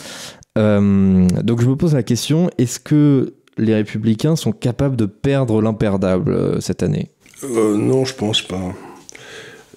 donc 0.57 1.61
je 1.61 1.69
me 1.69 1.77
pose 1.77 1.95
la 1.95 2.03
question, 2.03 2.51
est-ce 2.59 2.79
que 2.81 3.35
les 3.61 3.75
républicains 3.75 4.37
sont 4.37 4.53
capables 4.53 4.97
de 4.97 5.07
perdre 5.07 5.61
l'imperdable 5.63 6.33
euh, 6.33 6.61
cette 6.61 6.83
année 6.83 7.11
euh, 7.45 7.77
Non, 7.77 8.05
je 8.05 8.15
pense 8.15 8.43
pas. 8.43 8.75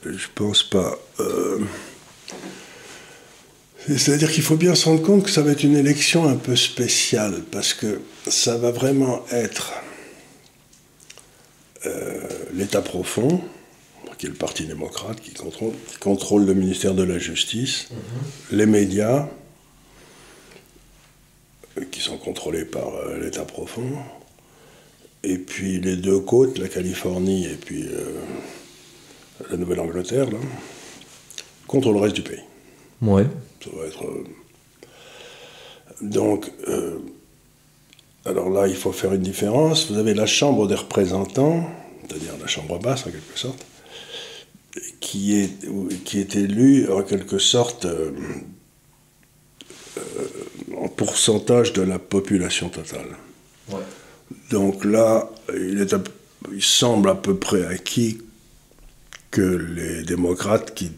Je 0.06 0.28
pense 0.34 0.64
pas. 0.64 0.98
Euh, 1.20 1.60
c'est-à-dire 3.88 4.32
qu'il 4.32 4.44
faut 4.44 4.56
bien 4.56 4.76
se 4.76 4.86
rendre 4.86 5.02
compte 5.02 5.24
que 5.24 5.30
ça 5.30 5.42
va 5.42 5.52
être 5.52 5.64
une 5.64 5.76
élection 5.76 6.28
un 6.28 6.36
peu 6.36 6.56
spéciale, 6.56 7.42
parce 7.52 7.74
que 7.74 8.00
ça 8.28 8.58
va 8.58 8.72
vraiment 8.72 9.26
être 9.30 9.74
l'État 12.54 12.82
profond, 12.82 13.42
qui 14.18 14.28
est 14.28 14.30
le 14.30 14.36
Parti 14.36 14.66
démocrate, 14.66 15.20
qui 15.20 15.34
contrôle, 15.34 15.74
contrôle 16.00 16.46
le 16.46 16.54
ministère 16.54 16.94
de 16.94 17.04
la 17.04 17.20
Justice, 17.20 17.90
mhm. 17.92 18.58
les 18.58 18.66
médias, 18.66 19.28
qui 21.92 22.02
sont 22.02 22.18
contrôlés 22.18 22.66
par 22.66 22.94
euh, 22.96 23.20
l'État 23.20 23.46
profond. 23.46 23.90
Et 25.24 25.38
puis 25.38 25.80
les 25.80 25.96
deux 25.96 26.20
côtes, 26.20 26.58
la 26.58 26.68
Californie 26.68 27.46
et 27.46 27.56
puis 27.56 27.86
euh, 27.88 28.20
la 29.50 29.58
Nouvelle-Angleterre, 29.58 30.28
contre 31.68 31.92
le 31.92 32.00
reste 32.00 32.16
du 32.16 32.22
pays. 32.22 32.44
Ouais. 33.02 33.26
Ça 33.64 33.70
va 33.76 33.86
être. 33.86 34.04
Euh, 34.04 34.24
donc, 36.02 36.52
alors 38.26 38.50
là, 38.50 38.68
il 38.68 38.76
faut 38.76 38.92
faire 38.92 39.14
une 39.14 39.22
différence. 39.22 39.90
Vous 39.90 39.98
avez 39.98 40.14
la 40.14 40.26
Chambre 40.26 40.68
des 40.68 40.76
représentants, 40.76 41.66
c'est-à-dire 42.02 42.34
la 42.42 42.48
Chambre 42.48 42.78
basse 42.80 43.08
en 43.08 43.12
quelque 43.12 43.40
sorte, 43.40 43.66
qui 45.00 45.40
est, 45.40 45.52
qui 46.04 46.20
est 46.20 46.36
élue 46.36 46.92
en 46.92 47.04
quelque 47.04 47.38
sorte 47.38 47.88
en 50.78 50.88
pourcentage 50.88 51.74
de 51.74 51.82
la 51.82 52.00
population 52.00 52.70
totale. 52.70 53.18
Donc 54.52 54.84
là, 54.86 55.30
il, 55.56 55.82
est 55.82 55.96
il 56.54 56.64
semble 56.64 57.10
à 57.10 57.16
peu 57.16 57.36
près 57.36 57.66
acquis 57.66 58.20
que 59.32 59.42
les 59.42 60.04
démocrates 60.04 60.74
qui, 60.74 60.92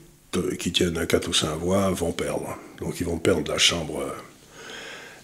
qui 0.59 0.71
tiennent 0.71 0.97
à 0.97 1.05
4 1.05 1.28
ou 1.30 1.34
5 1.34 1.55
voix 1.57 1.89
vont 1.91 2.11
perdre. 2.11 2.57
Donc 2.80 2.99
ils 2.99 3.05
vont 3.05 3.17
perdre 3.17 3.51
la 3.51 3.57
Chambre. 3.57 4.03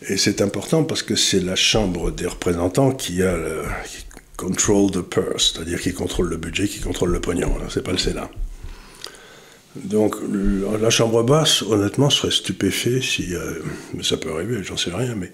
Et 0.07 0.17
c'est 0.17 0.41
important 0.41 0.83
parce 0.83 1.03
que 1.03 1.15
c'est 1.15 1.41
la 1.41 1.55
Chambre 1.55 2.11
des 2.11 2.27
représentants 2.27 2.91
qui 2.91 3.21
a 3.21 3.35
le 3.35 3.63
qui 3.85 4.05
control 4.37 4.89
the 4.89 5.01
purse, 5.01 5.53
c'est-à-dire 5.53 5.79
qui 5.79 5.93
contrôle 5.93 6.29
le 6.29 6.37
budget, 6.37 6.67
qui 6.67 6.79
contrôle 6.79 7.11
le 7.11 7.21
pognon. 7.21 7.53
C'est 7.69 7.83
pas 7.83 7.91
le 7.91 7.99
Sénat. 7.99 8.29
Donc 9.75 10.15
la 10.81 10.89
chambre 10.89 11.23
basse, 11.23 11.61
honnêtement, 11.61 12.09
serait 12.09 12.31
stupéfait 12.31 13.01
si... 13.01 13.35
Euh, 13.35 13.53
mais 13.93 14.03
ça 14.03 14.17
peut 14.17 14.31
arriver, 14.31 14.63
j'en 14.63 14.77
sais 14.77 14.91
rien, 14.91 15.15
mais... 15.15 15.31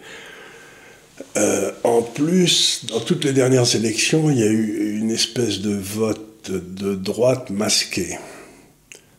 Euh, 1.35 1.71
en 1.83 2.03
plus, 2.03 2.85
dans 2.85 2.99
toutes 2.99 3.25
les 3.25 3.33
dernières 3.33 3.75
élections, 3.75 4.29
il 4.29 4.37
y 4.37 4.43
a 4.43 4.47
eu 4.47 4.99
une 4.99 5.09
espèce 5.09 5.61
de 5.61 5.73
vote 5.73 6.51
de 6.51 6.93
droite 6.93 7.49
masqué. 7.49 8.17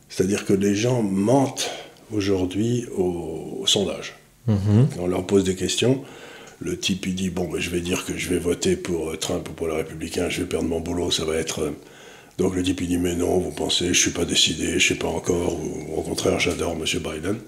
C'est-à-dire 0.08 0.44
que 0.44 0.52
les 0.52 0.74
gens 0.74 1.02
mentent 1.02 1.70
aujourd'hui 2.12 2.86
au, 2.96 3.64
sondage. 3.66 4.14
Mhm. 4.46 4.88
On 4.98 5.06
leur 5.06 5.26
pose 5.26 5.44
des 5.44 5.54
questions. 5.54 6.02
Le 6.60 6.78
type, 6.78 7.06
il 7.06 7.14
dit, 7.14 7.30
bon, 7.30 7.48
ben, 7.48 7.60
je 7.60 7.70
vais 7.70 7.80
dire 7.80 8.04
que 8.04 8.16
je 8.16 8.28
vais 8.28 8.38
voter 8.38 8.76
pour 8.76 9.10
euh, 9.10 9.16
Trump 9.16 9.48
ou 9.48 9.52
pour 9.52 9.68
les 9.68 9.76
républicains, 9.76 10.28
je 10.28 10.40
vais 10.40 10.48
perdre 10.48 10.68
mon 10.68 10.80
boulot, 10.80 11.10
ça 11.10 11.24
va 11.24 11.36
être 11.36 11.72
donc 12.39 12.55
le 12.55 12.62
type 12.62 12.80
il 12.80 12.89
dit 12.89 12.99
mais 12.99 13.14
non, 13.14 13.39
vous 13.39 13.51
pensez, 13.51 13.89
je 13.89 13.99
suis 14.01 14.12
pas 14.12 14.24
décidé, 14.24 14.78
je 14.78 14.89
sais 14.89 14.99
pas 14.99 15.09
encore, 15.09 15.59
au 15.97 16.03
contraire 16.03 16.39
j'adore 16.39 16.72
M. 16.72 16.84
Biden. 16.84 17.39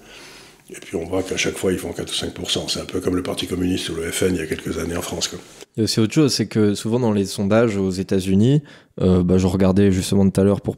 Et 0.71 0.79
puis 0.79 0.95
on 0.95 1.05
voit 1.05 1.21
qu'à 1.21 1.35
chaque 1.35 1.57
fois 1.57 1.73
ils 1.73 1.77
font 1.79 1.91
4 1.91 2.09
ou 2.09 2.43
5%. 2.43 2.69
C'est 2.69 2.79
un 2.79 2.85
peu 2.85 3.01
comme 3.01 3.15
le 3.15 3.23
Parti 3.23 3.45
communiste 3.45 3.89
ou 3.89 3.95
le 3.95 4.09
FN 4.11 4.35
il 4.35 4.37
y 4.37 4.41
a 4.41 4.47
quelques 4.47 4.77
années 4.77 4.95
en 4.95 5.01
France. 5.01 5.29
Il 5.75 5.79
y 5.79 5.81
a 5.81 5.83
aussi 5.83 5.99
autre 5.99 6.13
chose, 6.13 6.33
c'est 6.33 6.47
que 6.47 6.73
souvent 6.73 6.99
dans 6.99 7.11
les 7.11 7.25
sondages 7.25 7.77
aux 7.77 7.91
États-Unis, 7.91 8.61
euh, 9.01 9.23
bah, 9.23 9.37
je 9.37 9.47
regardais 9.47 9.91
justement 9.91 10.29
tout 10.29 10.39
à 10.39 10.43
l'heure 10.43 10.61
pour, 10.61 10.75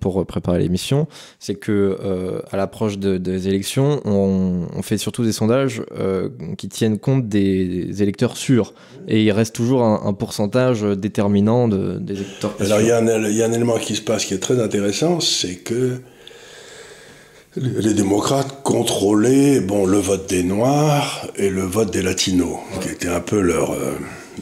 pour 0.00 0.26
préparer 0.26 0.58
l'émission, 0.58 1.08
c'est 1.38 1.54
que 1.54 1.98
euh, 2.02 2.40
à 2.50 2.56
l'approche 2.56 2.98
des 2.98 3.48
élections, 3.48 4.00
on, 4.06 4.82
fait 4.82 4.96
surtout 4.96 5.24
des 5.24 5.32
sondages 5.32 5.82
euh, 5.94 6.30
qui 6.56 6.68
tiennent 6.68 6.98
compte 6.98 7.28
des, 7.28 8.02
électeurs 8.02 8.36
sûrs, 8.36 8.72
et 9.08 9.22
il 9.22 9.30
reste 9.30 9.54
toujours 9.54 9.84
un, 9.84 10.12
pourcentage 10.14 10.82
déterminant 10.82 11.68
de, 11.68 11.98
des 11.98 12.14
électeurs. 12.14 12.54
Alors 12.60 12.80
y, 12.80 12.84
il 12.84 13.36
y, 13.36 13.42
a 13.42 13.46
un 13.46 13.52
élément 13.52 13.78
qui 13.78 13.94
se 13.94 14.02
passe 14.02 14.24
qui 14.24 14.34
est 14.34 14.38
très 14.38 14.60
intéressant, 14.60 15.20
c'est 15.20 15.56
que 15.56 16.00
les 17.56 17.94
démocrates 17.94 18.62
contrôlaient 18.62 19.60
bon, 19.60 19.86
le 19.86 19.98
vote 19.98 20.28
des 20.28 20.42
Noirs 20.42 21.26
et 21.36 21.50
le 21.50 21.62
vote 21.62 21.92
des 21.92 22.02
Latinos, 22.02 22.58
qui 22.80 22.88
était 22.88 23.08
un 23.08 23.20
peu 23.20 23.40
leur, 23.40 23.76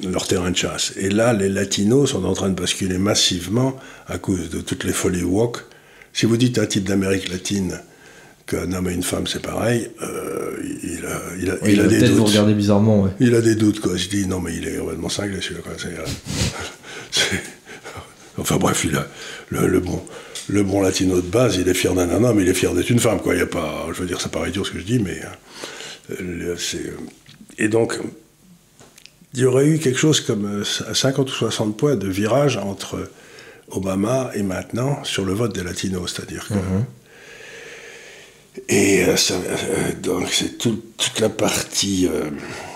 leur 0.04 0.26
terrain 0.26 0.50
de 0.50 0.56
chasse. 0.56 0.92
Et 0.96 1.10
là, 1.10 1.32
les 1.32 1.48
latinos 1.48 2.10
sont 2.10 2.24
en 2.24 2.34
train 2.34 2.50
de 2.50 2.54
basculer 2.54 2.98
massivement 2.98 3.76
à 4.06 4.18
cause 4.18 4.50
de 4.50 4.60
toutes 4.60 4.84
les 4.84 4.92
folies 4.92 5.22
woke. 5.22 5.64
Si 6.12 6.26
vous 6.26 6.36
dites 6.36 6.58
à 6.58 6.62
un 6.62 6.66
type 6.66 6.84
d'Amérique 6.84 7.28
latine 7.30 7.80
qu'un 8.46 8.72
homme 8.72 8.88
et 8.88 8.94
une 8.94 9.02
femme 9.02 9.26
c'est 9.26 9.42
pareil, 9.42 9.90
euh, 10.02 10.56
il 10.82 11.04
a, 11.04 11.20
il 11.38 11.50
a, 11.50 11.54
il 11.68 11.80
a 11.80 11.86
des 11.86 12.00
doutes. 12.00 12.16
Vous 12.16 12.24
regardez 12.24 12.54
bizarrement, 12.54 13.02
ouais. 13.02 13.10
Il 13.20 13.34
a 13.34 13.40
des 13.40 13.54
doutes, 13.54 13.80
quoi. 13.80 13.96
Je 13.96 14.08
dis, 14.08 14.26
non, 14.26 14.40
mais 14.40 14.54
il 14.56 14.66
est 14.66 14.78
complètement 14.78 15.08
cinglé, 15.08 15.40
celui-là, 15.40 15.60
euh, 15.86 16.04
enfin 18.38 18.56
bref, 18.56 18.84
il 18.84 18.96
a 18.96 19.06
le, 19.50 19.80
bon, 19.80 20.02
le 20.48 20.62
bon 20.62 20.80
latino 20.80 21.16
de 21.16 21.28
base, 21.28 21.56
il 21.56 21.68
est 21.68 21.74
fier 21.74 21.94
d'un 21.94 22.10
homme, 22.10 22.40
il 22.40 22.48
est 22.48 22.54
fier 22.54 22.74
d'être 22.74 22.90
une 22.90 22.98
femme, 22.98 23.20
quoi. 23.20 23.34
Il 23.34 23.38
y 23.38 23.42
a 23.42 23.46
pas, 23.46 23.86
je 23.92 24.00
veux 24.00 24.06
dire, 24.06 24.20
ça 24.20 24.28
paraît 24.28 24.48
idiot 24.48 24.64
ce 24.64 24.72
que 24.72 24.78
je 24.78 24.84
dis, 24.84 24.98
mais 24.98 25.20
euh, 26.20 26.56
c'est. 26.56 26.92
Et 27.58 27.68
donc, 27.68 27.98
il 29.34 29.40
y 29.40 29.44
aurait 29.44 29.66
eu 29.66 29.78
quelque 29.78 29.98
chose 29.98 30.20
comme 30.20 30.64
50 30.64 31.18
euh, 31.18 31.30
ou 31.30 31.34
60 31.34 31.76
points 31.76 31.96
de 31.96 32.08
virage 32.08 32.56
entre 32.56 33.10
Obama 33.70 34.30
et 34.34 34.42
maintenant 34.42 35.04
sur 35.04 35.24
le 35.24 35.32
vote 35.32 35.54
des 35.54 35.62
latinos, 35.62 36.14
c'est-à-dire 36.14 36.48
que... 36.48 36.54
Mhm. 36.54 36.84
Et 38.68 39.04
euh, 39.04 39.14
euh, 39.30 39.92
donc 40.02 40.30
c'est 40.32 40.58
toute 40.58 41.20
la 41.20 41.28
partie 41.28 42.08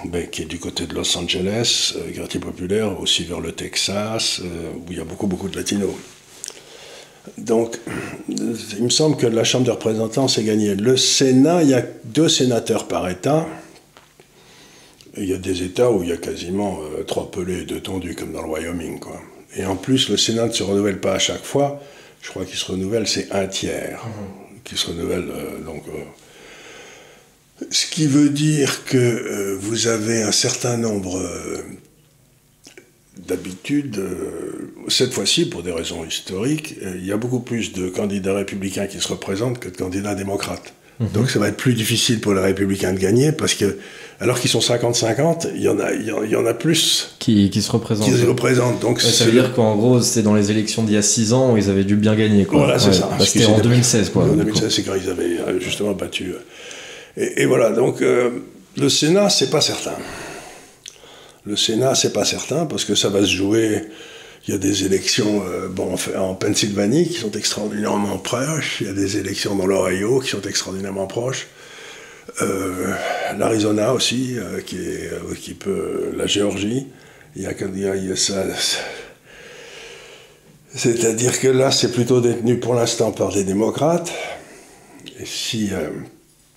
ben, 0.05 0.29
qui 0.29 0.43
est 0.43 0.47
du 0.47 0.61
côté 0.61 0.87
de 0.87 0.95
Los 0.95 1.17
Angeles, 1.19 1.95
quartier 2.15 2.39
populaire, 2.39 3.01
aussi 3.01 3.25
vers 3.25 3.41
le 3.41 3.51
Texas, 3.51 4.41
où 4.41 4.93
il 4.93 4.99
y 4.99 5.01
a 5.01 5.05
beaucoup 5.05 5.27
beaucoup 5.27 5.49
de 5.49 5.57
latinos. 5.57 5.91
Donc, 7.39 7.79
il 8.29 8.83
me 8.83 8.91
semble 8.91 9.17
que 9.17 9.27
la 9.27 9.45
Chambre 9.45 9.65
des 9.65 9.71
représentants 9.71 10.29
s'est 10.29 10.45
gagnée. 10.45 10.75
Le 10.75 10.97
Sénat, 10.97 11.63
il 11.63 11.71
y 11.71 11.75
a 11.75 11.85
deux 12.05 12.29
sénateurs 12.29 12.89
par 12.89 13.09
État 13.09 13.47
il 15.17 15.29
y 15.29 15.35
a 15.35 15.39
des 15.39 15.63
États 15.63 15.91
où 15.91 16.03
il 16.03 16.09
y 16.09 16.13
a 16.13 16.17
quasiment 16.17 16.81
euh, 16.83 17.03
trois 17.05 17.31
pelés 17.31 17.65
de 17.65 17.79
tondus, 17.79 18.15
comme 18.15 18.33
dans 18.33 18.43
le 18.43 18.49
Wyoming. 18.49 18.99
Quoi. 18.99 19.21
Et 19.57 19.65
en 19.65 19.77
plus, 19.77 20.09
le 20.09 20.17
Sénat 20.17 20.47
ne 20.47 20.53
se 20.53 20.63
renouvelle 20.63 21.01
pas 21.01 21.15
à 21.15 21.19
chaque 21.19 21.45
fois. 21.45 21.81
Je 22.23 22.31
crois 22.31 22.45
qu'il 22.45 22.57
se 22.57 22.71
renouvelle, 22.71 23.07
c'est 23.07 23.31
un 23.33 23.47
tiers 23.47 24.03
mhm. 24.05 24.59
qui 24.65 24.77
se 24.77 24.89
renouvelle. 24.89 25.29
Euh, 25.29 25.59
donc, 25.65 25.85
euh, 25.89 27.67
ce 27.71 27.87
qui 27.87 28.07
veut 28.07 28.31
dire 28.31 28.85
que 28.85 29.57
vous 29.61 29.87
avez 29.87 30.23
un 30.23 30.33
certain 30.33 30.77
nombre 30.77 31.23
d'habitudes. 33.29 34.01
cette 34.89 35.13
fois-ci, 35.13 35.47
pour 35.47 35.63
des 35.63 35.73
raisons 35.73 36.05
historiques, 36.05 36.77
il 36.83 37.07
y 37.07 37.13
a 37.13 37.17
beaucoup 37.17 37.41
plus 37.41 37.73
de 37.73 37.89
candidats 37.89 38.35
républicains 38.35 38.87
qui 38.87 39.01
se 39.01 39.09
représentent 39.09 39.59
que 39.59 39.69
de 39.69 39.77
candidats 39.77 40.15
démocrates. 40.15 40.73
Mhm. 41.01 41.09
Donc 41.15 41.31
ça 41.31 41.39
va 41.39 41.49
être 41.49 41.57
plus 41.57 41.75
difficile 41.75 42.21
pour 42.21 42.35
les 42.35 42.41
républicains 42.41 42.93
de 42.93 42.99
gagner 42.99 43.33
parce 43.33 43.55
que 43.55 43.79
alors 44.21 44.39
qu'ils 44.39 44.51
sont 44.51 44.61
50-50, 44.61 45.49
il 45.57 45.63
y 45.63 45.69
en 45.69 45.81
a, 45.81 45.93
il 45.93 46.07
y 46.07 46.37
en 46.37 46.47
a 46.47 46.55
plus 46.55 47.17
qui, 47.19 47.51
qui 47.51 47.61
se 47.61 47.73
représentent. 47.73 48.07
Qui 48.07 48.17
se 48.17 48.25
représentent. 48.25 48.81
Donc 48.81 49.01
ça 49.01 49.25
veut 49.25 49.33
dire 49.33 49.53
qu'en 49.53 49.75
gros, 49.75 50.01
c'était 50.01 50.23
dans 50.23 50.35
les 50.35 50.53
élections 50.53 50.85
d'il 50.85 50.95
y 50.95 50.99
a 50.99 51.03
6 51.03 51.33
ans 51.33 51.53
où 51.53 51.57
ils 51.57 51.69
avaient 51.69 51.83
dû 51.83 51.97
bien 51.97 52.15
gagner. 52.15 52.45
Quoi. 52.45 52.59
Voilà, 52.59 52.79
c'est 52.79 52.93
ça. 52.93 53.11
Bah, 53.19 53.25
c'était 53.25 53.47
en 53.47 53.59
2016, 53.59 54.11
quoi. 54.11 54.23
En 54.25 54.37
2016, 54.37 54.73
c'est 54.73 54.83
quand 54.83 54.95
ils 54.95 55.11
avaient 55.11 55.41
euh, 55.41 55.59
justement 55.59 55.93
battu. 55.93 56.35
Euh. 57.19 57.27
Et, 57.37 57.47
voilà, 57.47 57.71
donc 57.71 58.01
euh, 58.01 58.31
le 58.77 58.89
Sénat, 58.89 59.29
c'est 59.29 59.51
pas 59.51 59.61
certain. 59.61 59.95
Le 61.45 61.57
Sénat, 61.57 61.95
c'est 61.95 62.13
pas 62.13 62.25
certain 62.25 62.67
parce 62.67 62.85
que 62.85 62.95
ça 62.95 63.09
va 63.09 63.21
se 63.21 63.31
jouer. 63.31 63.83
il 64.47 64.53
y 64.53 64.55
a 64.55 64.59
des 64.59 64.85
élections 64.85 65.43
bon, 65.71 65.97
en 66.17 66.35
Pennsylvanie 66.35 67.09
qui 67.09 67.19
sont 67.19 67.33
extraordinairement 67.33 68.19
proches, 68.19 68.79
il 68.81 68.87
y 68.87 68.91
a 68.91 68.93
des 68.93 69.17
élections 69.17 69.57
dans 69.57 69.67
l'Ohio 69.67 70.21
qui 70.21 70.31
sont 70.31 70.43
extraordinairement 70.43 71.07
proches. 71.07 71.49
L'Arizona 73.37 73.93
aussi, 73.93 74.37
qui, 74.67 74.77
est, 74.77 75.11
qui 75.41 75.55
peut. 75.55 76.13
La 76.17 76.27
Géorgie, 76.27 76.87
il 77.35 77.43
y 77.43 77.47
a, 77.47 78.17
ça 78.17 78.45
c'est-à-dire 80.75 81.39
que 81.39 81.49
là, 81.49 81.71
c'est 81.71 81.93
plutôt 81.93 82.21
détenu 82.21 82.59
pour 82.59 82.75
l'instant 82.75 83.13
par 83.13 83.33
des 83.33 83.45
démocrates. 83.45 84.11
Et 85.21 85.27
si, 85.27 85.69
euh, 85.73 85.91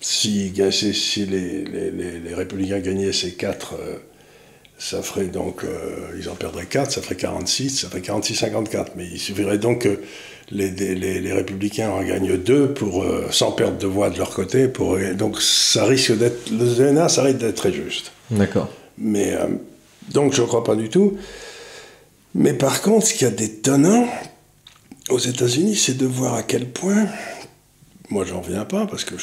si, 0.00 0.52
si 0.94 1.26
les, 1.26 2.34
républicains 2.34 2.80
gagnaient 2.80 3.12
ces 3.12 3.32
quatre, 3.32 3.74
euh, 3.74 3.98
ça 4.78 5.02
ferait 5.02 5.26
donc, 5.26 5.64
euh, 5.64 6.16
ils 6.18 6.28
en 6.28 6.34
perdraient 6.34 6.66
quatre, 6.66 6.92
ça 6.92 7.02
ferait 7.02 7.16
46, 7.16 7.80
ça 7.80 7.88
ferait 7.88 8.00
46-54. 8.00 8.88
Mais 8.96 9.06
il 9.06 9.18
suffirait 9.18 9.58
donc 9.58 9.82
que 9.82 10.00
les, 10.50 10.70
les, 10.70 11.32
républicains 11.32 11.90
en 11.90 12.02
gagnent 12.02 12.36
deux 12.36 12.72
pour, 12.72 13.04
sans 13.30 13.52
perdre 13.52 13.78
de 13.78 13.86
voix 13.86 14.10
de 14.10 14.18
leur 14.18 14.30
côté. 14.30 14.68
Pour, 14.68 14.96
donc 15.14 15.40
ça 15.40 15.84
risque 15.84 16.16
d'être, 16.16 16.50
le 16.50 16.72
DNA, 16.72 17.08
ça 17.08 17.22
risque 17.22 17.38
d'être 17.38 17.56
très 17.56 17.72
juste. 17.72 18.12
D'accord. 18.30 18.68
Mais, 18.96 19.34
donc 20.12 20.34
je 20.34 20.42
ne 20.42 20.46
crois 20.46 20.62
pas 20.62 20.76
du 20.76 20.88
tout. 20.88 21.18
Mais 22.36 22.52
par 22.52 22.82
contre, 22.82 23.06
ce 23.06 23.14
qui 23.14 23.24
a 23.24 23.30
d'étonnant 23.30 24.06
aux 25.08 25.18
États-Unis, 25.18 25.74
c'est 25.74 25.96
de 25.96 26.06
voir 26.06 26.34
à 26.34 26.42
quel 26.42 26.68
point, 26.68 27.06
moi 28.10 28.24
j'en 28.24 28.40
reviens 28.42 28.64
pas 28.64 28.86
parce 28.86 29.04
que 29.04 29.14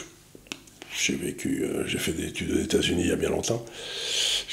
j'ai 0.97 1.16
vécu, 1.16 1.64
euh, 1.64 1.86
j'ai 1.86 1.99
fait 1.99 2.12
des 2.12 2.28
études 2.28 2.51
aux 2.51 2.60
États-Unis 2.60 3.01
il 3.04 3.10
y 3.10 3.12
a 3.12 3.16
bien 3.16 3.30
longtemps, 3.30 3.64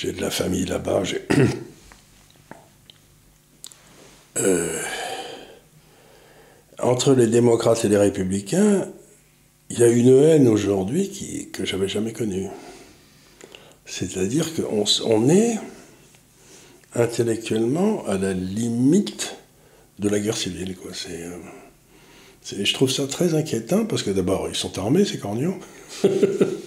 j'ai 0.00 0.12
de 0.12 0.20
la 0.22 0.30
famille 0.30 0.64
là-bas. 0.64 1.02
Euh, 4.38 4.80
entre 6.78 7.14
les 7.14 7.26
démocrates 7.26 7.84
et 7.84 7.88
les 7.88 7.96
républicains, 7.98 8.88
il 9.68 9.80
y 9.80 9.82
a 9.82 9.88
une 9.88 10.08
haine 10.08 10.46
aujourd'hui 10.46 11.50
que 11.52 11.66
j'avais 11.66 11.88
jamais 11.88 12.12
connue. 12.12 12.46
C'est-à-dire 13.84 14.54
qu'on 14.54 14.84
on 15.04 15.28
est 15.28 15.58
intellectuellement 16.94 18.06
à 18.06 18.16
la 18.16 18.32
limite 18.32 19.34
de 19.98 20.08
la 20.08 20.20
guerre 20.20 20.36
civile. 20.36 20.76
Euh, 21.10 21.36
je 22.62 22.72
trouve 22.72 22.90
ça 22.90 23.08
très 23.08 23.34
inquiétant 23.34 23.84
parce 23.84 24.04
que 24.04 24.10
d'abord, 24.10 24.48
ils 24.48 24.54
sont 24.54 24.78
armés, 24.78 25.04
ces 25.04 25.18
cornions. 25.18 25.58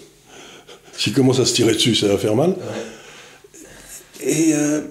S'ils 0.98 1.14
commencent 1.14 1.40
à 1.40 1.46
se 1.46 1.56
tirer 1.56 1.74
dessus, 1.74 1.96
ça 1.96 2.10
va 2.10 2.18
faire 2.18 2.36
mal. 2.36 2.56
Et 4.24 4.54
euh, 4.54 4.82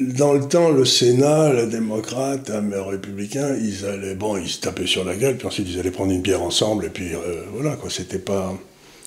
dans 0.00 0.32
le 0.32 0.48
temps, 0.48 0.70
le 0.70 0.84
Sénat, 0.84 1.52
les 1.52 1.66
démocrates, 1.66 2.50
les 2.50 2.80
républicains, 2.80 3.54
ils 3.56 3.84
allaient, 3.84 4.14
bon, 4.14 4.36
ils 4.36 4.48
se 4.48 4.60
tapaient 4.60 4.86
sur 4.86 5.04
la 5.04 5.14
gueule, 5.14 5.36
puis 5.36 5.46
ensuite 5.46 5.68
ils 5.68 5.78
allaient 5.78 5.90
prendre 5.90 6.12
une 6.12 6.22
bière 6.22 6.42
ensemble, 6.42 6.86
et 6.86 6.90
puis 6.90 7.14
euh, 7.14 7.44
voilà, 7.52 7.76
quoi. 7.76 7.90
C'était 7.90 8.18
pas. 8.18 8.54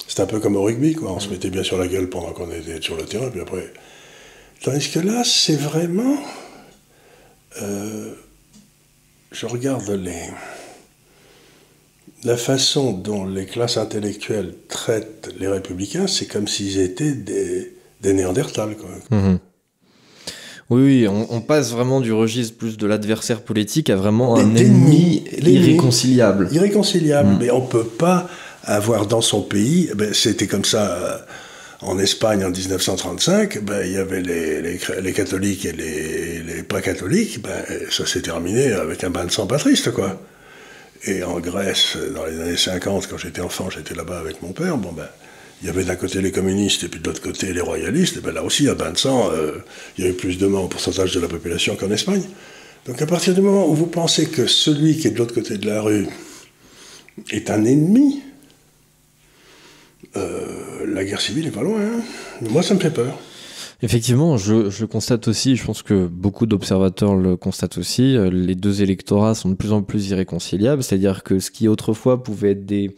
C'était 0.08 0.22
un 0.22 0.28
peu 0.28 0.40
comme 0.40 0.56
au 0.56 0.64
rugby, 0.64 0.94
quoi. 0.94 1.12
On 1.12 1.20
se 1.20 1.30
mettait 1.30 1.50
bien 1.50 1.64
sur 1.64 1.78
la 1.78 1.88
gueule 1.88 2.10
pendant 2.10 2.32
qu'on 2.32 2.52
était 2.52 2.80
sur 2.82 2.96
le 2.96 3.04
terrain, 3.04 3.30
puis 3.30 3.42
après, 3.42 3.74
Tandis 4.66 4.90
que 4.90 5.00
là, 5.00 5.24
c'est 5.24 5.58
vraiment. 5.58 6.18
Euh, 7.62 8.14
je 9.32 9.46
regarde 9.46 9.88
les, 9.92 10.24
la 12.24 12.36
façon 12.36 12.92
dont 12.92 13.26
les 13.26 13.46
classes 13.46 13.78
intellectuelles 13.78 14.56
traitent 14.68 15.30
les 15.38 15.48
républicains, 15.48 16.08
c'est 16.08 16.26
comme 16.26 16.48
s'ils 16.48 16.80
étaient 16.80 17.14
des, 17.14 17.75
des 18.02 18.14
Néandertals. 18.14 18.76
Quoi. 18.76 19.18
Mhm. 19.18 19.40
Oui, 20.72 21.08
on, 21.08 21.42
passe 21.42 21.72
vraiment 21.72 22.02
du 22.02 22.12
registre 22.12 22.58
plus 22.58 22.76
de 22.76 22.88
l'adversaire 22.88 23.42
politique 23.42 23.92
à 23.92 23.96
vraiment 23.96 24.36
un 24.36 24.56
ennemi 24.56 25.24
irréconciliable. 25.40 26.50
Irréconciliable, 26.52 27.30
mhm. 27.30 27.38
mais 27.40 27.52
on 27.52 27.62
ne 27.62 27.68
peut 27.68 27.84
pas 27.84 28.28
avoir 28.64 29.06
dans 29.06 29.22
son 29.22 29.42
pays, 29.42 29.92
ben, 29.96 30.12
c'était 30.12 30.48
comme 30.48 30.66
ça 30.66 30.92
euh, 30.92 31.18
en 31.82 32.00
Espagne 32.00 32.44
en 32.44 32.50
1935, 32.50 33.64
ben, 33.64 33.84
il 33.86 33.92
y 33.92 33.98
avait 33.98 34.22
les, 34.22 34.60
les, 34.62 35.14
catholiques 35.14 35.66
et 35.66 35.72
les, 35.72 36.42
les, 36.42 36.64
pas 36.64 36.82
catholiques, 36.82 37.44
ben, 37.44 37.64
ça 37.92 38.08
s'est 38.08 38.22
terminé 38.22 38.72
avec 38.72 39.04
un 39.04 39.12
bain 39.12 39.26
de 39.26 39.32
sang 39.32 39.46
patriste, 39.46 39.92
quoi. 39.92 40.20
Et 41.04 41.24
en 41.24 41.40
Grèce, 41.40 41.96
dans 42.16 42.26
les 42.26 42.42
années 42.42 42.58
50, 42.58 43.08
quand 43.08 43.18
j'étais 43.20 43.42
enfant, 43.42 43.70
j'étais 43.70 43.94
là-bas 43.94 44.18
avec 44.18 44.42
mon 44.42 44.52
père, 44.52 44.78
bon 44.78 44.92
ben, 44.92 45.08
il 45.62 45.68
y 45.68 45.70
avait 45.70 45.84
d'un 45.84 45.96
côté 45.96 46.22
les 46.22 46.32
communistes 46.32 46.84
et 46.84 46.88
puis 46.88 47.00
de 47.00 47.08
l'autre 47.08 47.22
côté 47.22 47.54
les 47.54 47.62
royalistes, 47.62 48.18
et 48.18 48.22
ben 48.22 48.34
là 48.34 48.44
aussi, 48.44 48.68
un 48.68 48.76
bain 48.76 48.92
de 48.92 48.98
sang, 48.98 49.30
euh, 49.32 49.54
il 49.98 50.04
y 50.04 50.08
avait 50.08 50.16
plus 50.16 50.38
de 50.38 50.48
morts 50.48 50.66
au 50.66 50.68
pourcentage 50.68 51.14
de 51.14 51.20
la 51.20 51.28
population 51.28 51.76
qu'en 51.76 51.92
Espagne. 51.92 52.24
Donc 52.86 53.02
à 53.02 53.08
partir 53.08 53.34
du 53.34 53.42
moment 53.42 53.68
où 53.68 53.74
vous 53.74 53.88
pensez 53.88 54.28
que 54.28 54.46
celui 54.46 54.98
qui 54.98 55.08
est 55.08 55.12
de 55.12 55.18
l'autre 55.18 55.34
côté 55.34 55.58
de 55.58 55.66
la 55.66 55.82
rue 55.82 56.08
est 57.32 57.50
un 57.50 57.64
ennemi, 57.66 58.22
euh, 60.18 60.86
la 60.88 61.04
guerre 61.04 61.22
civile 61.22 61.48
est 61.48 61.52
pas 61.52 61.64
loin. 61.64 61.80
Hein. 61.80 62.02
Moi, 62.42 62.62
ça 62.62 62.74
me 62.74 62.80
fait 62.80 62.92
peur. 62.92 63.18
Effectivement, 63.82 64.38
je, 64.38 64.70
je, 64.70 64.86
constate 64.86 65.28
aussi, 65.28 65.56
je 65.56 65.66
pense 65.66 65.84
que 65.84 66.08
beaucoup 66.08 66.46
d'observateurs 66.46 67.16
le 67.16 67.36
constatent 67.36 67.78
aussi, 67.78 68.16
euh, 68.16 68.30
les 68.30 68.56
deux 68.56 68.82
électorats 68.82 69.36
sont 69.36 69.50
de 69.50 69.56
plus 69.56 69.74
en 69.74 69.82
plus 69.82 70.10
irréconciliables, 70.10 70.82
c'est-à-dire 70.82 71.24
que 71.24 71.40
ce 71.40 71.52
qui 71.52 71.68
autrefois 71.68 72.24
pouvait 72.24 72.52
être 72.52 72.66
des 72.66 72.96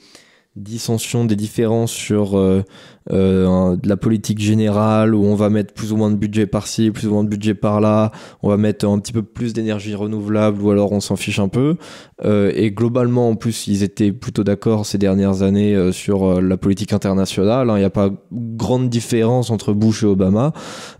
dissensions, 0.57 1.25
des 1.25 1.35
différences 1.35 1.91
sur 1.91 2.37
euh, 2.37 2.63
euh, 3.11 3.77
la 3.83 3.97
politique 3.97 4.39
générale 4.39 5.15
où 5.15 5.23
on 5.23 5.35
va 5.35 5.49
mettre 5.49 5.73
plus 5.73 5.93
ou 5.93 5.97
moins 5.97 6.09
de 6.09 6.15
budget 6.15 6.47
par-ci, 6.47 6.91
plus 6.91 7.07
ou 7.07 7.13
moins 7.13 7.23
de 7.23 7.29
budget 7.29 7.53
par-là, 7.53 8.11
on 8.43 8.49
va 8.49 8.57
mettre 8.57 8.87
un 8.87 8.99
petit 8.99 9.13
peu 9.13 9.23
plus 9.23 9.53
d'énergie 9.53 9.95
renouvelable 9.95 10.61
ou 10.61 10.71
alors 10.71 10.91
on 10.91 10.99
s'en 10.99 11.15
fiche 11.15 11.39
un 11.39 11.47
peu. 11.47 11.77
Euh, 12.25 12.51
et 12.55 12.71
globalement, 12.71 13.29
en 13.29 13.35
plus, 13.35 13.67
ils 13.67 13.83
étaient 13.83 14.11
plutôt 14.11 14.43
d'accord 14.43 14.85
ces 14.85 14.97
dernières 14.97 15.41
années 15.41 15.91
sur 15.91 16.41
la 16.41 16.57
politique 16.57 16.93
internationale. 16.93 17.69
Hein. 17.69 17.77
Il 17.77 17.79
n'y 17.79 17.85
a 17.85 17.89
pas 17.89 18.09
grande 18.31 18.89
différence 18.89 19.51
entre 19.51 19.73
Bush 19.73 20.03
et 20.03 20.07
Obama. 20.07 20.53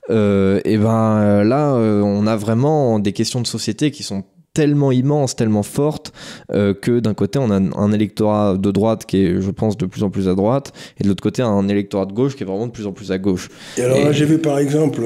et 0.10 0.78
ben 0.78 1.44
là, 1.44 1.74
on 1.76 2.28
a 2.28 2.36
vraiment 2.36 3.00
des 3.00 3.14
questions 3.14 3.42
de 3.42 3.48
société 3.48 3.92
qui 3.92 4.04
sont 4.04 4.24
tellement 4.58 4.92
immense, 4.92 5.36
tellement 5.36 5.62
forte, 5.62 6.12
euh, 6.52 6.74
que 6.74 7.00
d'un 7.00 7.14
côté, 7.14 7.38
on 7.38 7.52
a 7.52 7.60
un 7.60 7.92
électorat 7.92 8.58
de 8.58 8.72
droite 8.72 9.06
qui 9.06 9.18
est, 9.24 9.40
je 9.40 9.52
pense, 9.52 9.78
de 9.78 9.86
plus 9.86 10.02
en 10.02 10.10
plus 10.10 10.28
à 10.28 10.34
droite, 10.34 10.74
et 11.00 11.04
de 11.04 11.08
l'autre 11.08 11.22
côté, 11.22 11.44
un 11.44 11.68
électorat 11.68 12.08
de 12.08 12.14
gauche 12.14 12.36
qui 12.36 12.42
est 12.42 12.46
vraiment 12.48 12.66
de 12.66 12.72
plus 12.72 12.88
en 12.88 12.92
plus 12.92 13.12
à 13.12 13.20
gauche. 13.20 13.50
Et 13.78 13.84
alors 13.84 14.00
là, 14.00 14.12
j'ai 14.12 14.26
vu 14.26 14.40
par 14.40 14.58
exemple 14.58 15.04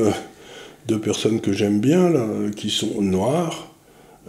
deux 0.88 1.00
personnes 1.00 1.42
que 1.42 1.52
j'aime 1.52 1.82
bien, 1.82 2.10
là, 2.10 2.26
qui 2.56 2.70
sont 2.70 3.02
noires, 3.02 3.74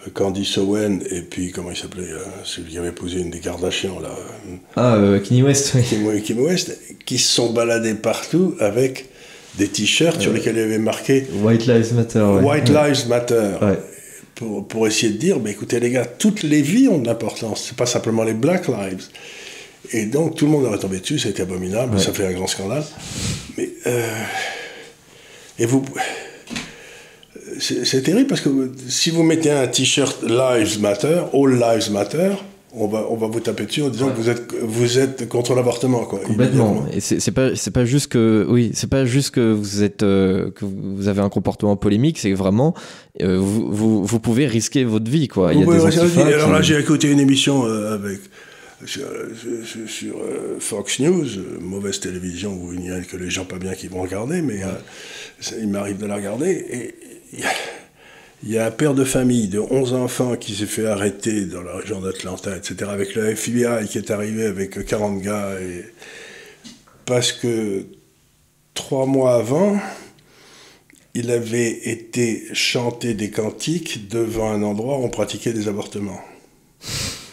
euh, 0.01 0.11
Candice 0.13 0.59
Owen 0.59 1.01
et 1.09 1.21
puis, 1.21 1.53
comment 1.53 1.71
il 1.71 1.77
s'appelait, 1.77 2.11
euh, 2.11 2.19
celui 2.43 2.73
qui 2.73 2.79
avait 2.79 2.91
posé 2.91 3.21
une 3.21 3.31
des 3.31 3.39
Kardashians, 3.39 4.01
là. 4.01 4.11
Ah, 4.75 4.97
euh, 4.97 5.21
Kanye 5.21 5.45
West, 5.45 5.77
oui. 5.77 6.21
Kanye 6.21 6.41
West, 6.41 6.77
qui 7.07 7.19
se 7.19 7.33
sont 7.33 7.53
baladés 7.53 7.95
partout 7.95 8.57
avec 8.59 9.09
des 9.57 9.69
t-shirts 9.69 10.21
sur 10.21 10.33
lesquels 10.33 10.57
il 10.57 10.63
y 10.63 10.65
avait 10.65 10.79
marqué 10.79 11.27
White 11.45 11.69
Lives 11.69 11.95
Matter. 11.95 12.27
White 12.43 12.71
Lives 12.71 13.07
Matter. 13.09 13.51
Ouais 13.63 13.79
pour, 14.35 14.87
essayer 14.87 15.13
de 15.13 15.19
dire, 15.19 15.39
mais 15.39 15.51
écoutez 15.51 15.79
les 15.79 15.91
gars, 15.91 16.05
toutes 16.05 16.43
les 16.43 16.63
vies 16.63 16.89
ont 16.89 16.99
de 16.99 17.07
l'importance, 17.07 17.67
c'est 17.69 17.77
pas 17.77 17.87
simplement 17.87 18.25
les 18.25 18.35
Black 18.35 18.69
Lives. 18.69 19.07
Et 19.93 20.07
donc 20.07 20.37
tout 20.37 20.47
le 20.47 20.53
monde 20.53 20.65
aurait 20.65 20.79
tombé 20.79 20.99
dessus, 20.99 21.19
c'était 21.19 21.43
abominable, 21.43 22.01
ça 22.01 22.13
fait 22.13 22.27
un 22.27 22.33
grand 22.33 22.47
scandale. 22.47 22.85
Mais 23.57 23.71
euh, 23.87 24.25
et 25.59 25.67
vous, 25.67 25.85
c'est 27.59 28.03
terrible 28.03 28.27
parce 28.27 28.41
que 28.41 28.73
si 28.89 29.11
vous 29.11 29.23
mettez 29.23 29.51
un 29.51 29.67
t-shirt 29.67 30.23
Lives 30.23 30.81
Matter, 30.81 31.23
All 31.33 31.59
Lives 31.59 31.91
Matter, 31.91 32.31
on 32.75 32.87
va, 32.87 33.07
on 33.11 33.17
va 33.17 33.27
vous 33.27 33.41
taper 33.41 33.67
dessus 33.67 33.83
en 33.83 33.91
disant 33.91 34.11
que 34.11 34.17
vous 34.17 34.31
êtes, 34.31 34.55
vous 34.63 34.99
êtes 34.99 35.29
contre 35.29 35.55
l'avortement. 35.55 36.05
Quoi, 36.05 36.21
Complètement. 36.21 36.87
Et 36.93 37.01
c'est 37.01 37.31
pas, 37.31 37.55
c'est 37.55 37.71
pas 37.71 37.85
juste 37.85 38.09
que, 38.09 38.47
oui, 38.49 38.71
c'est 38.75 38.89
pas 38.89 39.05
juste 39.05 39.35
que 39.35 39.53
vous 39.53 39.83
êtes, 39.83 40.03
euh, 40.03 40.51
que 40.51 40.65
vous 40.65 41.09
avez 41.09 41.21
un 41.21 41.29
comportement 41.29 41.77
polémique, 41.77 42.19
c'est 42.19 42.33
vraiment, 42.33 42.75
euh, 43.21 43.39
vous, 43.39 43.71
vous, 43.71 44.05
vous, 44.05 44.21
pouvez 44.21 44.47
risquer 44.47 44.85
votre 44.85 45.11
vie, 45.11 45.29
quoi. 45.29 45.53
Il 45.53 45.61
y 45.61 45.63
a 45.63 45.67
des 45.67 46.21
Alors 46.35 46.51
là, 46.51 46.63
j'ai 46.63 46.79
écouté 46.79 47.11
une 47.11 47.21
émission 47.21 47.67
euh, 47.67 47.95
avec, 47.95 48.21
sur, 48.87 49.07
sur 49.87 50.15
Fox 50.59 50.99
News, 50.99 51.27
mauvaise 51.61 52.01
télévision 52.01 52.59
où 52.59 52.73
il 52.73 52.81
n'y 52.81 52.91
a 52.91 53.01
que 53.03 53.17
les 53.17 53.31
gens 53.31 53.45
pas 53.45 53.59
bien 53.59 53.75
qui 53.75 53.89
vont 53.89 54.03
regarder, 54.03 54.41
mais 54.41 54.61
il 55.61 55.69
m'arrive 55.69 55.99
de 55.99 56.07
la 56.07 56.17
regarder 56.17 56.51
et 56.51 56.95
il 58.45 58.51
y 58.51 58.59
a 58.59 58.67
un 58.67 58.71
père 58.71 58.95
de 58.95 59.05
famille 59.05 59.49
de 59.49 59.61
11 59.61 59.95
enfants 59.95 60.37
qui 60.37 60.55
s'est 60.55 60.67
fait 60.67 60.87
arrêter 60.87 61.45
dans 61.45 61.63
la 61.63 61.77
région 61.77 62.01
d'Atlanta, 62.01 62.57
etc., 62.57 62.91
avec 62.91 63.15
le 63.15 63.31
FBI 63.31 63.87
qui 63.89 63.99
est 63.99 64.11
arrivé 64.11 64.47
avec 64.47 64.85
40 64.85 65.21
gars. 65.21 65.55
Et... 65.61 65.85
Parce 67.07 67.33
que 67.33 67.87
trois 68.75 69.07
mois 69.07 69.35
avant, 69.37 69.79
il 71.15 71.31
avait 71.31 71.71
été 71.89 72.49
chanté 72.53 73.15
des 73.15 73.31
cantiques 73.31 74.09
devant 74.09 74.51
un 74.51 74.63
endroit 74.63 74.99
où 74.99 75.05
on 75.05 75.11
pratiquait 75.11 75.53
des 75.53 75.69
avortements. 75.69 76.21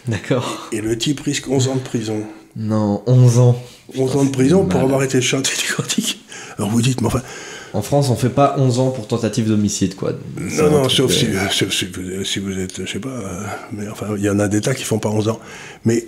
D'accord. 0.07 0.69
Et 0.71 0.81
le 0.81 0.97
type 0.97 1.21
risque 1.21 1.47
11 1.47 1.67
ans 1.69 1.75
de 1.75 1.81
prison. 1.81 2.23
Non, 2.55 3.03
11 3.07 3.39
ans. 3.39 3.63
11 3.97 4.15
ans 4.15 4.25
de 4.25 4.31
prison 4.31 4.65
pour 4.65 4.79
avoir 4.79 5.01
été 5.03 5.21
chanté 5.21 5.51
des 5.55 5.75
cantiques. 5.75 6.23
Alors 6.57 6.69
vous 6.69 6.81
dites, 6.81 7.01
mais 7.01 7.07
enfin, 7.07 7.23
En 7.73 7.81
France, 7.81 8.09
on 8.09 8.15
fait 8.15 8.29
pas 8.29 8.55
11 8.57 8.79
ans 8.79 8.89
pour 8.89 9.07
tentative 9.07 9.47
d'homicide, 9.47 9.95
quoi. 9.95 10.13
Non, 10.37 10.71
non, 10.71 10.89
sauf 10.89 11.11
si, 11.11 11.27
si, 11.51 12.39
vous 12.39 12.59
êtes, 12.59 12.85
je 12.85 12.91
sais 12.91 12.99
pas, 12.99 13.19
mais 13.71 13.87
enfin, 13.87 14.07
il 14.17 14.23
y 14.23 14.29
en 14.29 14.39
a 14.39 14.47
d'États 14.47 14.73
qui 14.73 14.83
font 14.83 14.99
pas 14.99 15.09
11 15.09 15.29
ans. 15.29 15.39
Mais 15.85 16.05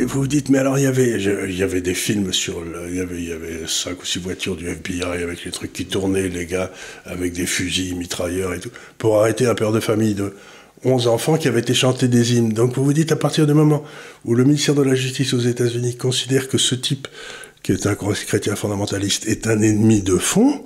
vous 0.00 0.20
vous 0.20 0.26
dites, 0.26 0.48
mais 0.48 0.58
alors 0.58 0.78
il 0.78 0.84
y 0.84 0.86
avait, 0.86 1.20
il 1.20 1.56
y 1.56 1.62
avait 1.62 1.80
des 1.80 1.94
films 1.94 2.32
sur, 2.32 2.62
il 2.88 2.96
y 2.96 3.00
avait, 3.00 3.16
il 3.16 3.28
y 3.28 3.32
avait 3.32 3.66
cinq 3.66 4.02
ou 4.02 4.06
six 4.06 4.18
voitures 4.18 4.56
du 4.56 4.68
FBI 4.68 5.02
avec 5.02 5.44
les 5.44 5.50
trucs 5.50 5.72
qui 5.72 5.86
tournaient, 5.86 6.28
les 6.28 6.46
gars 6.46 6.70
avec 7.04 7.32
des 7.32 7.46
fusils, 7.46 7.94
mitrailleurs 7.94 8.54
et 8.54 8.60
tout, 8.60 8.70
pour 8.98 9.20
arrêter 9.20 9.46
un 9.46 9.54
père 9.54 9.72
de 9.72 9.80
famille 9.80 10.14
de 10.14 10.34
11 10.84 11.06
enfants 11.08 11.36
qui 11.36 11.48
avaient 11.48 11.60
été 11.60 11.74
chantés 11.74 12.08
des 12.08 12.34
hymnes. 12.34 12.52
Donc 12.52 12.74
vous 12.74 12.84
vous 12.84 12.92
dites, 12.92 13.12
à 13.12 13.16
partir 13.16 13.46
du 13.46 13.54
moment 13.54 13.84
où 14.24 14.34
le 14.34 14.44
ministère 14.44 14.74
de 14.74 14.82
la 14.82 14.94
Justice 14.94 15.32
aux 15.34 15.40
États-Unis 15.40 15.96
considère 15.96 16.48
que 16.48 16.58
ce 16.58 16.74
type, 16.74 17.08
qui 17.62 17.72
est 17.72 17.86
un 17.86 17.94
chrétien 17.94 18.56
fondamentaliste, 18.56 19.26
est 19.26 19.46
un 19.46 19.60
ennemi 19.62 20.02
de 20.02 20.16
fond, 20.16 20.64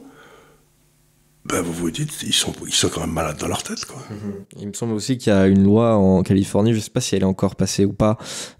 ben 1.49 1.61
vous 1.62 1.72
vous 1.72 1.90
dites, 1.90 2.22
ils 2.22 2.32
sont, 2.32 2.53
ils 2.66 2.72
sont 2.72 2.88
quand 2.88 3.01
même 3.01 3.12
malades 3.12 3.38
dans 3.38 3.49
leur 3.49 3.62
tête. 3.62 3.84
Quoi. 3.84 4.03
Mhm. 4.11 4.32
Il 4.61 4.68
me 4.68 4.72
semble 4.72 4.94
aussi 4.94 5.18
qu'il 5.18 5.32
y 5.32 5.36
a 5.36 5.47
une 5.47 5.62
loi 5.62 5.97
en 5.97 6.22
Californie, 6.22 6.72
je 6.72 6.78
ne 6.78 6.82
sais 6.82 6.90
pas 6.90 7.01
si 7.01 7.14
elle 7.14 7.22
est 7.22 7.26
encore 7.26 7.57
passée 7.57 7.84
ou 7.84 7.92
pas, 7.92 8.16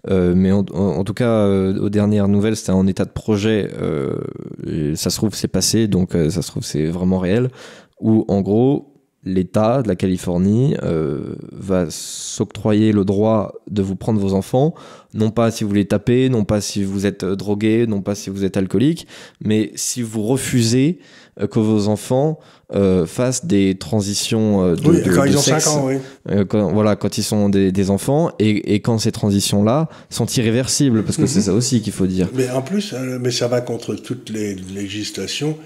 euh, 0.09 0.33
mais 0.35 0.51
en, 0.51 0.63
tout 1.03 1.13
cas, 1.13 1.29
euh, 1.29 1.77
aux 1.79 1.89
dernières 1.89 2.27
nouvelles, 2.27 2.55
c'était 2.55 2.71
en 2.71 2.87
état 2.87 3.05
de 3.05 3.11
projet. 3.11 3.69
Euh, 3.81 4.15
ça 4.95 5.09
se 5.09 5.17
trouve, 5.17 5.33
c'est 5.33 5.47
passé, 5.47 5.87
donc 5.87 6.11
ça 6.13 6.41
se 6.41 6.47
trouve, 6.47 6.63
c'est 6.63 6.85
vraiment 6.85 7.19
réel. 7.19 7.49
Où 7.99 8.25
en 8.27 8.41
gros, 8.41 8.93
l'État 9.23 9.81
de 9.81 9.87
la 9.87 9.95
Californie 9.95 10.75
va 11.51 11.87
s'octroyer 11.89 12.91
le 12.91 13.03
droit 13.05 13.53
de 13.69 13.81
vous 13.81 13.95
prendre 13.95 14.19
vos 14.19 14.33
enfants, 14.33 14.73
non 15.13 15.31
pas 15.31 15.51
si 15.51 15.63
vous 15.63 15.73
les 15.73 15.85
tapez, 15.85 16.29
non 16.29 16.45
pas 16.45 16.61
si 16.61 16.83
vous 16.83 17.05
êtes 17.05 17.25
drogué, 17.25 17.87
non 17.87 18.01
pas 18.01 18.15
si 18.15 18.29
vous 18.29 18.45
êtes 18.45 18.55
alcoolique, 18.55 19.07
mais 19.41 19.71
si 19.75 20.01
vous 20.01 20.23
refusez 20.23 20.99
que 21.51 21.59
vos 21.59 21.87
enfants 21.87 22.39
fassent 23.05 23.45
des 23.45 23.75
transitions 23.75 24.73
de, 24.73 24.89
oui, 24.89 25.01
quand 25.13 25.23
ils 25.25 25.37
ont 25.37 25.41
5 25.41 25.67
ans, 25.67 25.87
oui. 25.87 25.97
voilà, 26.51 26.95
quand 26.95 27.17
ils 27.17 27.23
sont 27.23 27.49
des, 27.49 27.89
enfants 27.89 28.31
et, 28.39 28.73
et, 28.73 28.79
quand 28.79 28.97
ces 28.97 29.11
transitions-là 29.11 29.87
sont 30.09 30.25
irréversibles, 30.25 31.03
parce 31.03 31.17
que 31.17 31.27
c'est 31.27 31.39
mhm. 31.39 31.45
ça 31.45 31.53
aussi 31.53 31.81
qu'il 31.81 31.93
faut 31.93 32.07
dire. 32.07 32.27
Mais 32.33 32.49
en 32.49 32.61
plus, 32.61 32.93
mais 33.21 33.31
ça 33.31 33.47
va 33.47 33.61
contre 33.61 33.95
toutes 33.95 34.29
les 34.29 34.55
législations 34.55 35.57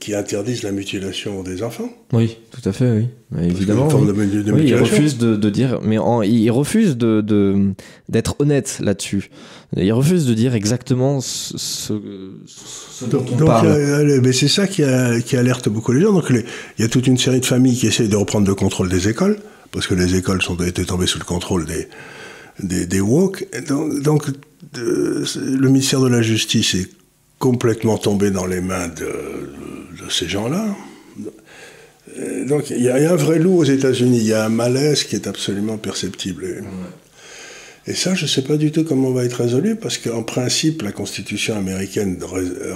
qui 0.00 0.14
interdisent 0.14 0.62
la 0.62 0.72
mutilation 0.72 1.42
des 1.42 1.62
enfants. 1.62 1.90
Oui, 2.12 2.36
tout 2.50 2.66
à 2.68 2.72
fait, 2.72 2.90
oui. 2.90 3.44
évidemment. 3.44 3.88
oui. 3.88 4.64
il 4.64 4.74
refuse 4.74 5.18
de, 5.18 5.50
dire, 5.50 5.80
mais 5.82 5.98
il 6.26 6.50
refuse 6.50 6.96
de, 6.96 7.72
d'être 8.08 8.36
honnête 8.40 8.78
là-dessus. 8.82 9.30
Il 9.76 9.92
refuse 9.92 10.26
de 10.26 10.34
dire 10.34 10.54
exactement 10.54 11.20
ce, 11.20 11.56
ce, 11.56 11.92
dont 13.06 13.24
on 13.32 13.36
parle. 13.44 13.68
Euh, 13.68 14.20
mais 14.22 14.32
c'est 14.32 14.48
ça 14.48 14.66
qui, 14.66 14.82
qui, 15.24 15.36
alerte 15.36 15.68
beaucoup 15.68 15.92
les 15.92 16.00
gens. 16.00 16.12
Donc 16.12 16.26
il 16.30 16.44
y 16.78 16.84
a 16.84 16.88
toute 16.88 17.06
une 17.06 17.18
série 17.18 17.40
de 17.40 17.46
familles 17.46 17.76
qui 17.76 17.86
essayent 17.86 18.08
de 18.08 18.16
reprendre 18.16 18.48
le 18.48 18.54
contrôle 18.56 18.88
des 18.88 19.08
écoles, 19.08 19.38
parce 19.70 19.86
que 19.86 19.94
les 19.94 20.16
écoles 20.16 20.42
sont 20.42 20.56
été 20.56 20.84
tombées 20.84 21.06
sous 21.06 21.18
le 21.18 21.24
contrôle 21.24 21.66
des 21.66 21.86
des, 22.62 22.86
des 22.86 23.00
woke. 23.00 23.46
Donc, 23.68 24.02
donc 24.02 24.26
le 24.74 25.68
ministère 25.68 26.00
de 26.00 26.08
la 26.08 26.22
Justice 26.22 26.74
est 26.74 26.88
complètement 27.40 27.98
tombé 27.98 28.30
dans 28.30 28.46
les 28.46 28.60
mains 28.60 28.86
de, 28.86 30.08
ces 30.08 30.28
gens-là. 30.28 30.66
Donc 32.46 32.70
il 32.70 32.82
y, 32.82 32.88
a 32.88 33.12
un 33.12 33.16
vrai 33.16 33.38
loup 33.38 33.58
aux 33.58 33.64
États-Unis, 33.64 34.18
il 34.18 34.26
y 34.26 34.32
a 34.32 34.44
un 34.44 34.48
malaise 34.48 35.04
qui 35.04 35.16
est 35.16 35.26
absolument 35.26 35.78
perceptible. 35.78 36.62
Et, 37.86 37.94
ça, 37.94 38.14
je 38.14 38.24
ne 38.24 38.28
sais 38.28 38.42
pas 38.42 38.56
du 38.56 38.70
tout 38.72 38.84
comment 38.84 39.08
on 39.08 39.12
va 39.12 39.24
être 39.24 39.40
résolu, 39.40 39.74
parce 39.74 39.98
qu'en 39.98 40.22
principe, 40.22 40.82
la 40.82 40.92
Constitution 40.92 41.56
américaine 41.56 42.18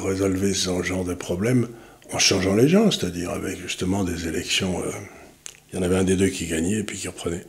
résolvait 0.03 0.55
ce 0.55 0.83
genre 0.83 1.05
de 1.05 1.15
problème 1.15 1.69
en 2.12 2.19
changeant 2.19 2.55
les 2.55 2.69
gens, 2.69 2.91
c'est-à-dire 2.91 3.31
avec 3.31 3.61
justement 3.61 4.03
des 4.03 4.29
élections. 4.29 4.81
Euh, 4.81 4.91
il 5.73 5.77
y 5.77 5.79
en 5.81 5.83
avait 5.83 5.97
un 5.97 6.05
des 6.05 6.17
deux 6.17 6.29
qui 6.29 6.47
gagnait 6.47 6.79
et 6.79 6.85
puis 6.85 6.97
qui 6.97 7.09
reprenait. 7.09 7.45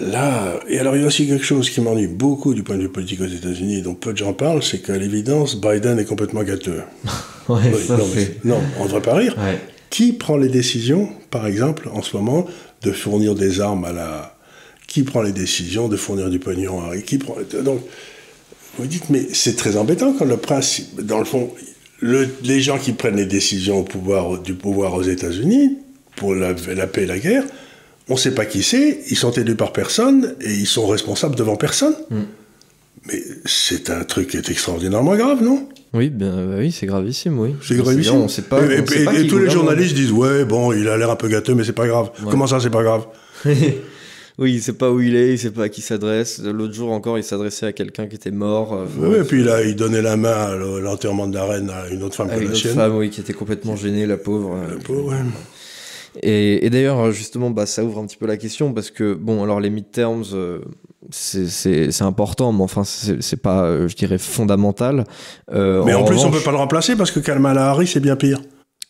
Là, 0.00 0.60
et 0.68 0.78
alors 0.78 0.96
il 0.96 1.02
y 1.02 1.04
a 1.04 1.06
aussi 1.06 1.26
quelque 1.26 1.44
chose 1.44 1.70
qui 1.70 1.80
m'ennuie 1.80 2.06
beaucoup 2.06 2.54
du 2.54 2.62
point 2.62 2.76
de 2.76 2.82
vue 2.82 2.88
politique 2.88 3.20
aux 3.20 3.26
États-Unis, 3.26 3.82
dont 3.82 3.94
peu 3.94 4.12
de 4.12 4.18
gens 4.18 4.32
parlent, 4.32 4.62
c'est 4.62 4.78
qu'à 4.78 4.96
l'évidence, 4.96 5.60
Biden 5.60 5.98
est 5.98 6.04
complètement 6.04 6.42
gâteux. 6.42 6.82
ouais, 7.48 7.58
non, 8.44 8.60
on 8.78 8.82
ne 8.82 8.88
devrait 8.88 9.02
pas 9.02 9.14
rire. 9.14 9.36
Qui 9.90 10.12
prend 10.12 10.36
les 10.36 10.48
décisions, 10.48 11.08
par 11.30 11.46
exemple, 11.46 11.88
en 11.92 12.02
ce 12.02 12.16
moment, 12.16 12.46
de 12.82 12.92
fournir 12.92 13.34
des 13.34 13.60
armes 13.60 13.84
à 13.84 13.92
la. 13.92 14.36
Qui 14.86 15.02
prend 15.02 15.22
les 15.22 15.32
décisions 15.32 15.88
de 15.88 15.96
fournir 15.96 16.30
du 16.30 16.38
pognon 16.38 16.90
à. 16.90 16.96
Qui 16.98 17.18
prend... 17.18 17.36
Donc, 17.62 17.80
vous 18.78 18.86
dites, 18.86 19.08
mais 19.10 19.26
c'est 19.32 19.56
très 19.56 19.76
embêtant 19.76 20.12
quand 20.12 20.24
le 20.24 20.36
principe. 20.36 21.00
Dans 21.00 21.18
le 21.18 21.24
fond, 21.24 21.50
les 22.02 22.60
gens 22.60 22.78
qui 22.78 22.92
prennent 22.92 23.16
les 23.16 23.26
décisions 23.26 23.78
au 23.78 23.84
pouvoir, 23.84 24.38
du 24.38 24.54
pouvoir 24.54 24.94
aux 24.94 25.02
États-Unis, 25.02 25.78
pour 26.16 26.34
la 26.34 26.54
paix 26.54 27.02
et 27.02 27.06
la 27.06 27.18
guerre, 27.18 27.44
on 28.08 28.14
ne 28.14 28.18
sait 28.18 28.34
pas 28.34 28.44
qui 28.44 28.62
c'est, 28.62 29.00
ils 29.08 29.16
sont 29.16 29.32
élus 29.32 29.56
par 29.56 29.72
personne 29.72 30.34
et 30.40 30.52
ils 30.52 30.66
sont 30.66 30.86
responsables 30.86 31.34
devant 31.34 31.56
personne. 31.56 31.94
Hmm. 32.10 32.22
Mais 33.08 33.22
c'est 33.44 33.90
un 33.90 34.04
truc 34.04 34.28
qui 34.28 34.36
est 34.36 34.48
extraordinairement 34.50 35.16
grave, 35.16 35.42
non? 35.42 35.68
Oui, 35.94 36.10
ben, 36.10 36.58
oui, 36.58 36.72
c'est 36.72 36.86
gravissime, 36.86 37.38
oui. 37.38 37.54
C'est 37.62 37.76
gravissime. 37.76 38.16
On 38.16 38.28
sait 38.28 38.42
pas, 38.42 38.60
et, 38.64 39.26
tous 39.26 39.38
les 39.38 39.50
journalistes 39.50 39.94
disent 39.94 40.12
ouais, 40.12 40.44
bon, 40.44 40.72
il 40.72 40.88
a 40.88 40.96
l'air 40.96 41.10
un 41.10 41.16
peu 41.16 41.28
gâteux, 41.28 41.54
mais 41.54 41.64
c'est 41.64 41.72
pas 41.72 41.86
grave. 41.86 42.10
Comment 42.30 42.46
ça, 42.46 42.60
c'est 42.60 42.70
pas 42.70 42.82
grave? 42.82 43.06
Oui, 44.38 44.52
il 44.52 44.62
sait 44.62 44.74
pas 44.74 44.90
où 44.90 45.00
il 45.00 45.16
est, 45.16 45.32
il 45.32 45.38
sait 45.38 45.50
pas 45.50 45.62
à 45.62 45.68
qui 45.70 45.80
s'adresse. 45.80 46.42
L'autre 46.44 46.74
jour 46.74 46.92
encore, 46.92 47.16
il 47.16 47.24
s'adressait 47.24 47.64
à 47.64 47.72
quelqu'un 47.72 48.06
qui 48.06 48.16
était 48.16 48.30
mort. 48.30 48.74
Euh, 48.74 48.84
oui, 48.98 49.16
et 49.20 49.24
puis 49.24 49.42
là, 49.42 49.62
il 49.62 49.76
donnait 49.76 50.02
la 50.02 50.18
main 50.18 50.28
à 50.28 50.54
l'enterrement 50.54 51.26
de 51.26 51.34
la 51.34 51.46
reine 51.46 51.70
à 51.70 51.88
une 51.88 52.02
autre 52.02 52.16
femme 52.16 52.28
que 52.28 52.34
la 52.34 52.42
une 52.42 52.50
autre 52.50 52.68
femme, 52.68 52.96
oui, 52.96 53.08
qui 53.08 53.22
était 53.22 53.32
complètement 53.32 53.76
gênée, 53.76 54.04
la 54.04 54.18
pauvre. 54.18 54.58
La 54.68 54.76
pauvre, 54.76 55.14
oui. 55.14 55.30
Et, 56.22 56.70
d'ailleurs, 56.70 57.10
justement, 57.12 57.50
bah, 57.50 57.66
ça 57.66 57.84
ouvre 57.84 57.98
un 57.98 58.06
petit 58.06 58.16
peu 58.16 58.26
la 58.26 58.36
question 58.36 58.72
parce 58.72 58.90
que, 58.90 59.14
bon, 59.14 59.42
alors 59.42 59.60
les 59.60 59.70
midterms, 59.70 60.24
euh, 60.32 60.60
c'est 61.10 62.02
important, 62.02 62.52
mais 62.52 62.62
enfin, 62.62 62.84
c'est 62.84 63.42
pas, 63.42 63.64
euh, 63.64 63.88
je 63.88 63.96
dirais, 63.96 64.18
fondamental. 64.18 65.04
Euh, 65.52 65.82
mais 65.84 65.94
en, 65.94 66.04
plus, 66.04 66.24
on 66.24 66.30
peut 66.30 66.40
pas 66.40 66.52
le 66.52 66.56
remplacer 66.56 66.96
parce 66.96 67.10
que 67.10 67.20
Kamala 67.20 67.70
Harris, 67.70 67.88
c'est 67.88 68.00
bien 68.00 68.16
pire. 68.16 68.40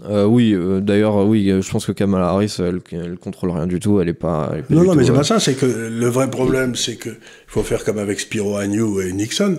oui, 0.09 0.57
d'ailleurs, 0.83 1.27
oui, 1.27 1.53
je 1.61 1.71
pense 1.71 1.87
que 1.87 1.93
Kamala 1.93 2.29
Harris, 2.29 2.57
elle, 2.59 2.81
elle, 2.93 3.19
contrôle 3.19 3.51
rien 3.51 3.67
du 3.67 3.81
tout, 3.81 4.01
elle 4.01 4.09
est 4.09 4.15
pas. 4.15 4.53
non, 4.71 4.85
non, 4.85 4.95
mais 4.95 5.05
c'est 5.05 5.13
pas 5.13 5.25
ça, 5.25 5.41
c'est 5.41 5.55
que 5.55 5.67
le 5.67 6.09
vrai 6.09 6.31
problème, 6.31 6.77
c'est 6.77 6.97
qu'il 6.97 7.17
faut 7.47 7.63
faire 7.63 7.85
comme 7.85 7.99
avec 7.99 8.21
Spiro 8.21 8.57
Agnew 8.57 9.01
et 9.01 9.13
Nixon. 9.13 9.59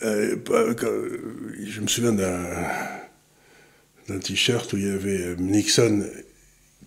je 0.00 1.80
me 1.80 1.86
souviens 1.86 2.12
d'un 2.12 2.48
t-shirt 4.20 4.72
où 4.72 4.76
il 4.76 4.86
y 4.86 4.90
avait 4.90 5.36
Nixon 5.38 6.04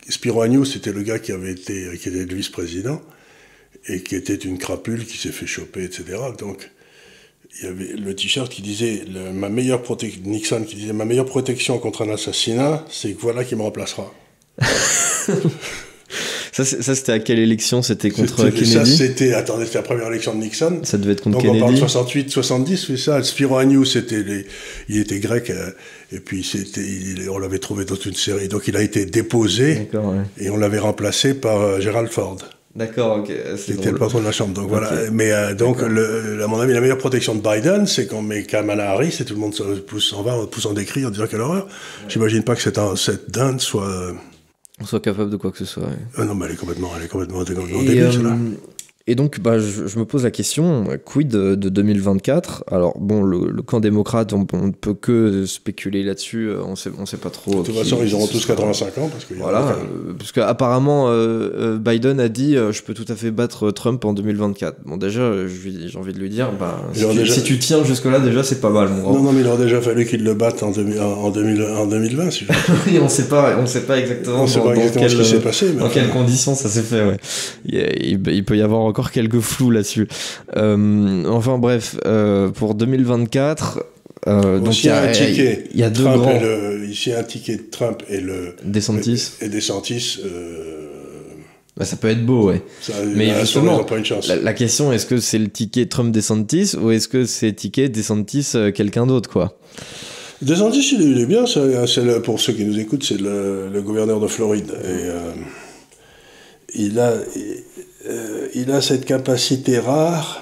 Spiro 0.09 0.41
Agnew, 0.41 0.65
c'était 0.65 0.93
le 0.93 1.03
gars 1.03 1.19
qui 1.19 1.31
avait 1.31 1.51
été, 1.51 1.97
qui 1.97 2.09
était 2.09 2.25
le 2.25 2.35
vice-président 2.35 3.01
et 3.87 4.01
qui 4.01 4.15
était 4.15 4.35
une 4.35 4.57
crapule 4.57 5.05
qui 5.05 5.17
s'est 5.17 5.31
fait 5.31 5.47
choper, 5.47 5.83
etc. 5.83 6.17
Donc, 6.37 6.69
il 7.59 7.65
y 7.65 7.67
avait 7.67 7.93
le 7.93 8.15
t-shirt 8.15 8.51
qui 8.51 8.61
disait 8.61 9.05
ma 9.33 9.49
meilleure 9.49 9.81
Nixon 10.23 10.63
qui 10.63 10.75
disait 10.75 10.93
ma 10.93 11.05
meilleure 11.05 11.25
protection 11.25 11.79
contre 11.79 12.03
un 12.03 12.09
assassinat, 12.09 12.85
c'est 12.89 13.13
que 13.13 13.21
voilà 13.21 13.43
qui 13.43 13.55
me 13.55 13.61
remplacera. 13.61 14.13
Ça, 16.63 16.95
c'était 16.95 17.11
à 17.11 17.19
quelle 17.19 17.39
élection? 17.39 17.81
C'était 17.81 18.09
contre 18.09 18.49
Kennedy 18.49 18.65
Ça, 18.65 18.85
c'était, 18.85 19.33
attendez, 19.33 19.65
c'était 19.65 19.77
la 19.77 19.83
première 19.83 20.07
élection 20.07 20.33
de 20.33 20.39
Nixon. 20.39 20.79
Ça 20.83 20.97
devait 20.97 21.13
être 21.13 21.21
contre 21.21 21.37
Donc 21.37 21.43
Kennedy. 21.43 21.59
Donc 21.59 21.69
on 21.69 21.73
parle 21.73 21.89
68, 21.89 22.31
70, 22.31 22.89
oui, 22.89 22.97
ça? 22.97 23.21
Spiro 23.23 23.57
Agnew, 23.57 23.85
c'était 23.85 24.23
il 24.89 24.97
était 24.97 25.19
grec, 25.19 25.49
euh, 25.49 25.71
et 26.11 26.19
puis 26.19 26.43
c'était, 26.43 26.81
on 27.29 27.37
l'avait 27.37 27.59
trouvé 27.59 27.85
dans 27.85 27.95
une 27.95 28.15
série. 28.15 28.47
Donc 28.47 28.67
il 28.67 28.75
a 28.75 28.81
été 28.81 29.05
déposé, 29.05 29.89
et 30.39 30.49
on 30.49 30.57
l'avait 30.57 30.79
remplacé 30.79 31.33
par 31.35 31.61
euh, 31.61 31.79
Gerald 31.79 32.09
Ford. 32.09 32.37
D'accord, 32.75 33.17
ok. 33.19 33.31
C'était 33.57 33.91
le 33.91 33.97
patron 33.97 34.19
de 34.19 34.25
la 34.25 34.31
Chambre. 34.31 34.53
Donc 34.53 34.69
voilà. 34.69 34.91
Mais 35.11 35.31
euh, 35.31 35.55
donc, 35.55 35.81
le, 35.81 36.43
à 36.43 36.47
mon 36.47 36.59
avis, 36.59 36.73
la 36.73 36.81
meilleure 36.81 36.99
protection 36.99 37.33
de 37.33 37.41
Biden, 37.41 37.87
c'est 37.87 38.05
qu'on 38.05 38.21
met 38.21 38.43
Kamala 38.43 38.91
Harris 38.91 39.17
et 39.19 39.25
tout 39.25 39.33
le 39.33 39.39
monde 39.39 39.55
se 39.55 39.63
pousse 39.63 40.13
en 40.13 40.21
va, 40.21 40.37
pousse 40.45 40.67
en 40.67 40.73
décrit 40.73 41.03
en 41.03 41.09
disant 41.09 41.25
quelle 41.25 41.41
horreur. 41.41 41.67
J'imagine 42.07 42.43
pas 42.43 42.55
que 42.55 42.61
cette, 42.61 42.79
cette 42.95 43.31
dinde 43.31 43.61
soit 43.61 44.13
on 44.13 44.36
soit 44.85 44.99
capable 44.99 45.29
de 45.31 45.37
quoi 45.37 45.51
que 45.51 45.57
ce 45.57 45.65
soit. 45.65 45.89
Ah 46.17 46.25
non, 46.25 46.35
mais 46.35 46.45
elle 46.45 46.51
est 46.53 46.55
complètement, 46.55 46.89
elle 46.97 47.03
est 47.05 47.07
complètement, 47.07 47.39
complètement 47.39 47.81
débile, 47.83 48.03
euh, 48.03 48.49
et 49.09 49.15
donc, 49.15 49.39
bah, 49.39 49.57
je, 49.57 49.97
me 49.97 50.03
pose 50.03 50.25
la 50.25 50.31
question, 50.31 50.85
quid 51.05 51.29
de, 51.29 51.55
2024 51.55 52.65
Alors, 52.69 52.97
bon, 52.99 53.23
le, 53.23 53.61
camp 53.61 53.79
démocrate, 53.79 54.33
on, 54.33 54.39
ne 54.39 54.71
peut 54.71 54.93
que 54.93 55.45
spéculer 55.45 56.03
là-dessus, 56.03 56.49
euh, 56.49 56.61
on 56.65 56.75
sait, 56.75 56.89
on 56.99 57.05
sait 57.05 57.15
pas 57.15 57.29
trop. 57.29 57.61
De 57.61 57.65
toute 57.65 57.75
façon, 57.75 57.99
ils 58.03 58.13
auront 58.13 58.27
tous 58.27 58.45
85 58.45 58.97
ans. 58.97 59.07
Parce 59.09 59.23
que 59.23 59.33
voilà, 59.35 59.59
euh, 59.59 60.13
parce 60.17 60.33
qu'apparemment, 60.33 61.05
euh, 61.07 61.77
Biden 61.77 62.19
a 62.19 62.27
dit 62.27 62.55
je 62.55 62.81
peux 62.81 62.93
tout 62.93 63.05
à 63.07 63.15
fait 63.15 63.31
battre 63.31 63.71
Trump 63.71 64.03
en 64.03 64.11
2024. 64.11 64.79
Bon, 64.85 64.97
déjà, 64.97 65.31
j'ai 65.47 65.97
envie 65.97 66.11
de 66.11 66.19
lui 66.19 66.29
dire, 66.29 66.51
bah, 66.59 66.81
si, 66.93 67.43
tu, 67.43 67.59
tiens 67.59 67.85
jusque-là, 67.85 68.19
déjà, 68.19 68.43
c'est 68.43 68.59
pas 68.59 68.69
mal, 68.69 68.89
mon 68.89 69.03
grand. 69.03 69.13
Non, 69.13 69.23
non, 69.23 69.31
mais 69.31 69.39
il 69.39 69.47
aurait 69.47 69.63
déjà 69.63 69.79
fallu 69.79 70.05
qu'il 70.05 70.25
le 70.25 70.33
batte 70.33 70.63
en, 70.63 70.73
en, 70.73 71.29
2020. 71.31 72.31
Si 72.31 72.45
oui, 72.87 72.99
on 73.01 73.07
sait 73.07 73.29
pas, 73.29 73.55
on 73.57 73.65
sait 73.67 73.83
pas 73.83 73.99
exactement, 73.99 74.43
on 74.43 74.47
sait 74.47 74.59
pas 74.59 74.75
exactement 74.75 75.07
ce 75.07 75.15
qui 75.15 75.25
s'est 75.25 75.39
passé. 75.39 75.71
dans 75.71 75.87
quelles 75.87 76.09
conditions 76.09 76.55
ça 76.55 76.67
s'est 76.67 76.81
fait, 76.81 77.05
ouais. 77.05 77.17
Il, 77.65 78.19
il, 78.27 78.43
peut 78.43 78.57
y 78.57 78.61
avoir 78.61 78.96
quelques 79.11 79.39
flous 79.39 79.71
là-dessus. 79.71 80.07
Euh, 80.55 81.25
enfin 81.27 81.57
bref, 81.57 81.97
euh, 82.05 82.49
pour 82.49 82.75
2024, 82.75 83.79
Euh, 84.27 84.59
donc 84.59 84.83
il 84.83 84.87
y, 84.87 84.89
a, 84.89 85.07
ticket. 85.07 85.65
Il 85.73 85.79
y 85.79 85.83
a 85.83 85.89
deux 85.89 86.03
grands. 86.03 86.39
ici 86.83 87.13
un 87.13 87.23
ticket 87.23 87.57
de 87.57 87.63
Trump 87.71 88.03
et 88.09 88.19
le. 88.19 88.55
DeSantis. 88.63 89.33
Et, 89.41 89.49
DeSantis. 89.49 90.19
Euh, 90.25 90.87
bah, 91.77 91.85
ça 91.85 91.95
peut 91.95 92.07
être 92.07 92.25
beau, 92.25 92.47
ouais. 92.47 92.63
mais 93.15 93.39
justement, 93.39 93.85
La, 94.41 94.53
question, 94.53 94.91
est-ce 94.91 95.05
que 95.05 95.19
c'est 95.19 95.37
le 95.37 95.47
ticket 95.47 95.85
Trump 95.85 96.11
DeSantis 96.11 96.75
ou 96.75 96.89
est-ce 96.89 97.07
que 97.07 97.25
c'est 97.25 97.53
ticket 97.53 97.89
DeSantis 97.89 98.53
euh, 98.55 98.71
quelqu'un 98.71 99.05
d'autre, 99.05 99.29
quoi? 99.29 99.59
DeSantis, 100.41 100.95
il 100.99 101.19
est, 101.19 101.25
bien. 101.27 101.45
C'est, 101.45 102.21
pour 102.23 102.39
ceux 102.39 102.53
qui 102.53 102.65
nous 102.65 102.79
écoutent, 102.79 103.03
c'est 103.03 103.21
le, 103.21 103.81
gouverneur 103.81 104.19
de 104.19 104.27
Floride. 104.27 104.71
Et 104.83 105.09
il 106.73 106.99
a, 106.99 107.13
euh, 108.07 108.47
il 108.53 108.71
a 108.71 108.81
cette 108.81 109.05
capacité 109.05 109.79
rare 109.79 110.41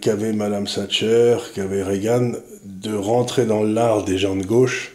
qu'avait 0.00 0.32
Madame 0.32 0.68
Thatcher, 0.68 1.36
qu'avait 1.56 1.82
Reagan, 1.82 2.32
de 2.64 2.94
rentrer 2.94 3.46
dans 3.46 3.64
l'art 3.64 4.04
des 4.04 4.16
gens 4.16 4.36
de 4.36 4.44
gauche 4.44 4.92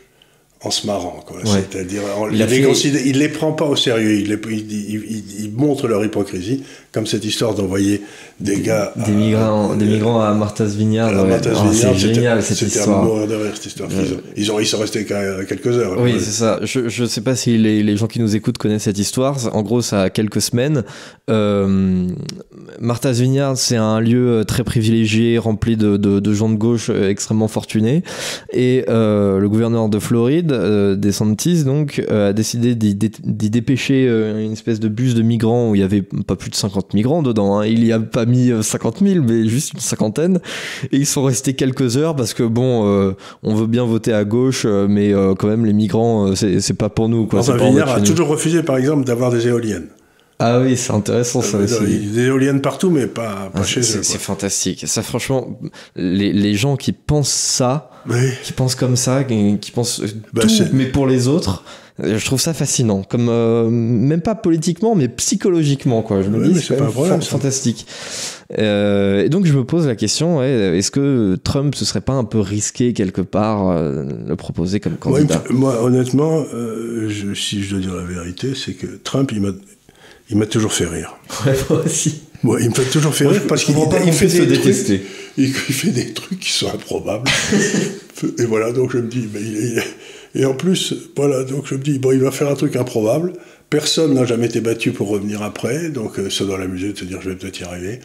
en 0.66 0.72
se 0.72 0.88
marrant. 0.88 1.24
C'est-à-dire, 1.46 2.02
il, 2.32 2.38
les 2.38 3.14
les 3.14 3.30
prend 3.30 3.52
pas 3.52 3.66
au 3.66 3.76
sérieux, 3.76 4.20
il, 4.20 4.40
il, 5.40 5.52
montre 5.56 5.88
leur 5.88 6.04
hypocrisie, 6.04 6.64
comme 6.92 7.06
cette 7.06 7.24
histoire 7.24 7.54
d'envoyer 7.54 8.02
des, 8.40 8.62
gars. 8.62 8.92
Des, 8.96 9.12
migrants, 9.12 9.74
à, 9.74 9.76
des 9.76 9.86
migrants 9.86 10.22
à 10.22 10.34
Martha's 10.34 10.76
Vineyard. 10.76 11.12
Oh, 11.14 11.72
c'est 11.72 11.96
génial 11.96 12.42
cette 12.42 12.62
histoire. 12.62 12.86
C'était 12.86 12.98
mourir 12.98 13.28
de 13.28 13.36
rire 13.36 13.52
cette 13.54 13.66
histoire. 13.68 13.90
Ils, 14.36 14.52
ont, 14.52 14.60
ils 14.60 14.66
sont 14.66 14.80
restés 14.80 15.06
quelques 15.06 15.68
heures. 15.68 16.00
Oui, 16.00 16.16
c'est 16.18 16.32
ça. 16.32 16.60
Je 16.64 17.02
ne 17.02 17.08
sais 17.08 17.22
pas 17.22 17.36
si 17.36 17.58
les, 17.58 17.84
les, 17.84 17.98
gens 17.98 18.08
qui 18.08 18.20
nous 18.20 18.36
écoutent 18.36 18.58
connaissent 18.58 18.84
cette 18.84 19.00
histoire. 19.00 19.38
En 19.54 19.62
gros, 19.62 19.82
ça 19.82 20.04
a 20.04 20.10
quelques 20.10 20.42
semaines. 20.42 20.84
Euh, 21.30 22.08
Martha's 22.80 23.20
Vineyard, 23.20 23.58
c'est 23.58 23.78
un 23.78 24.00
lieu 24.00 24.44
très 24.48 24.64
privilégié, 24.64 25.38
rempli 25.38 25.78
de, 25.78 25.98
de, 25.98 26.20
de 26.20 26.34
gens 26.34 26.50
de 26.50 26.56
gauche 26.56 26.90
euh, 26.90 27.10
extrêmement 27.10 27.48
fortunés. 27.48 28.04
Et 28.52 28.86
euh, 28.90 29.40
le 29.40 29.50
gouverneur 29.50 29.90
de 29.90 30.00
Floride, 30.00 30.52
euh, 30.56 30.96
DeSantis, 30.96 31.64
donc, 31.64 32.04
euh, 32.10 32.30
a 32.30 32.34
décidé 32.34 32.76
d'y 32.76 33.50
dépêcher 33.50 34.08
une 34.08 34.52
espèce 34.52 34.80
de 34.80 34.88
bus 34.88 35.16
de 35.16 35.22
migrants 35.22 35.70
où 35.70 35.76
il 35.76 35.82
y 35.82 35.84
avait 35.84 36.02
pas 36.02 36.36
plus 36.36 36.50
de 36.50 36.56
50 36.56 36.94
migrants 36.94 37.22
dedans. 37.22 37.60
Hein. 37.60 37.66
Il 37.66 37.86
y 37.86 37.92
a 37.92 38.00
pas 38.00 38.26
mis 38.26 38.52
50 38.62 39.00
000, 39.00 39.24
mais 39.24 39.48
juste 39.48 39.74
une 39.74 39.80
cinquantaine. 39.80 40.40
Et 40.92 40.98
ils 40.98 41.06
sont 41.06 41.24
restés 41.24 41.54
quelques 41.54 41.98
heures 41.98 42.16
parce 42.16 42.34
que 42.34 42.44
bon, 42.44 43.16
on 43.44 43.56
veut 43.56 43.68
bien 43.68 43.86
voter 43.86 44.14
à 44.14 44.24
gauche, 44.24 44.66
mais 44.66 45.14
quand 45.38 45.48
même 45.48 45.66
les 45.66 45.74
migrants, 45.74 46.36
c'est 46.36 46.78
pas 46.78 46.90
pour 46.90 47.10
nous. 47.10 47.26
Quoi. 47.28 47.40
Enfin, 47.40 47.58
Vineyard 47.58 47.90
a 47.90 48.02
toujours 48.02 48.28
refusé, 48.28 48.64
par 48.64 48.78
exemple, 48.78 49.06
d'avoir 49.06 49.32
des 49.32 49.48
éoliennes. 49.48 49.88
Ah 50.40 50.60
oui, 50.60 50.76
c'est 50.76 50.92
intéressant 50.92 51.42
ça 51.42 51.58
aussi. 51.58 51.76
Il 51.84 52.08
y 52.08 52.10
a 52.10 52.14
des 52.14 52.26
éoliennes 52.26 52.62
partout, 52.62 52.90
mais 52.90 53.08
pas, 53.08 53.50
pas 53.54 53.62
ah, 53.62 53.64
chez 53.64 53.80
eux. 53.80 54.04
C'est 54.04 54.20
fantastique. 54.20 54.84
Ça, 54.86 55.02
franchement, 55.02 55.60
les, 55.96 56.34
les, 56.34 56.56
gens 56.56 56.76
qui 56.76 56.92
pensent 56.92 57.30
ça, 57.30 57.90
qui 58.44 58.52
pensent 58.52 58.76
comme 58.76 58.98
ça, 58.98 59.24
qui, 59.24 59.72
pensent 59.74 60.02
bah, 60.34 60.42
tout, 60.42 60.50
mais 60.74 60.88
pour 60.88 61.08
les 61.08 61.30
autres, 61.30 61.64
euh, 62.04 62.18
je 62.18 62.26
trouve 62.26 62.42
ça 62.42 62.54
fascinant. 62.54 63.04
Comme 63.04 63.30
euh, 63.30 63.70
même 63.70 64.22
pas 64.22 64.36
politiquement, 64.36 64.96
mais 64.96 65.08
psychologiquement, 65.08 66.02
quoi. 66.02 66.22
Je 66.22 66.30
me 66.30 66.46
dis, 66.46 66.60
c'est 66.60 66.78
fantastique. 67.22 67.88
Euh, 68.60 69.24
et 69.24 69.30
donc 69.30 69.46
je 69.46 69.54
me 69.54 69.64
pose 69.64 69.88
la 69.88 69.96
question, 69.96 70.44
est-ce 70.44 70.92
que 70.92 71.36
Trump 71.44 71.74
ce 71.74 71.84
serait 71.84 72.02
pas 72.02 72.14
un 72.14 72.26
peu 72.26 72.40
risqué 72.40 72.94
quelque 72.94 73.22
part 73.22 73.70
euh, 73.70 74.04
le 74.28 74.36
proposer 74.36 74.80
comme 74.80 74.98
candidat? 74.98 75.44
Moi, 75.50 75.82
honnêtement, 75.82 76.44
je, 76.52 77.34
si 77.34 77.64
je 77.64 77.72
dois 77.72 77.80
dire 77.80 77.96
la 77.96 78.04
vérité, 78.04 78.54
c'est 78.54 78.74
que 78.74 78.88
Trump, 79.04 79.32
il 79.32 79.42
m'a 79.42 79.52
il 80.30 80.38
m'a 80.38 80.46
toujours 80.46 80.74
fait 80.74 80.88
rire. 80.88 81.16
Ouais, 81.46 81.56
moi 81.70 81.84
aussi. 81.86 82.22
Moi, 82.44 82.62
il 82.62 82.70
me 82.70 82.76
fait 82.76 82.90
toujours 82.92 83.16
faire 83.16 83.32
rire 83.32 83.48
parce 83.48 83.64
qu'il 83.64 83.76
il 84.06 84.14
fait 84.14 84.28
des 84.28 84.46
détester. 84.46 85.00
Trucs, 85.00 85.10
il, 85.38 85.54
fait 85.54 85.90
des 85.90 86.14
trucs 86.14 86.40
qui 86.40 86.52
sont 86.52 86.68
improbables. 86.72 87.30
et 88.38 88.46
voilà, 88.46 88.72
donc 88.72 88.92
je 88.92 88.98
me 88.98 89.08
dis, 89.08 89.28
mais 89.34 89.42
il 89.42 89.58
est, 89.58 89.84
et 90.36 90.46
en 90.46 90.54
plus, 90.54 90.94
voilà, 91.16 91.44
donc 91.44 91.66
je 91.66 91.76
me 91.76 91.80
dis, 91.80 91.98
bon, 91.98 92.12
il 92.12 92.20
va 92.20 92.30
faire 92.30 92.50
un 92.50 92.56
truc 92.56 92.76
improbable. 92.76 93.34
Personne 93.70 94.14
n'a 94.14 94.26
jamais 94.26 94.46
été 94.48 94.60
battu 94.62 94.92
pour 94.92 95.08
revenir 95.08 95.42
après, 95.42 95.90
donc 95.90 96.20
euh, 96.20 96.30
ça 96.30 96.46
doit 96.46 96.58
l'amuser 96.58 96.92
de 96.92 96.98
se 96.98 97.06
dire, 97.06 97.22
je 97.22 97.30
vais 97.30 97.36
peut-être 97.36 97.60
y 97.62 97.64
arriver. 97.64 98.00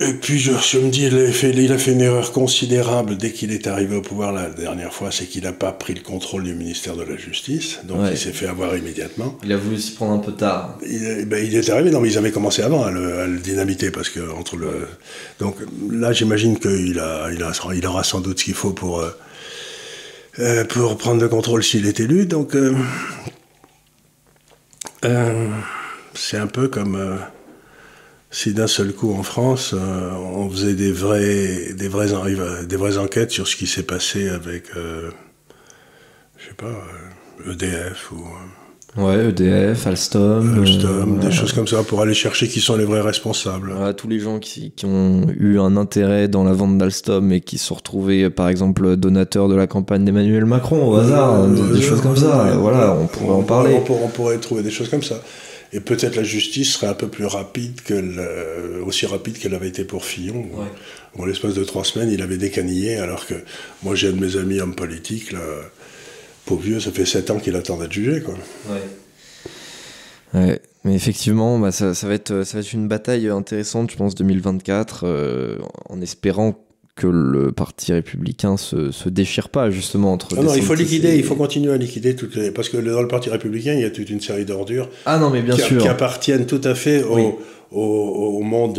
Et 0.00 0.12
puis 0.14 0.40
je, 0.40 0.78
me 0.78 0.90
dis, 0.90 1.04
il 1.04 1.16
a, 1.16 1.30
fait, 1.30 1.50
il 1.50 1.70
a, 1.70 1.78
fait, 1.78 1.92
une 1.92 2.00
erreur 2.00 2.32
considérable 2.32 3.16
dès 3.16 3.30
qu'il 3.30 3.52
est 3.52 3.68
arrivé 3.68 3.94
au 3.94 4.02
pouvoir 4.02 4.32
la 4.32 4.50
dernière 4.50 4.92
fois, 4.92 5.12
c'est 5.12 5.26
qu'il 5.26 5.44
n'a 5.44 5.52
pas 5.52 5.70
pris 5.70 5.94
le 5.94 6.00
contrôle 6.00 6.42
du 6.42 6.52
ministère 6.52 6.96
de 6.96 7.04
la 7.04 7.16
Justice, 7.16 7.78
donc 7.84 7.98
il 8.10 8.18
s'est 8.18 8.32
fait 8.32 8.48
avoir 8.48 8.76
immédiatement. 8.76 9.38
Il 9.44 9.52
a 9.52 9.56
voulu 9.56 9.78
s'y 9.78 9.92
prendre 9.92 10.12
un 10.14 10.18
peu 10.18 10.32
tard. 10.32 10.78
Il, 10.84 11.26
ben, 11.26 11.44
il 11.44 11.54
est 11.54 11.70
arrivé, 11.70 11.92
non 11.92 12.00
mais 12.00 12.08
ils 12.08 12.18
avaient 12.18 12.32
commencé 12.32 12.62
avant 12.62 12.82
à 12.82 12.90
le, 12.90 13.38
dynamiter, 13.38 13.92
parce 13.92 14.08
que 14.08 14.32
entre 14.32 14.56
le... 14.56 14.88
Donc 15.38 15.56
là 15.88 16.12
j'imagine 16.12 16.58
qu'il 16.58 16.98
a, 16.98 17.30
il 17.32 17.42
a, 17.44 17.52
il 17.74 17.86
aura 17.86 18.02
sans 18.02 18.20
doute 18.20 18.40
ce 18.40 18.44
qu'il 18.46 18.54
faut 18.54 18.72
pour, 18.72 19.00
euh, 19.00 19.16
euh, 20.40 20.64
pour 20.64 20.98
prendre 20.98 21.22
le 21.22 21.28
contrôle 21.28 21.62
s'il 21.62 21.86
est 21.86 22.00
élu, 22.00 22.26
donc 22.26 22.56
euh, 22.56 22.74
c'est 26.14 26.38
un 26.38 26.48
peu 26.48 26.66
comme 26.66 27.20
si 28.34 28.52
d'un 28.52 28.66
seul 28.66 28.92
coup 28.92 29.14
en 29.14 29.22
France, 29.22 29.74
euh, 29.74 30.10
on 30.34 30.50
faisait 30.50 30.74
des 30.74 30.90
vrais, 30.90 31.72
des 31.72 31.86
vraies, 31.86 32.08
des 32.66 32.76
vraies 32.76 32.98
enquêtes 32.98 33.30
sur 33.30 33.46
ce 33.46 33.54
qui 33.54 33.68
s'est 33.68 33.84
passé 33.84 34.28
avec, 34.28 34.64
euh, 34.76 35.10
je 36.36 36.48
sais 36.48 36.54
pas, 36.54 36.74
EDF 37.48 38.10
euh, 38.12 38.16
e 38.16 38.16
ou. 38.16 39.04
Ouais, 39.06 39.28
EDF, 39.28 39.86
Alstom. 39.86 40.62
Alstom, 40.62 41.18
des 41.20 41.30
choses 41.30 41.52
comme 41.52 41.68
ça, 41.68 41.84
pour 41.84 42.00
aller 42.00 42.14
chercher 42.14 42.48
qui 42.48 42.60
sont 42.60 42.76
les 42.76 42.84
vrais 42.84 43.02
responsables. 43.02 43.72
tous 43.96 44.08
les 44.08 44.18
gens 44.18 44.40
qui, 44.40 44.72
qui, 44.72 44.84
ont 44.84 45.26
eu 45.36 45.60
un 45.60 45.76
intérêt 45.76 46.26
dans 46.26 46.42
la 46.42 46.52
vente 46.52 46.76
d'Alstom 46.76 47.30
et 47.30 47.40
qui 47.40 47.58
se 47.58 47.66
sont 47.66 47.76
retrouvés, 47.76 48.30
par 48.30 48.48
exemple, 48.48 48.96
donateurs 48.96 49.48
de 49.48 49.54
la 49.54 49.68
campagne 49.68 50.04
d'Emmanuel 50.04 50.44
Macron 50.44 50.88
au 50.88 50.96
hasard, 50.96 51.46
des, 51.46 51.80
choses 51.80 52.00
comme 52.00 52.16
ça. 52.16 52.56
voilà, 52.56 52.96
on 53.00 53.06
pourrait 53.06 53.34
en 53.34 53.42
parler. 53.42 53.76
on 53.88 54.08
pourrait 54.08 54.38
trouver 54.38 54.64
des 54.64 54.72
choses 54.72 54.88
comme 54.88 55.04
ça. 55.04 55.20
Et 55.74 55.80
peut-être 55.80 56.14
la 56.14 56.22
justice 56.22 56.74
serait 56.74 56.86
un 56.86 56.94
peu 56.94 57.08
plus 57.08 57.26
rapide 57.26 57.80
que 57.82 58.80
aussi 58.80 59.06
rapide 59.06 59.38
qu'elle 59.38 59.54
avait 59.54 59.68
été 59.68 59.84
pour 59.84 60.04
Fillon. 60.04 60.46
En 61.18 61.24
l'espace 61.26 61.54
de 61.54 61.64
trois 61.64 61.84
semaines, 61.84 62.10
il 62.10 62.22
avait 62.22 62.36
décanillé, 62.36 62.96
alors 62.96 63.26
que 63.26 63.34
moi 63.82 63.96
j'ai 63.96 64.08
un 64.08 64.12
de 64.12 64.24
mes 64.24 64.36
amis 64.36 64.60
hommes 64.60 64.76
politiques, 64.76 65.32
là, 65.32 65.40
pauvre 66.46 66.62
vieux, 66.62 66.80
ça 66.80 66.92
fait 66.92 67.04
sept 67.04 67.30
ans 67.30 67.38
qu'il 67.38 67.56
attend 67.56 67.76
d'être 67.76 67.92
jugé. 67.92 68.22
Quoi. 68.22 68.34
Ouais. 70.34 70.60
Mais 70.84 70.94
effectivement, 70.94 71.58
bah, 71.58 71.72
ça, 71.72 71.92
va 71.92 72.14
être, 72.14 72.44
ça 72.44 72.58
va 72.58 72.60
être 72.60 72.72
une 72.72 72.88
bataille 72.88 73.28
intéressante, 73.28 73.90
je 73.90 73.96
pense, 73.96 74.14
2024, 74.14 75.04
euh, 75.04 75.58
en 75.88 76.00
espérant 76.02 76.63
que 76.96 77.08
le 77.08 77.50
parti 77.50 77.92
républicain 77.92 78.56
se, 78.56 78.92
se 78.92 79.08
déchire 79.08 79.48
pas 79.48 79.70
justement 79.70 80.12
entre. 80.12 80.36
Non, 80.36 80.44
non 80.44 80.54
il 80.54 80.62
faut 80.62 80.74
liquider, 80.74 81.16
il 81.16 81.24
faut 81.24 81.34
continuer 81.34 81.72
à 81.72 81.76
liquider 81.76 82.14
toutes 82.14 82.36
les. 82.36 82.50
Parce 82.52 82.68
que 82.68 82.76
dans 82.76 83.02
le 83.02 83.08
parti 83.08 83.30
républicain, 83.30 83.74
il 83.74 83.80
y 83.80 83.84
a 83.84 83.90
toute 83.90 84.10
une 84.10 84.20
série 84.20 84.44
d'ordures. 84.44 84.88
Ah 85.06 85.18
non, 85.18 85.30
mais 85.30 85.42
bien 85.42 85.56
qui, 85.56 85.62
sûr. 85.62 85.82
Qui 85.82 85.88
appartiennent 85.88 86.46
tout 86.46 86.60
à 86.62 86.74
fait 86.74 87.02
au, 87.02 87.40
au, 87.72 87.80
au, 88.38 88.42
monde. 88.42 88.78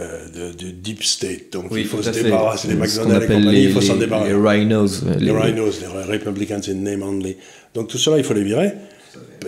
Euh, 0.00 0.26
de, 0.34 0.70
deep 0.72 1.04
state. 1.04 1.52
Donc 1.52 1.66
il 1.70 1.86
faut 1.86 2.02
se 2.02 2.10
débarrasser 2.10 2.66
des 2.66 2.74
McDonald's 2.74 3.26
et 3.26 3.28
compagnie, 3.28 3.62
il 3.62 3.72
faut 3.72 3.80
s'en 3.80 3.94
débarrasser. 3.94 4.32
Les 4.32 4.36
rhinos. 4.36 5.04
Les, 5.20 5.30
rhinos, 5.30 5.80
les 5.80 6.12
Republicans 6.12 6.60
in 6.66 6.74
name 6.74 7.04
only. 7.04 7.36
Donc 7.74 7.86
tout 7.86 7.98
cela, 7.98 8.18
il 8.18 8.24
faut 8.24 8.34
les 8.34 8.42
virer. 8.42 8.72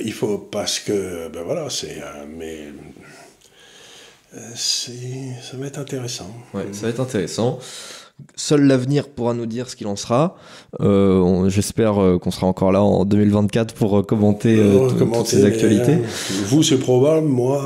Il 0.04 0.12
faut, 0.12 0.38
parce 0.38 0.78
que, 0.78 1.28
ben 1.32 1.42
voilà, 1.44 1.68
c'est. 1.68 2.00
mais 2.38 2.58
euh, 2.58 2.70
ça 4.54 5.56
va 5.56 5.66
être 5.66 5.78
intéressant. 5.78 6.30
Ouais, 6.54 6.66
ça 6.72 6.82
va 6.82 6.88
être 6.88 7.00
intéressant. 7.00 7.58
Seul 8.34 8.62
l'avenir 8.62 9.08
pourra 9.08 9.34
nous 9.34 9.46
dire 9.46 9.68
ce 9.68 9.76
qu'il 9.76 9.86
en 9.86 9.96
sera. 9.96 10.36
Euh, 10.80 11.48
j'espère 11.50 12.00
euh, 12.00 12.18
qu'on 12.18 12.30
sera 12.30 12.46
encore 12.46 12.72
là 12.72 12.82
en 12.82 13.04
2024 13.04 13.74
pour 13.74 14.06
commenter, 14.06 14.58
toutes 14.98 15.26
ces 15.26 15.44
actualités. 15.44 15.98
vous, 16.46 16.62
c'est 16.62 16.78
probable, 16.78 17.26
moi. 17.26 17.62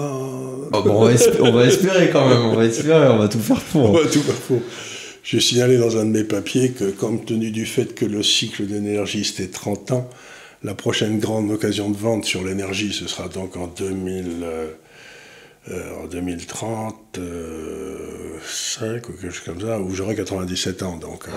Oh, 0.72 0.82
on, 0.86 1.04
va 1.52 1.64
espérer 1.64 2.10
quand 2.10 2.28
même, 2.28 2.42
on 2.42 2.54
va 2.54 2.64
espérer, 2.64 3.08
on 3.08 3.18
va 3.18 3.28
tout 3.28 3.40
faire 3.40 3.60
pour. 3.60 3.90
On 3.90 3.92
va 3.92 4.06
tout 4.08 4.20
faire 4.20 4.34
pour. 4.46 4.60
J'ai 5.22 5.40
signalé 5.40 5.78
dans 5.78 5.96
un 5.96 6.04
de 6.04 6.10
mes 6.10 6.24
papiers 6.24 6.70
que, 6.70 6.90
compte 6.90 7.26
tenu 7.26 7.50
du 7.50 7.66
fait 7.66 7.94
que 7.94 8.04
le 8.04 8.22
cycle 8.22 8.66
d'énergie 8.66 9.24
c'était 9.24 9.48
30 9.48 9.90
ans, 9.92 10.08
la 10.62 10.74
prochaine 10.74 11.18
grande 11.18 11.50
occasion 11.50 11.90
de 11.90 11.96
vente 11.96 12.24
sur 12.24 12.44
l'énergie, 12.44 12.92
ce 12.92 13.08
sera 13.08 13.28
donc 13.28 13.56
en 13.56 13.66
2000. 13.66 14.46
Euh, 15.68 16.02
en 16.02 16.06
2035 16.06 16.94
euh, 17.18 18.38
ou 18.96 19.12
quelque 19.12 19.30
chose 19.30 19.44
comme 19.44 19.60
ça, 19.60 19.78
où 19.78 19.94
j'aurai 19.94 20.16
97 20.16 20.82
ans. 20.82 20.96
Donc, 20.96 21.24
euh, 21.28 21.32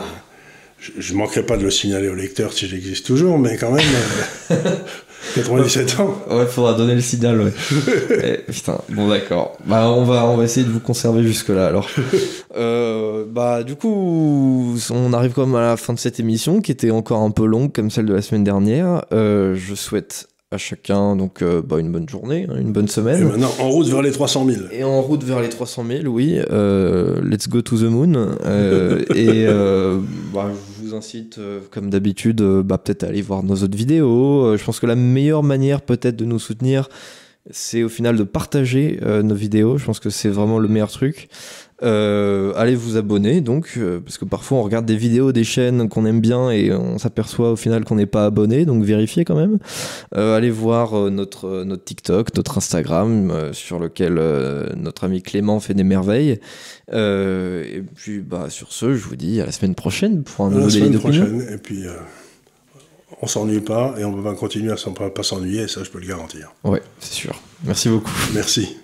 je 0.97 1.11
ne 1.11 1.17
manquerai 1.17 1.45
pas 1.45 1.57
de 1.57 1.63
le 1.63 1.69
signaler 1.69 2.07
au 2.07 2.15
lecteur 2.15 2.53
si 2.53 2.67
j'existe 2.67 3.05
toujours, 3.05 3.37
mais 3.37 3.57
quand 3.57 3.71
même, 3.71 3.85
97 5.35 5.99
ans. 5.99 6.17
Ouais, 6.31 6.45
faudra 6.45 6.73
donner 6.73 6.95
le 6.95 7.01
signal, 7.01 7.41
ouais. 7.41 7.51
Eh, 8.23 8.37
putain, 8.49 8.79
bon 8.89 9.09
d'accord. 9.09 9.57
Bah, 9.65 9.89
on 9.89 10.05
va, 10.05 10.25
on 10.25 10.37
va 10.37 10.45
essayer 10.45 10.65
de 10.65 10.71
vous 10.71 10.79
conserver 10.79 11.23
jusque-là, 11.23 11.67
alors. 11.67 11.89
bah, 13.27 13.63
du 13.63 13.75
coup, 13.75 14.77
on 14.89 15.11
arrive 15.11 15.33
quand 15.33 15.45
même 15.45 15.55
à 15.55 15.67
la 15.67 15.77
fin 15.77 15.93
de 15.93 15.99
cette 15.99 16.21
émission, 16.21 16.61
qui 16.61 16.71
était 16.71 16.91
encore 16.91 17.19
un 17.19 17.31
peu 17.31 17.45
longue, 17.45 17.73
comme 17.73 17.91
celle 17.91 18.05
de 18.05 18.13
la 18.13 18.21
semaine 18.21 18.45
dernière. 18.45 19.03
je 19.11 19.73
souhaite 19.75 20.29
à 20.53 20.57
chacun 20.57 21.15
donc 21.15 21.43
bah, 21.43 21.79
une 21.79 21.91
bonne 21.91 22.07
journée, 22.07 22.47
hein, 22.49 22.55
une 22.59 22.71
bonne 22.71 22.87
semaine. 22.87 23.21
Et 23.21 23.25
maintenant, 23.25 23.51
en 23.59 23.69
route 23.69 23.87
vers 23.87 24.01
les 24.01 24.11
300 24.11 24.45
000. 24.45 24.61
Et 24.71 24.83
en 24.83 25.01
route 25.01 25.23
vers 25.23 25.41
les 25.41 25.49
300 25.49 25.85
000, 25.87 26.05
oui. 26.07 26.39
let's 27.23 27.49
go 27.49 27.61
to 27.61 27.77
the 27.77 27.83
moon. 27.83 28.13
et 29.15 29.45
bah, 30.33 30.51
je 30.51 30.85
vous 30.85 30.95
incite, 30.95 31.39
comme 31.71 31.89
d'habitude, 31.89 32.41
bah, 32.41 32.77
peut-être 32.77 33.03
à 33.03 33.07
aller 33.07 33.21
voir 33.21 33.43
nos 33.43 33.55
autres 33.55 33.77
vidéos. 33.77 34.55
je 34.55 34.63
pense 34.63 34.79
que 34.79 34.85
la 34.85 34.95
meilleure 34.95 35.43
manière 35.43 35.81
peut-être 35.81 36.15
de 36.15 36.25
nous 36.25 36.39
soutenir, 36.39 36.89
c'est 37.51 37.83
au 37.83 37.89
final 37.89 38.15
de 38.15 38.23
partager 38.23 38.99
nos 39.23 39.35
vidéos. 39.35 39.77
Je 39.77 39.85
pense 39.85 39.99
que 39.99 40.09
c'est 40.09 40.29
vraiment 40.29 40.59
le 40.59 40.67
meilleur 40.67 40.91
truc. 40.91 41.27
Euh, 41.81 42.53
allez 42.55 42.75
vous 42.75 42.97
abonner 42.97 43.41
donc 43.41 43.73
euh, 43.77 43.99
parce 43.99 44.17
que 44.17 44.25
parfois 44.25 44.59
on 44.59 44.63
regarde 44.63 44.85
des 44.85 44.95
vidéos 44.95 45.31
des 45.31 45.43
chaînes 45.43 45.89
qu'on 45.89 46.05
aime 46.05 46.21
bien 46.21 46.51
et 46.51 46.71
on 46.71 46.99
s'aperçoit 46.99 47.51
au 47.51 47.55
final 47.55 47.83
qu'on 47.83 47.95
n'est 47.95 48.05
pas 48.05 48.25
abonné 48.25 48.65
donc 48.65 48.83
vérifiez 48.83 49.25
quand 49.25 49.35
même. 49.35 49.57
Euh, 50.15 50.37
allez 50.37 50.51
voir 50.51 51.09
notre 51.09 51.63
notre 51.63 51.83
TikTok 51.83 52.35
notre 52.35 52.57
Instagram 52.57 53.51
sur 53.53 53.79
lequel 53.79 54.13
notre 54.77 55.05
ami 55.05 55.21
Clément 55.21 55.59
fait 55.59 55.73
des 55.73 55.83
merveilles. 55.83 56.39
Et 56.91 57.83
puis 57.95 58.19
bah 58.19 58.49
sur 58.49 58.71
ce 58.71 58.93
je 58.93 59.03
vous 59.03 59.15
dis 59.15 59.41
à 59.41 59.45
la 59.45 59.51
semaine 59.51 59.75
prochaine 59.75 60.23
pour 60.23 60.45
un 60.45 60.51
nouveau 60.51 60.69
délit 60.69 60.91
d'opinion 60.91 61.39
et 61.41 61.57
puis 61.57 61.85
on 63.21 63.27
s'ennuie 63.27 63.61
pas 63.61 63.95
et 63.97 64.05
on 64.05 64.11
va 64.11 64.33
continuer 64.35 64.71
à 64.71 65.09
pas 65.09 65.23
s'ennuyer 65.23 65.67
ça 65.67 65.83
je 65.83 65.89
peux 65.89 65.99
le 65.99 66.07
garantir. 66.07 66.53
Ouais 66.63 66.81
c'est 66.99 67.13
sûr. 67.13 67.41
Merci 67.65 67.89
beaucoup. 67.89 68.11
Merci 68.33 68.77